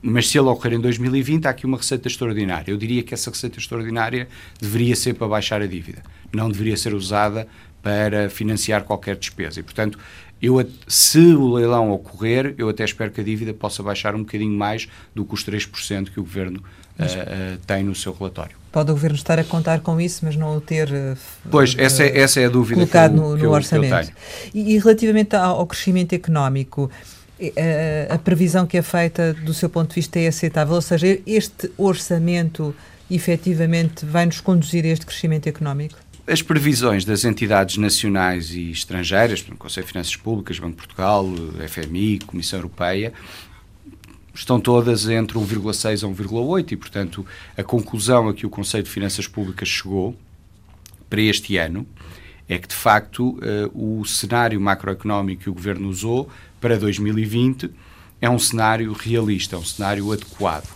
mas 0.00 0.28
se 0.28 0.38
ele 0.38 0.48
ocorrer 0.48 0.78
em 0.78 0.80
2020, 0.80 1.46
há 1.46 1.50
aqui 1.50 1.66
uma 1.66 1.76
receita 1.76 2.08
extraordinária. 2.08 2.70
Eu 2.70 2.78
diria 2.78 3.02
que 3.02 3.12
essa 3.12 3.30
receita 3.30 3.58
extraordinária 3.58 4.28
deveria 4.58 4.96
ser 4.96 5.14
para 5.14 5.28
baixar 5.28 5.60
a 5.60 5.66
dívida, 5.66 6.02
não 6.32 6.50
deveria 6.50 6.76
ser 6.76 6.94
usada 6.94 7.46
para 7.88 8.28
financiar 8.28 8.84
qualquer 8.84 9.16
despesa. 9.16 9.60
E, 9.60 9.62
portanto, 9.62 9.98
eu, 10.42 10.62
se 10.86 11.34
o 11.34 11.54
leilão 11.54 11.90
ocorrer, 11.90 12.54
eu 12.58 12.68
até 12.68 12.84
espero 12.84 13.10
que 13.10 13.22
a 13.22 13.24
dívida 13.24 13.54
possa 13.54 13.82
baixar 13.82 14.14
um 14.14 14.18
bocadinho 14.18 14.52
mais 14.52 14.86
do 15.14 15.24
que 15.24 15.32
os 15.32 15.42
3% 15.42 16.10
que 16.10 16.20
o 16.20 16.22
Governo 16.22 16.58
uh, 16.58 17.02
uh, 17.02 17.58
tem 17.66 17.82
no 17.82 17.94
seu 17.94 18.12
relatório. 18.12 18.54
Pode 18.70 18.90
o 18.90 18.94
Governo 18.94 19.16
estar 19.16 19.38
a 19.38 19.44
contar 19.44 19.80
com 19.80 19.98
isso, 19.98 20.22
mas 20.22 20.36
não 20.36 20.54
o 20.54 20.60
ter 20.60 20.90
uh, 20.90 21.16
pois, 21.50 21.74
essa, 21.78 22.02
é, 22.02 22.18
essa 22.18 22.40
é 22.40 22.44
a 22.44 22.50
dúvida 22.50 22.74
colocado 22.74 23.14
que 23.14 23.20
eu, 23.20 23.22
no, 23.22 23.36
no 23.38 23.50
orçamento. 23.52 24.12
E, 24.52 24.74
e, 24.74 24.78
relativamente 24.78 25.34
ao, 25.34 25.60
ao 25.60 25.66
crescimento 25.66 26.12
económico, 26.12 26.90
a, 27.40 28.14
a, 28.14 28.18
previsão 28.18 28.66
que 28.66 28.76
é 28.76 28.82
feita 28.82 29.32
do 29.32 29.54
seu 29.54 29.70
ponto 29.70 29.88
de 29.88 29.94
vista 29.94 30.18
é 30.18 30.28
aceitável? 30.28 30.74
Ou 30.74 30.82
seja, 30.82 31.18
este 31.26 31.72
orçamento 31.78 32.74
efetivamente 33.10 34.04
vai 34.04 34.26
nos 34.26 34.42
conduzir 34.42 34.84
a 34.84 34.88
este 34.88 35.06
crescimento 35.06 35.48
económico? 35.48 35.98
As 36.30 36.42
previsões 36.42 37.06
das 37.06 37.24
entidades 37.24 37.78
nacionais 37.78 38.50
e 38.50 38.70
estrangeiras, 38.70 39.40
Conselho 39.58 39.86
de 39.86 39.92
Finanças 39.92 40.14
Públicas, 40.14 40.58
Banco 40.58 40.72
de 40.72 40.76
Portugal, 40.76 41.26
FMI, 41.66 42.18
Comissão 42.18 42.58
Europeia, 42.58 43.14
estão 44.34 44.60
todas 44.60 45.08
entre 45.08 45.38
1,6 45.38 46.04
a 46.04 46.22
1,8 46.22 46.72
e, 46.72 46.76
portanto, 46.76 47.24
a 47.56 47.62
conclusão 47.64 48.28
a 48.28 48.34
que 48.34 48.44
o 48.44 48.50
Conselho 48.50 48.84
de 48.84 48.90
Finanças 48.90 49.26
Públicas 49.26 49.66
chegou 49.70 50.14
para 51.08 51.22
este 51.22 51.56
ano 51.56 51.86
é 52.46 52.58
que, 52.58 52.68
de 52.68 52.74
facto, 52.74 53.38
uh, 53.38 54.00
o 54.00 54.04
cenário 54.04 54.60
macroeconómico 54.60 55.44
que 55.44 55.50
o 55.50 55.54
Governo 55.54 55.88
usou 55.88 56.28
para 56.60 56.78
2020 56.78 57.70
é 58.20 58.28
um 58.28 58.38
cenário 58.38 58.92
realista, 58.92 59.56
é 59.56 59.58
um 59.58 59.64
cenário 59.64 60.12
adequado. 60.12 60.68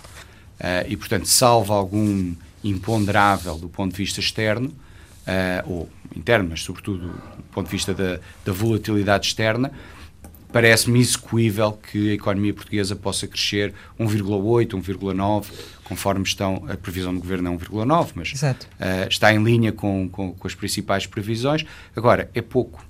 Uh, 0.58 0.88
e, 0.88 0.96
portanto, 0.96 1.26
salvo 1.26 1.74
algum 1.74 2.34
imponderável 2.64 3.58
do 3.58 3.68
ponto 3.68 3.90
de 3.92 3.98
vista 3.98 4.18
externo, 4.18 4.74
uh, 5.26 5.70
ou 5.70 5.90
interno, 6.16 6.50
mas 6.50 6.62
sobretudo 6.62 7.08
do 7.08 7.42
ponto 7.52 7.66
de 7.66 7.72
vista 7.72 7.94
da, 7.94 8.18
da 8.44 8.52
volatilidade 8.52 9.26
externa, 9.26 9.72
parece-me 10.52 11.00
execuível 11.00 11.72
que 11.72 12.10
a 12.10 12.14
economia 12.14 12.52
portuguesa 12.52 12.94
possa 12.94 13.26
crescer 13.26 13.72
1,8, 13.98 14.68
1,9, 14.68 15.46
conforme 15.84 16.24
estão, 16.24 16.64
a 16.68 16.76
previsão 16.76 17.14
do 17.14 17.20
governo 17.20 17.52
é 17.52 17.56
1,9, 17.56 18.10
mas 18.14 18.32
uh, 18.32 19.08
está 19.08 19.32
em 19.32 19.42
linha 19.42 19.72
com, 19.72 20.08
com, 20.08 20.32
com, 20.32 20.46
as 20.46 20.54
principais 20.54 21.06
previsões. 21.06 21.64
Agora, 21.96 22.30
é 22.34 22.42
pouco. 22.42 22.84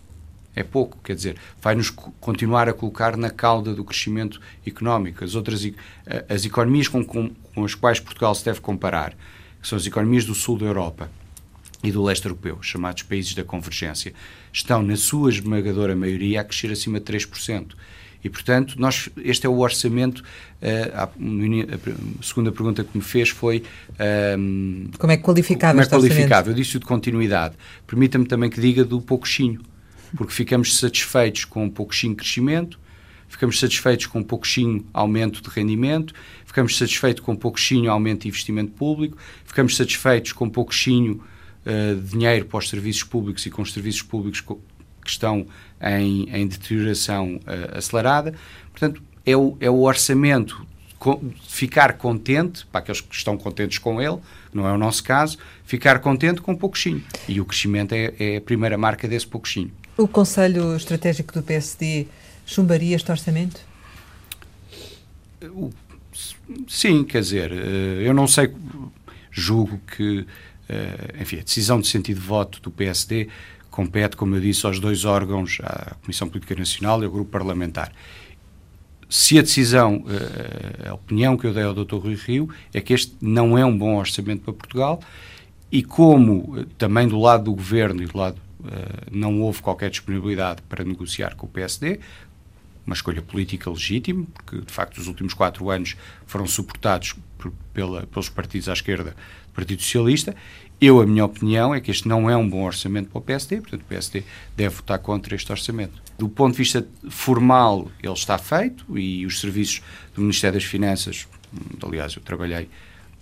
É 0.55 0.63
pouco, 0.63 0.99
quer 1.03 1.15
dizer, 1.15 1.37
vai-nos 1.63 1.89
continuar 1.89 2.69
a 2.69 2.75
colocar 2.75 3.17
na 3.17 3.31
cauda 3.31 3.73
do 3.73 3.83
crescimento 3.83 4.39
económico. 4.67 5.25
As 5.25 5.35
outras 5.35 5.65
uh, 5.65 5.73
as 6.29 6.45
economias 6.45 6.89
com, 6.89 7.03
com, 7.03 7.31
com 7.55 7.65
as 7.65 7.75
quais 7.75 8.01
Portugal 8.01 8.35
se 8.35 8.45
deve 8.45 8.61
comparar, 8.61 9.15
que 9.63 9.69
são 9.69 9.79
as 9.79 9.87
economias 9.87 10.25
do 10.27 10.35
sul 10.35 10.59
da 10.59 10.67
Europa, 10.67 11.09
e 11.83 11.91
do 11.91 12.03
leste 12.03 12.25
europeu, 12.27 12.59
chamados 12.63 13.03
países 13.03 13.35
da 13.35 13.43
convergência, 13.43 14.13
estão, 14.53 14.83
na 14.83 14.97
sua 14.97 15.31
esmagadora 15.31 15.97
maioria, 15.97 16.41
a 16.41 16.45
crescer 16.45 16.71
acima 16.71 17.01
de 17.01 17.07
3%. 17.13 17.73
E, 18.25 18.31
portanto, 18.31 18.77
nós, 18.79 19.09
este 19.25 19.47
é 19.47 19.49
o 19.49 19.59
orçamento. 19.59 20.21
Uh, 20.21 20.95
a, 20.95 21.11
segunda 22.23 22.53
pergunta 22.53 22.85
que 22.85 22.97
me 22.97 23.03
fez 23.03 23.31
foi. 23.31 23.65
Uh, 23.95 24.97
como 24.97 25.13
é 25.13 25.17
que 25.17 25.25
qualificava 25.25 25.73
Como 25.73 25.83
é 25.83 25.87
qualificava? 25.87 26.51
Eu 26.51 26.55
disse-o 26.55 26.79
de 26.79 26.87
continuidade. 26.87 27.57
Permita-me 27.85 28.25
também 28.25 28.49
que 28.49 28.61
diga 28.61 28.85
do 28.85 29.01
pouquinho, 29.01 29.61
porque 30.17 30.33
ficamos 30.33 30.79
satisfeitos 30.79 31.45
com 31.45 31.65
um 31.65 31.71
pouquinho 31.71 32.15
crescimento, 32.15 32.79
ficamos 33.29 33.59
satisfeitos 33.59 34.07
com 34.07 34.21
um 34.21 34.25
pouquinho 34.25 34.87
aumento 34.95 35.43
de 35.43 35.49
rendimento, 35.49 36.15
ficamos 36.47 36.79
satisfeitos 36.79 37.25
com 37.25 37.33
um 37.33 37.37
pouquinho 37.37 37.91
aumento 37.91 38.23
de 38.23 38.29
investimento 38.29 38.71
público, 38.71 39.19
ficamos 39.45 39.77
satisfeitos 39.77 40.33
com 40.33 40.45
um 40.45 40.51
pouquinho 40.51 41.21
uh, 41.67 42.01
dinheiro 42.01 42.47
para 42.47 42.59
os 42.59 42.69
serviços 42.69 43.05
públicos 43.05 43.45
e 43.47 43.51
com 43.51 43.63
os 43.63 43.73
serviços 43.73 44.03
públicos 44.03 44.41
que 44.41 45.11
estão 45.11 45.47
em, 45.81 46.29
em 46.31 46.47
deterioração 46.47 47.37
uh, 47.37 47.79
acelerada. 47.79 48.35
Portanto, 48.71 49.03
é 49.25 49.37
o, 49.37 49.57
é 49.61 49.71
o 49.71 49.81
orçamento 49.83 50.67
ficar 51.49 51.95
contente, 51.95 52.65
para 52.67 52.81
aqueles 52.81 53.01
que 53.01 53.15
estão 53.15 53.37
contentes 53.37 53.79
com 53.79 54.01
ele, 54.01 54.19
não 54.53 54.67
é 54.69 54.73
o 54.73 54.79
nosso 54.79 55.03
caso, 55.03 55.37
ficar 55.65 55.99
contente 55.99 56.41
com 56.41 56.53
um 56.53 56.57
pouquinho. 56.57 57.03
E 57.29 57.41
o 57.41 57.45
crescimento 57.45 57.93
é, 57.93 58.15
é 58.19 58.37
a 58.37 58.41
primeira 58.41 58.79
marca 58.79 59.09
desse 59.09 59.27
pouquinho. 59.27 59.73
O 59.97 60.07
Conselho 60.07 60.77
Estratégico 60.77 61.35
do 61.35 61.43
PSD 61.43 62.07
chumbaria 62.47 62.95
este 62.95 63.11
orçamento? 63.11 63.61
Sim, 66.69 67.05
quer 67.05 67.21
dizer, 67.21 67.53
eh, 67.53 68.03
eu 68.07 68.15
não 68.15 68.29
sei, 68.29 68.55
julgo 69.31 69.81
que 69.97 70.21
eh, 70.21 70.25
enfim, 71.21 71.39
a 71.39 71.43
decisão 71.43 71.81
de 71.81 71.87
sentido 71.87 72.21
de 72.21 72.27
voto 72.27 72.61
do 72.61 72.71
PSD 72.71 73.29
compete, 73.71 74.17
como 74.17 74.37
eu 74.37 74.41
disse, 74.41 74.67
aos 74.67 74.79
dois 74.79 75.05
órgãos, 75.05 75.59
à 75.63 75.95
Comissão 76.03 76.29
Política 76.29 76.55
Nacional 76.55 77.03
e 77.03 77.07
ao 77.07 77.11
Grupo 77.11 77.31
Parlamentar. 77.31 77.93
Se 79.09 79.39
a 79.39 79.43
decisão, 79.43 80.05
eh, 80.09 80.89
a 80.89 80.95
opinião 80.95 81.37
que 81.37 81.47
eu 81.47 81.53
dei 81.53 81.65
ao 81.65 81.75
Dr. 81.75 81.97
Rui 81.97 82.15
Rio 82.15 82.49
é 82.73 82.81
que 82.81 82.93
este 82.93 83.15
não 83.21 83.59
é 83.59 83.65
um 83.65 83.77
bom 83.77 83.97
orçamento 83.97 84.43
para 84.43 84.55
Portugal 84.55 85.01
e 85.71 85.83
como 85.83 86.59
eh, 86.59 86.67
também 86.79 87.09
do 87.09 87.19
lado 87.19 87.45
do 87.45 87.55
Governo 87.55 88.03
e 88.03 88.07
do 88.07 88.17
lado 88.17 88.41
não 89.11 89.41
houve 89.41 89.61
qualquer 89.61 89.91
disponibilidade 89.91 90.63
para 90.69 90.85
negociar 90.85 91.35
com 91.35 91.47
o 91.47 91.49
PSD, 91.49 91.99
uma 92.87 92.95
escolha 92.95 93.23
política 93.23 93.71
legítima, 93.71 94.25
porque 94.33 94.61
de 94.61 94.73
facto 94.73 94.99
os 94.99 95.07
últimos 95.07 95.35
quatro 95.35 95.71
anos 95.71 95.97
foram 96.27 96.47
suportados 96.47 97.15
por, 97.39 97.53
pela, 97.73 98.07
pelos 98.07 98.29
partidos 98.29 98.69
à 98.69 98.73
esquerda 98.73 99.17
Partido 99.55 99.83
Socialista. 99.83 100.35
Eu, 100.81 101.01
a 101.01 101.07
minha 101.07 101.25
opinião 101.25 101.73
é 101.73 101.81
que 101.81 101.91
este 101.93 102.09
não 102.09 102.29
é 102.29 102.37
um 102.37 102.49
bom 102.49 102.65
orçamento 102.65 103.09
para 103.09 103.19
o 103.19 103.23
PSD, 103.23 103.61
portanto 103.61 103.83
o 103.83 103.85
PSD 103.85 104.25
deve 104.57 104.75
votar 104.75 104.99
contra 104.99 105.35
este 105.35 105.51
orçamento. 105.53 106.03
Do 106.19 106.29
ponto 106.29 106.53
de 106.53 106.59
vista 106.59 106.87
formal, 107.09 107.89
ele 108.03 108.13
está 108.13 108.37
feito 108.37 108.99
e 108.99 109.25
os 109.25 109.41
serviços 109.41 109.81
do 110.15 110.21
Ministério 110.21 110.59
das 110.59 110.69
Finanças, 110.69 111.29
aliás, 111.81 112.15
eu 112.15 112.23
trabalhei 112.23 112.69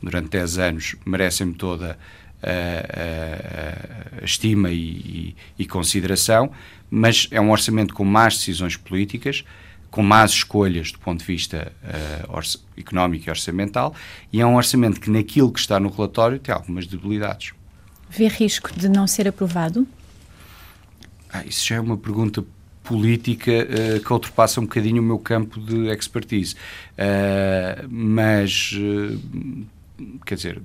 durante 0.02 0.30
10 0.30 0.58
anos, 0.58 0.96
merecem-me 1.04 1.52
toda 1.54 1.98
a, 2.42 2.48
a, 4.18 4.22
a 4.22 4.24
estima 4.24 4.70
e, 4.70 4.76
e, 4.78 5.36
e 5.58 5.66
consideração, 5.66 6.50
mas 6.90 7.28
é 7.30 7.40
um 7.40 7.50
orçamento 7.50 7.92
com 7.92 8.04
más 8.04 8.38
decisões 8.38 8.76
políticas, 8.76 9.44
com 9.90 10.02
más 10.02 10.32
escolhas 10.32 10.92
do 10.92 10.98
ponto 10.98 11.20
de 11.20 11.26
vista 11.26 11.72
uh, 11.82 12.60
económico 12.76 13.28
e 13.28 13.30
orçamental, 13.30 13.94
e 14.32 14.40
é 14.40 14.46
um 14.46 14.56
orçamento 14.56 15.00
que, 15.00 15.10
naquilo 15.10 15.52
que 15.52 15.58
está 15.58 15.80
no 15.80 15.90
relatório, 15.90 16.38
tem 16.38 16.54
algumas 16.54 16.86
debilidades. 16.86 17.52
Vê 18.08 18.28
risco 18.28 18.70
de 18.76 18.88
não 18.88 19.06
ser 19.06 19.28
aprovado? 19.28 19.86
Ah, 21.32 21.44
isso 21.44 21.66
já 21.66 21.76
é 21.76 21.80
uma 21.80 21.96
pergunta 21.96 22.44
política 22.82 23.50
uh, 23.50 24.00
que 24.00 24.12
ultrapassa 24.12 24.60
um 24.60 24.64
bocadinho 24.64 25.00
o 25.00 25.04
meu 25.04 25.18
campo 25.18 25.60
de 25.60 25.88
expertise. 25.88 26.54
Uh, 26.94 27.86
mas 27.88 28.74
quer 30.24 30.34
dizer, 30.34 30.62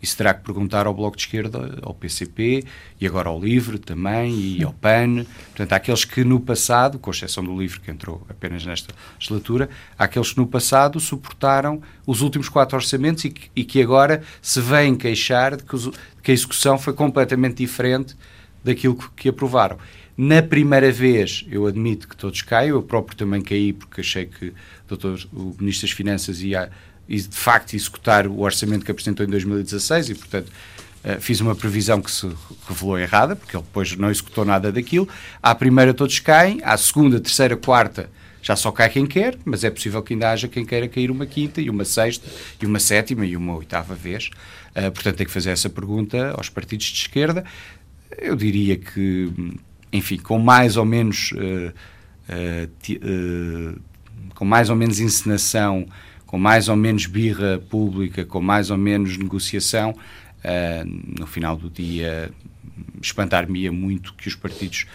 isso 0.00 0.16
terá 0.16 0.34
que 0.34 0.44
perguntar 0.44 0.86
ao 0.86 0.94
Bloco 0.94 1.16
de 1.16 1.22
Esquerda, 1.22 1.78
ao 1.82 1.94
PCP 1.94 2.64
e 3.00 3.06
agora 3.06 3.28
ao 3.28 3.40
LIVRE 3.40 3.78
também 3.78 4.38
e 4.38 4.64
ao 4.64 4.72
PAN. 4.72 5.24
Portanto, 5.46 5.72
há 5.72 5.76
aqueles 5.76 6.04
que 6.04 6.24
no 6.24 6.40
passado, 6.40 6.98
com 6.98 7.10
exceção 7.10 7.44
do 7.44 7.58
LIVRE 7.58 7.80
que 7.80 7.90
entrou 7.90 8.24
apenas 8.28 8.64
nesta 8.64 8.94
legislatura, 9.14 9.68
há 9.98 10.04
aqueles 10.04 10.32
que 10.32 10.38
no 10.38 10.46
passado 10.46 11.00
suportaram 11.00 11.82
os 12.06 12.20
últimos 12.20 12.48
quatro 12.48 12.76
orçamentos 12.76 13.24
e 13.24 13.30
que, 13.30 13.50
e 13.54 13.64
que 13.64 13.82
agora 13.82 14.22
se 14.42 14.60
vêm 14.60 14.94
queixar 14.96 15.56
de 15.56 15.64
que, 15.64 15.74
os, 15.74 15.84
de 15.84 16.22
que, 16.22 16.30
a 16.30 16.34
execução 16.34 16.78
foi 16.78 16.92
completamente 16.92 17.56
diferente 17.56 18.16
daquilo 18.62 18.94
que, 18.94 19.08
que 19.16 19.28
aprovaram. 19.28 19.78
Na 20.16 20.40
primeira 20.42 20.92
vez, 20.92 21.44
eu 21.50 21.66
admito 21.66 22.06
que 22.06 22.16
todos 22.16 22.40
caiam, 22.42 22.76
eu 22.76 22.82
próprio 22.82 23.16
também 23.16 23.42
caí 23.42 23.72
porque 23.72 24.00
achei 24.00 24.26
que 24.26 24.52
doutor, 24.86 25.18
o 25.32 25.56
Ministro 25.58 25.88
das 25.88 25.96
Finanças 25.96 26.40
ia 26.40 26.70
e 27.08 27.20
de 27.20 27.36
facto 27.36 27.74
executar 27.74 28.26
o 28.26 28.40
orçamento 28.40 28.84
que 28.84 28.90
apresentou 28.90 29.24
em 29.26 29.28
2016 29.28 30.10
e, 30.10 30.14
portanto, 30.14 30.48
uh, 31.04 31.20
fiz 31.20 31.40
uma 31.40 31.54
previsão 31.54 32.00
que 32.00 32.10
se 32.10 32.28
revelou 32.68 32.98
errada, 32.98 33.36
porque 33.36 33.56
ele 33.56 33.64
depois 33.64 33.96
não 33.96 34.10
executou 34.10 34.44
nada 34.44 34.72
daquilo. 34.72 35.08
À 35.42 35.54
primeira 35.54 35.92
todos 35.92 36.18
caem, 36.18 36.60
à 36.62 36.76
segunda, 36.76 37.20
terceira, 37.20 37.56
quarta 37.56 38.08
já 38.44 38.54
só 38.54 38.70
cai 38.70 38.90
quem 38.90 39.06
quer, 39.06 39.38
mas 39.42 39.64
é 39.64 39.70
possível 39.70 40.02
que 40.02 40.12
ainda 40.12 40.30
haja 40.30 40.46
quem 40.46 40.66
queira 40.66 40.86
cair 40.86 41.10
uma 41.10 41.24
quinta 41.24 41.62
e 41.62 41.70
uma 41.70 41.82
sexta 41.82 42.30
e 42.60 42.66
uma 42.66 42.78
sétima 42.78 43.24
e 43.24 43.34
uma 43.38 43.56
oitava 43.56 43.94
vez. 43.94 44.28
Uh, 44.76 44.92
portanto, 44.92 45.16
tem 45.16 45.26
que 45.26 45.32
fazer 45.32 45.48
essa 45.48 45.70
pergunta 45.70 46.34
aos 46.36 46.50
partidos 46.50 46.84
de 46.86 46.98
esquerda. 46.98 47.42
Eu 48.18 48.36
diria 48.36 48.76
que, 48.76 49.32
enfim, 49.90 50.18
com 50.18 50.38
mais 50.38 50.76
ou 50.76 50.84
menos 50.84 51.32
uh, 51.32 51.72
uh, 53.00 53.80
com 54.34 54.44
mais 54.44 54.68
ou 54.68 54.76
menos 54.76 55.00
encenação 55.00 55.86
com 56.26 56.38
mais 56.38 56.68
ou 56.68 56.76
menos 56.76 57.06
birra 57.06 57.62
pública, 57.70 58.24
com 58.24 58.40
mais 58.40 58.70
ou 58.70 58.76
menos 58.76 59.16
negociação, 59.16 59.90
uh, 59.90 61.18
no 61.18 61.26
final 61.26 61.56
do 61.56 61.70
dia 61.70 62.30
espantar-me-ia 63.00 63.70
muito 63.70 64.14
que 64.14 64.28
os 64.28 64.34
partidos 64.34 64.86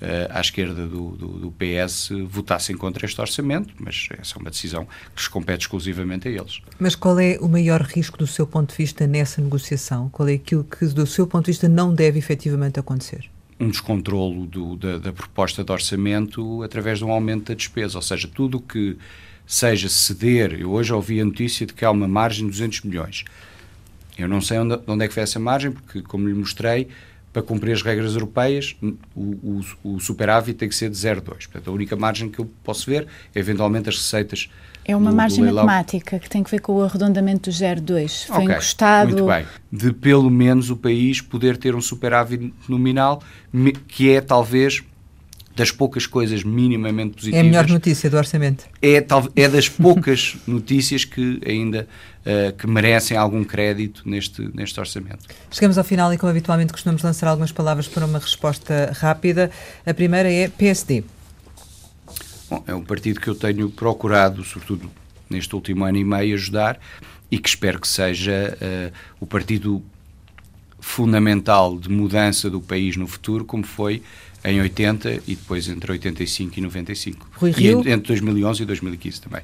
uh, 0.00 0.30
à 0.30 0.40
esquerda 0.40 0.86
do, 0.86 1.10
do, 1.10 1.28
do, 1.38 1.52
PS 1.52 2.10
votassem 2.26 2.76
contra 2.76 3.04
este 3.04 3.20
orçamento, 3.20 3.74
mas 3.78 4.08
essa 4.18 4.36
é 4.36 4.40
uma 4.40 4.50
decisão 4.50 4.84
que 4.84 5.20
lhes 5.20 5.28
compete 5.28 5.62
exclusivamente 5.62 6.28
a 6.28 6.30
eles. 6.30 6.60
Mas 6.78 6.94
qual 6.94 7.18
é 7.18 7.38
o 7.40 7.48
maior 7.48 7.82
risco 7.82 8.16
do 8.16 8.26
seu 8.26 8.46
ponto 8.46 8.70
de 8.70 8.76
vista 8.76 9.06
nessa 9.06 9.40
negociação? 9.40 10.08
Qual 10.08 10.28
é 10.28 10.34
aquilo 10.34 10.64
que, 10.64 10.86
do 10.86 11.06
seu 11.06 11.26
ponto 11.26 11.46
de 11.46 11.52
vista, 11.52 11.68
não 11.68 11.94
deve 11.94 12.18
efetivamente 12.18 12.78
acontecer? 12.78 13.28
um 13.60 13.70
descontrolo 13.70 14.46
do, 14.46 14.76
da, 14.76 14.98
da, 14.98 15.12
proposta 15.12 15.64
de 15.64 15.72
orçamento 15.72 16.62
através 16.62 16.98
de 16.98 17.04
um 17.04 17.10
aumento 17.10 17.48
da 17.48 17.54
despesa, 17.54 17.98
ou 17.98 18.02
seja, 18.02 18.28
tudo 18.32 18.58
o 18.58 18.60
que 18.60 18.96
seja 19.48 19.88
ceder. 19.88 20.60
Eu 20.60 20.70
hoje 20.70 20.92
ouvi 20.92 21.20
a 21.20 21.24
notícia 21.24 21.64
de 21.66 21.72
que 21.72 21.82
há 21.82 21.90
uma 21.90 22.06
margem 22.06 22.44
de 22.44 22.52
200 22.52 22.82
milhões. 22.82 23.24
Eu 24.18 24.28
não 24.28 24.42
sei 24.42 24.58
onde, 24.58 24.78
onde 24.86 25.04
é 25.04 25.08
que 25.08 25.14
foi 25.14 25.22
essa 25.22 25.38
margem, 25.38 25.72
porque, 25.72 26.02
como 26.02 26.28
lhe 26.28 26.34
mostrei, 26.34 26.88
para 27.32 27.42
cumprir 27.42 27.72
as 27.72 27.82
regras 27.82 28.12
europeias, 28.12 28.76
o, 29.16 29.62
o, 29.84 29.94
o 29.94 30.00
superávit 30.00 30.58
tem 30.58 30.68
que 30.68 30.74
ser 30.74 30.90
de 30.90 30.96
0,2. 30.96 31.22
Portanto, 31.24 31.70
a 31.70 31.72
única 31.72 31.96
margem 31.96 32.28
que 32.28 32.38
eu 32.38 32.50
posso 32.62 32.90
ver 32.90 33.06
é, 33.34 33.38
eventualmente, 33.38 33.88
as 33.88 33.96
receitas. 33.96 34.50
É 34.84 34.94
uma 34.94 35.10
do, 35.10 35.16
margem 35.16 35.44
do 35.46 35.54
matemática 35.54 36.18
que 36.18 36.28
tem 36.28 36.42
que 36.42 36.50
ver 36.50 36.60
com 36.60 36.76
o 36.76 36.82
arredondamento 36.82 37.48
do 37.48 37.54
0,2. 37.54 38.26
Foi 38.26 38.36
okay, 38.36 38.54
encostado. 38.54 39.08
Muito 39.12 39.26
bem. 39.26 39.46
De 39.72 39.92
pelo 39.92 40.28
menos 40.28 40.68
o 40.68 40.76
país 40.76 41.22
poder 41.22 41.56
ter 41.56 41.74
um 41.74 41.80
superávit 41.80 42.52
nominal, 42.68 43.22
que 43.86 44.10
é 44.10 44.20
talvez 44.20 44.82
das 45.58 45.72
poucas 45.72 46.06
coisas 46.06 46.44
minimamente 46.44 47.16
positivas. 47.16 47.38
É 47.38 47.40
a 47.40 47.44
melhor 47.44 47.68
notícia 47.68 48.08
do 48.08 48.16
orçamento. 48.16 48.64
É, 48.80 49.04
é 49.34 49.48
das 49.48 49.68
poucas 49.68 50.36
notícias 50.46 51.04
que 51.04 51.40
ainda 51.44 51.88
uh, 52.24 52.56
que 52.56 52.66
merecem 52.66 53.16
algum 53.16 53.42
crédito 53.42 54.08
neste, 54.08 54.48
neste 54.54 54.78
orçamento. 54.78 55.26
Chegamos 55.50 55.76
ao 55.76 55.82
final 55.82 56.14
e, 56.14 56.16
como 56.16 56.30
habitualmente, 56.30 56.72
costumamos 56.72 57.02
lançar 57.02 57.26
algumas 57.28 57.50
palavras 57.50 57.88
para 57.88 58.06
uma 58.06 58.20
resposta 58.20 58.92
rápida. 58.96 59.50
A 59.84 59.92
primeira 59.92 60.30
é 60.32 60.46
PSD. 60.48 61.02
Bom, 62.48 62.62
é 62.64 62.74
um 62.74 62.84
partido 62.84 63.20
que 63.20 63.28
eu 63.28 63.34
tenho 63.34 63.68
procurado, 63.68 64.44
sobretudo 64.44 64.88
neste 65.28 65.52
último 65.56 65.84
ano 65.84 65.98
e 65.98 66.04
meio, 66.04 66.34
ajudar 66.34 66.78
e 67.30 67.38
que 67.38 67.48
espero 67.48 67.80
que 67.80 67.88
seja 67.88 68.56
uh, 68.62 68.92
o 69.20 69.26
partido 69.26 69.82
fundamental 70.78 71.76
de 71.76 71.90
mudança 71.90 72.48
do 72.48 72.60
país 72.60 72.96
no 72.96 73.08
futuro, 73.08 73.44
como 73.44 73.64
foi 73.64 74.02
em 74.44 74.60
80 74.60 75.22
e 75.26 75.34
depois 75.34 75.68
entre 75.68 75.92
85 75.92 76.58
e 76.58 76.60
95. 76.62 77.28
Rui 77.34 77.50
Rio? 77.50 77.82
E 77.84 77.90
entre 77.90 78.08
2011 78.08 78.62
e 78.62 78.66
2015 78.66 79.20
também. 79.20 79.42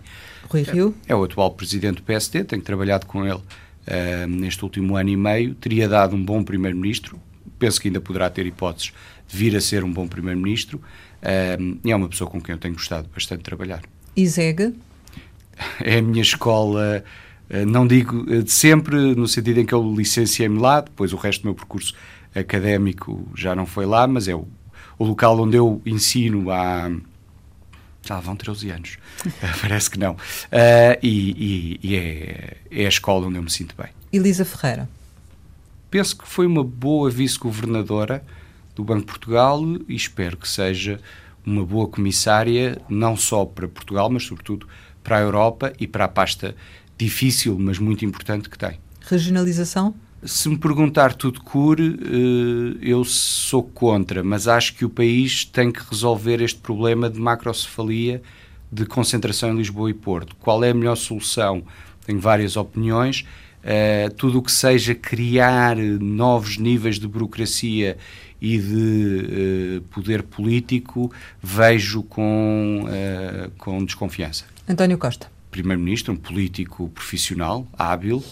Rui 0.48 0.62
Rio? 0.62 0.94
É, 1.06 1.12
é 1.12 1.16
o 1.16 1.24
atual 1.24 1.50
presidente 1.50 1.96
do 1.96 2.02
PSD, 2.02 2.44
tenho 2.44 2.62
trabalhado 2.62 3.06
com 3.06 3.24
ele 3.24 3.34
uh, 3.34 4.26
neste 4.28 4.62
último 4.62 4.96
ano 4.96 5.10
e 5.10 5.16
meio, 5.16 5.54
teria 5.54 5.88
dado 5.88 6.14
um 6.14 6.24
bom 6.24 6.42
primeiro-ministro, 6.42 7.18
penso 7.58 7.80
que 7.80 7.88
ainda 7.88 8.00
poderá 8.00 8.30
ter 8.30 8.46
hipóteses 8.46 8.92
de 9.28 9.36
vir 9.36 9.56
a 9.56 9.60
ser 9.60 9.84
um 9.84 9.92
bom 9.92 10.06
primeiro-ministro, 10.06 10.78
uh, 10.78 11.78
e 11.84 11.90
é 11.90 11.96
uma 11.96 12.08
pessoa 12.08 12.30
com 12.30 12.40
quem 12.40 12.54
eu 12.54 12.58
tenho 12.58 12.74
gostado 12.74 13.08
bastante 13.12 13.38
de 13.38 13.44
trabalhar. 13.44 13.82
E 14.16 14.26
Zeg? 14.26 14.72
É 15.80 15.98
a 15.98 16.02
minha 16.02 16.22
escola, 16.22 17.04
uh, 17.48 17.66
não 17.66 17.86
digo 17.86 18.24
de 18.42 18.50
sempre, 18.50 19.14
no 19.14 19.28
sentido 19.28 19.60
em 19.60 19.66
que 19.66 19.72
eu 19.72 19.94
licenciei-me 19.94 20.58
lá, 20.58 20.80
depois 20.80 21.12
o 21.12 21.16
resto 21.16 21.42
do 21.42 21.46
meu 21.46 21.54
percurso 21.54 21.94
académico 22.34 23.28
já 23.36 23.54
não 23.54 23.64
foi 23.64 23.86
lá, 23.86 24.04
mas 24.08 24.26
é 24.26 24.34
o, 24.34 24.48
o 25.04 25.08
local 25.08 25.38
onde 25.38 25.56
eu 25.56 25.82
ensino 25.84 26.50
há 26.50 26.90
já 28.02 28.20
vão 28.20 28.36
13 28.36 28.70
anos, 28.70 28.98
parece 29.62 29.90
que 29.90 29.98
não. 29.98 30.12
Uh, 30.12 30.98
e, 31.02 31.78
e, 31.82 31.88
e 31.90 31.96
é, 31.96 32.56
é, 32.70 32.84
a 32.84 32.88
escola 32.88 33.26
onde 33.26 33.38
eu 33.38 33.42
me 33.42 33.50
sinto 33.50 33.74
bem. 33.76 33.90
Elisa 34.12 34.44
Ferreira. 34.44 34.88
Penso 35.90 36.18
que 36.18 36.26
foi 36.26 36.46
uma 36.46 36.62
boa 36.62 37.10
vice-governadora 37.10 38.22
do 38.74 38.84
Banco 38.84 39.00
de 39.00 39.06
Portugal 39.06 39.62
e 39.88 39.94
espero 39.94 40.36
que 40.36 40.48
seja 40.48 41.00
uma 41.46 41.64
boa 41.64 41.88
comissária, 41.88 42.80
não 42.88 43.16
só 43.16 43.44
para 43.44 43.68
Portugal, 43.68 44.10
mas 44.10 44.24
sobretudo 44.24 44.68
para 45.02 45.18
a 45.18 45.20
Europa 45.20 45.72
e 45.78 45.86
para 45.86 46.04
a 46.04 46.08
pasta 46.08 46.54
difícil, 46.98 47.56
mas 47.58 47.78
muito 47.78 48.04
importante 48.04 48.50
que 48.50 48.58
tem. 48.58 48.78
Regionalização? 49.00 49.94
Se 50.26 50.48
me 50.48 50.56
perguntar 50.56 51.14
tudo 51.14 51.42
cure, 51.42 52.00
eh, 52.00 52.78
eu 52.80 53.04
sou 53.04 53.62
contra, 53.62 54.24
mas 54.24 54.48
acho 54.48 54.74
que 54.74 54.82
o 54.82 54.88
país 54.88 55.44
tem 55.44 55.70
que 55.70 55.82
resolver 55.90 56.40
este 56.40 56.58
problema 56.60 57.10
de 57.10 57.20
macrocefalia, 57.20 58.22
de 58.72 58.86
concentração 58.86 59.52
em 59.52 59.56
Lisboa 59.58 59.90
e 59.90 59.94
Porto. 59.94 60.34
Qual 60.36 60.64
é 60.64 60.70
a 60.70 60.74
melhor 60.74 60.96
solução? 60.96 61.62
Tenho 62.06 62.18
várias 62.18 62.56
opiniões. 62.56 63.26
Uh, 63.62 64.12
tudo 64.14 64.38
o 64.38 64.42
que 64.42 64.52
seja 64.52 64.94
criar 64.94 65.76
novos 65.76 66.56
níveis 66.58 66.98
de 66.98 67.06
burocracia 67.06 67.96
e 68.40 68.58
de 68.58 69.78
uh, 69.78 69.82
poder 69.90 70.22
político, 70.22 71.12
vejo 71.42 72.02
com, 72.02 72.84
uh, 72.84 73.50
com 73.58 73.84
desconfiança. 73.84 74.46
António 74.66 74.96
Costa. 74.96 75.30
Primeiro-Ministro, 75.50 76.12
um 76.12 76.16
político 76.16 76.88
profissional, 76.88 77.66
hábil, 77.78 78.22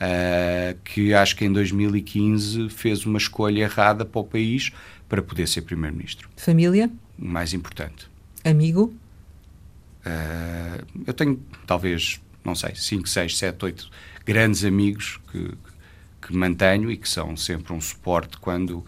uh, 0.00 0.78
que 0.84 1.12
acho 1.12 1.36
que 1.36 1.44
em 1.44 1.52
2015 1.52 2.68
fez 2.70 3.04
uma 3.04 3.18
escolha 3.18 3.62
errada 3.62 4.04
para 4.04 4.20
o 4.20 4.24
país 4.24 4.72
para 5.08 5.22
poder 5.22 5.46
ser 5.46 5.62
primeiro-ministro. 5.62 6.28
Família? 6.36 6.90
Mais 7.18 7.52
importante. 7.52 8.08
Amigo? 8.44 8.94
Uh, 10.06 10.86
eu 11.06 11.12
tenho, 11.12 11.40
talvez, 11.66 12.20
não 12.44 12.54
sei, 12.54 12.74
5, 12.74 13.08
6, 13.08 13.36
7, 13.36 13.64
8 13.64 13.90
grandes 14.24 14.64
amigos 14.64 15.20
que, 15.30 15.52
que 16.22 16.34
mantenho 16.34 16.90
e 16.90 16.96
que 16.96 17.08
são 17.08 17.36
sempre 17.36 17.72
um 17.72 17.80
suporte 17.80 18.38
quando 18.38 18.84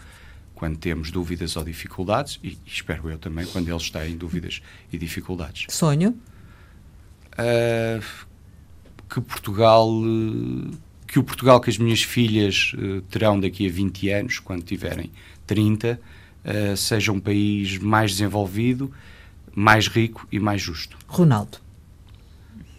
quando 0.54 0.78
temos 0.78 1.10
dúvidas 1.10 1.56
ou 1.56 1.64
dificuldades 1.64 2.38
e, 2.40 2.56
espero 2.64 3.10
eu 3.10 3.18
também 3.18 3.44
quando 3.46 3.68
eles 3.68 3.90
têm 3.90 4.16
dúvidas 4.16 4.62
e 4.92 4.96
dificuldades. 4.96 5.66
Sonho? 5.68 6.16
Uh, 7.32 8.00
que 9.10 9.20
Portugal 9.20 9.90
uh, 9.90 10.70
que 11.12 11.18
o 11.18 11.22
Portugal 11.22 11.60
que 11.60 11.68
as 11.68 11.76
minhas 11.76 12.02
filhas 12.02 12.72
uh, 12.72 13.02
terão 13.02 13.38
daqui 13.38 13.68
a 13.68 13.70
20 13.70 14.08
anos, 14.08 14.38
quando 14.38 14.62
tiverem 14.62 15.12
30, 15.46 15.92
uh, 15.92 15.98
eh, 16.42 16.74
seja 16.74 17.12
um 17.12 17.20
país 17.20 17.76
mais 17.76 18.12
desenvolvido, 18.12 18.90
mais 19.54 19.88
rico 19.88 20.26
e 20.32 20.40
mais 20.40 20.62
justo. 20.62 20.96
Ronaldo. 21.06 21.58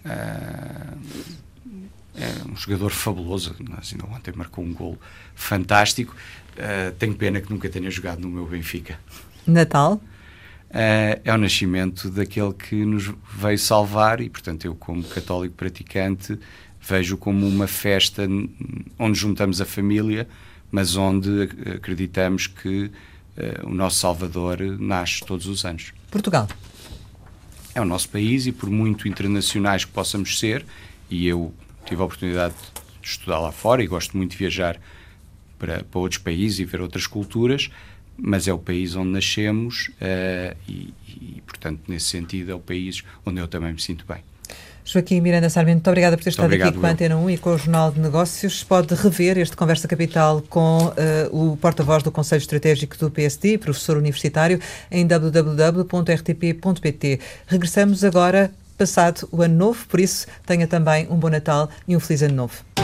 Uh, 0.04 0.98
é 2.16 2.52
um 2.52 2.56
jogador 2.56 2.90
fabuloso, 2.90 3.56
ainda 3.60 4.06
ontem 4.08 4.34
marcou 4.36 4.66
um 4.66 4.74
gol 4.74 4.98
fantástico. 5.36 6.16
tenho 6.98 7.16
pena 7.16 7.40
que 7.40 7.52
nunca 7.52 7.70
tenha 7.70 7.90
jogado 7.92 8.20
no 8.20 8.30
meu 8.30 8.48
Benfica. 8.48 9.00
Natal? 9.46 10.02
é 10.76 11.32
o 11.32 11.38
nascimento 11.38 12.10
daquele 12.10 12.52
que 12.52 12.84
nos 12.84 13.14
veio 13.36 13.60
salvar 13.60 14.20
e, 14.22 14.28
portanto, 14.28 14.66
eu, 14.66 14.74
como 14.74 15.04
católico 15.04 15.54
praticante, 15.54 16.40
vejo 16.86 17.18
como 17.18 17.48
uma 17.48 17.68
festa 17.68 18.28
onde 19.00 19.18
juntamos 19.18 19.62
a 19.62 19.66
família, 19.66 20.28
mas 20.72 20.96
onde 20.96 21.44
acreditamos 21.76 22.48
que 22.48 22.86
uh, 22.86 23.68
o 23.68 23.74
nosso 23.74 24.00
Salvador 24.00 24.60
nasce 24.80 25.24
todos 25.26 25.48
os 25.48 25.64
anos. 25.64 25.94
Portugal. 26.12 26.48
É 27.74 27.82
o 27.82 27.86
nosso 27.86 28.10
país 28.10 28.46
e 28.46 28.52
por 28.52 28.70
muito 28.70 29.08
internacionais 29.08 29.86
que 29.86 29.92
possamos 29.92 30.38
ser, 30.40 30.66
e 31.10 31.26
eu 31.26 31.54
tive 31.86 32.02
a 32.02 32.06
oportunidade 32.06 32.54
de 33.02 33.08
estudar 33.08 33.40
lá 33.40 33.52
fora 33.52 33.84
e 33.84 33.88
gosto 33.88 34.16
muito 34.18 34.32
de 34.32 34.38
viajar 34.38 34.80
para, 35.58 35.84
para 35.84 36.00
outros 36.00 36.22
países 36.22 36.60
e 36.60 36.66
ver 36.66 36.82
outras 36.82 37.08
culturas, 37.08 37.70
mas 38.18 38.48
é 38.48 38.54
o 38.54 38.60
país 38.60 38.96
onde 38.96 39.10
nascemos 39.10 39.90
uh, 40.02 40.56
e, 40.68 40.94
e, 41.08 41.42
portanto, 41.48 41.82
nesse 41.88 42.08
sentido, 42.08 42.52
é 42.52 42.56
o 42.56 42.60
país 42.60 43.04
onde 43.26 43.40
eu 43.40 43.48
também 43.48 43.74
me 43.74 43.82
sinto 43.82 44.06
bem. 44.06 44.24
Joaquim 44.86 45.22
Miranda 45.22 45.50
Sarmento, 45.50 45.76
muito 45.78 45.88
obrigada 45.88 46.18
por 46.18 46.24
ter 46.24 46.32
estado 46.32 46.54
aqui 46.54 46.72
com 46.72 46.86
a 46.86 46.90
Antena 46.90 47.16
1 47.16 47.30
e 47.30 47.38
com 47.38 47.52
o 47.52 47.58
Jornal 47.58 47.92
de 47.92 48.00
Negócios. 48.00 48.64
Pode 48.64 48.94
rever 48.96 49.38
este 49.38 49.56
Conversa 49.56 49.88
Capital 49.88 50.44
com 50.50 50.88
uh, 50.88 50.94
o 51.32 51.56
porta-voz 51.58 52.04
do 52.04 52.12
Conselho 52.12 52.42
Estratégico 52.42 52.98
do 52.98 53.10
PSD, 53.10 53.58
professor 53.58 53.96
universitário, 53.98 54.60
em 54.92 55.08
www.rtp.pt. 55.08 55.50
Regressamos 57.48 58.04
agora 58.04 58.52
passado 58.78 59.28
o 59.32 59.42
ano 59.42 59.56
novo, 59.56 59.86
por 59.88 60.00
isso 60.00 60.28
tenha 60.46 60.68
também 60.68 61.08
um 61.10 61.16
bom 61.16 61.30
Natal 61.30 61.70
e 61.88 61.96
um 61.96 62.00
feliz 62.00 62.22
ano 62.22 62.36
novo. 62.36 62.83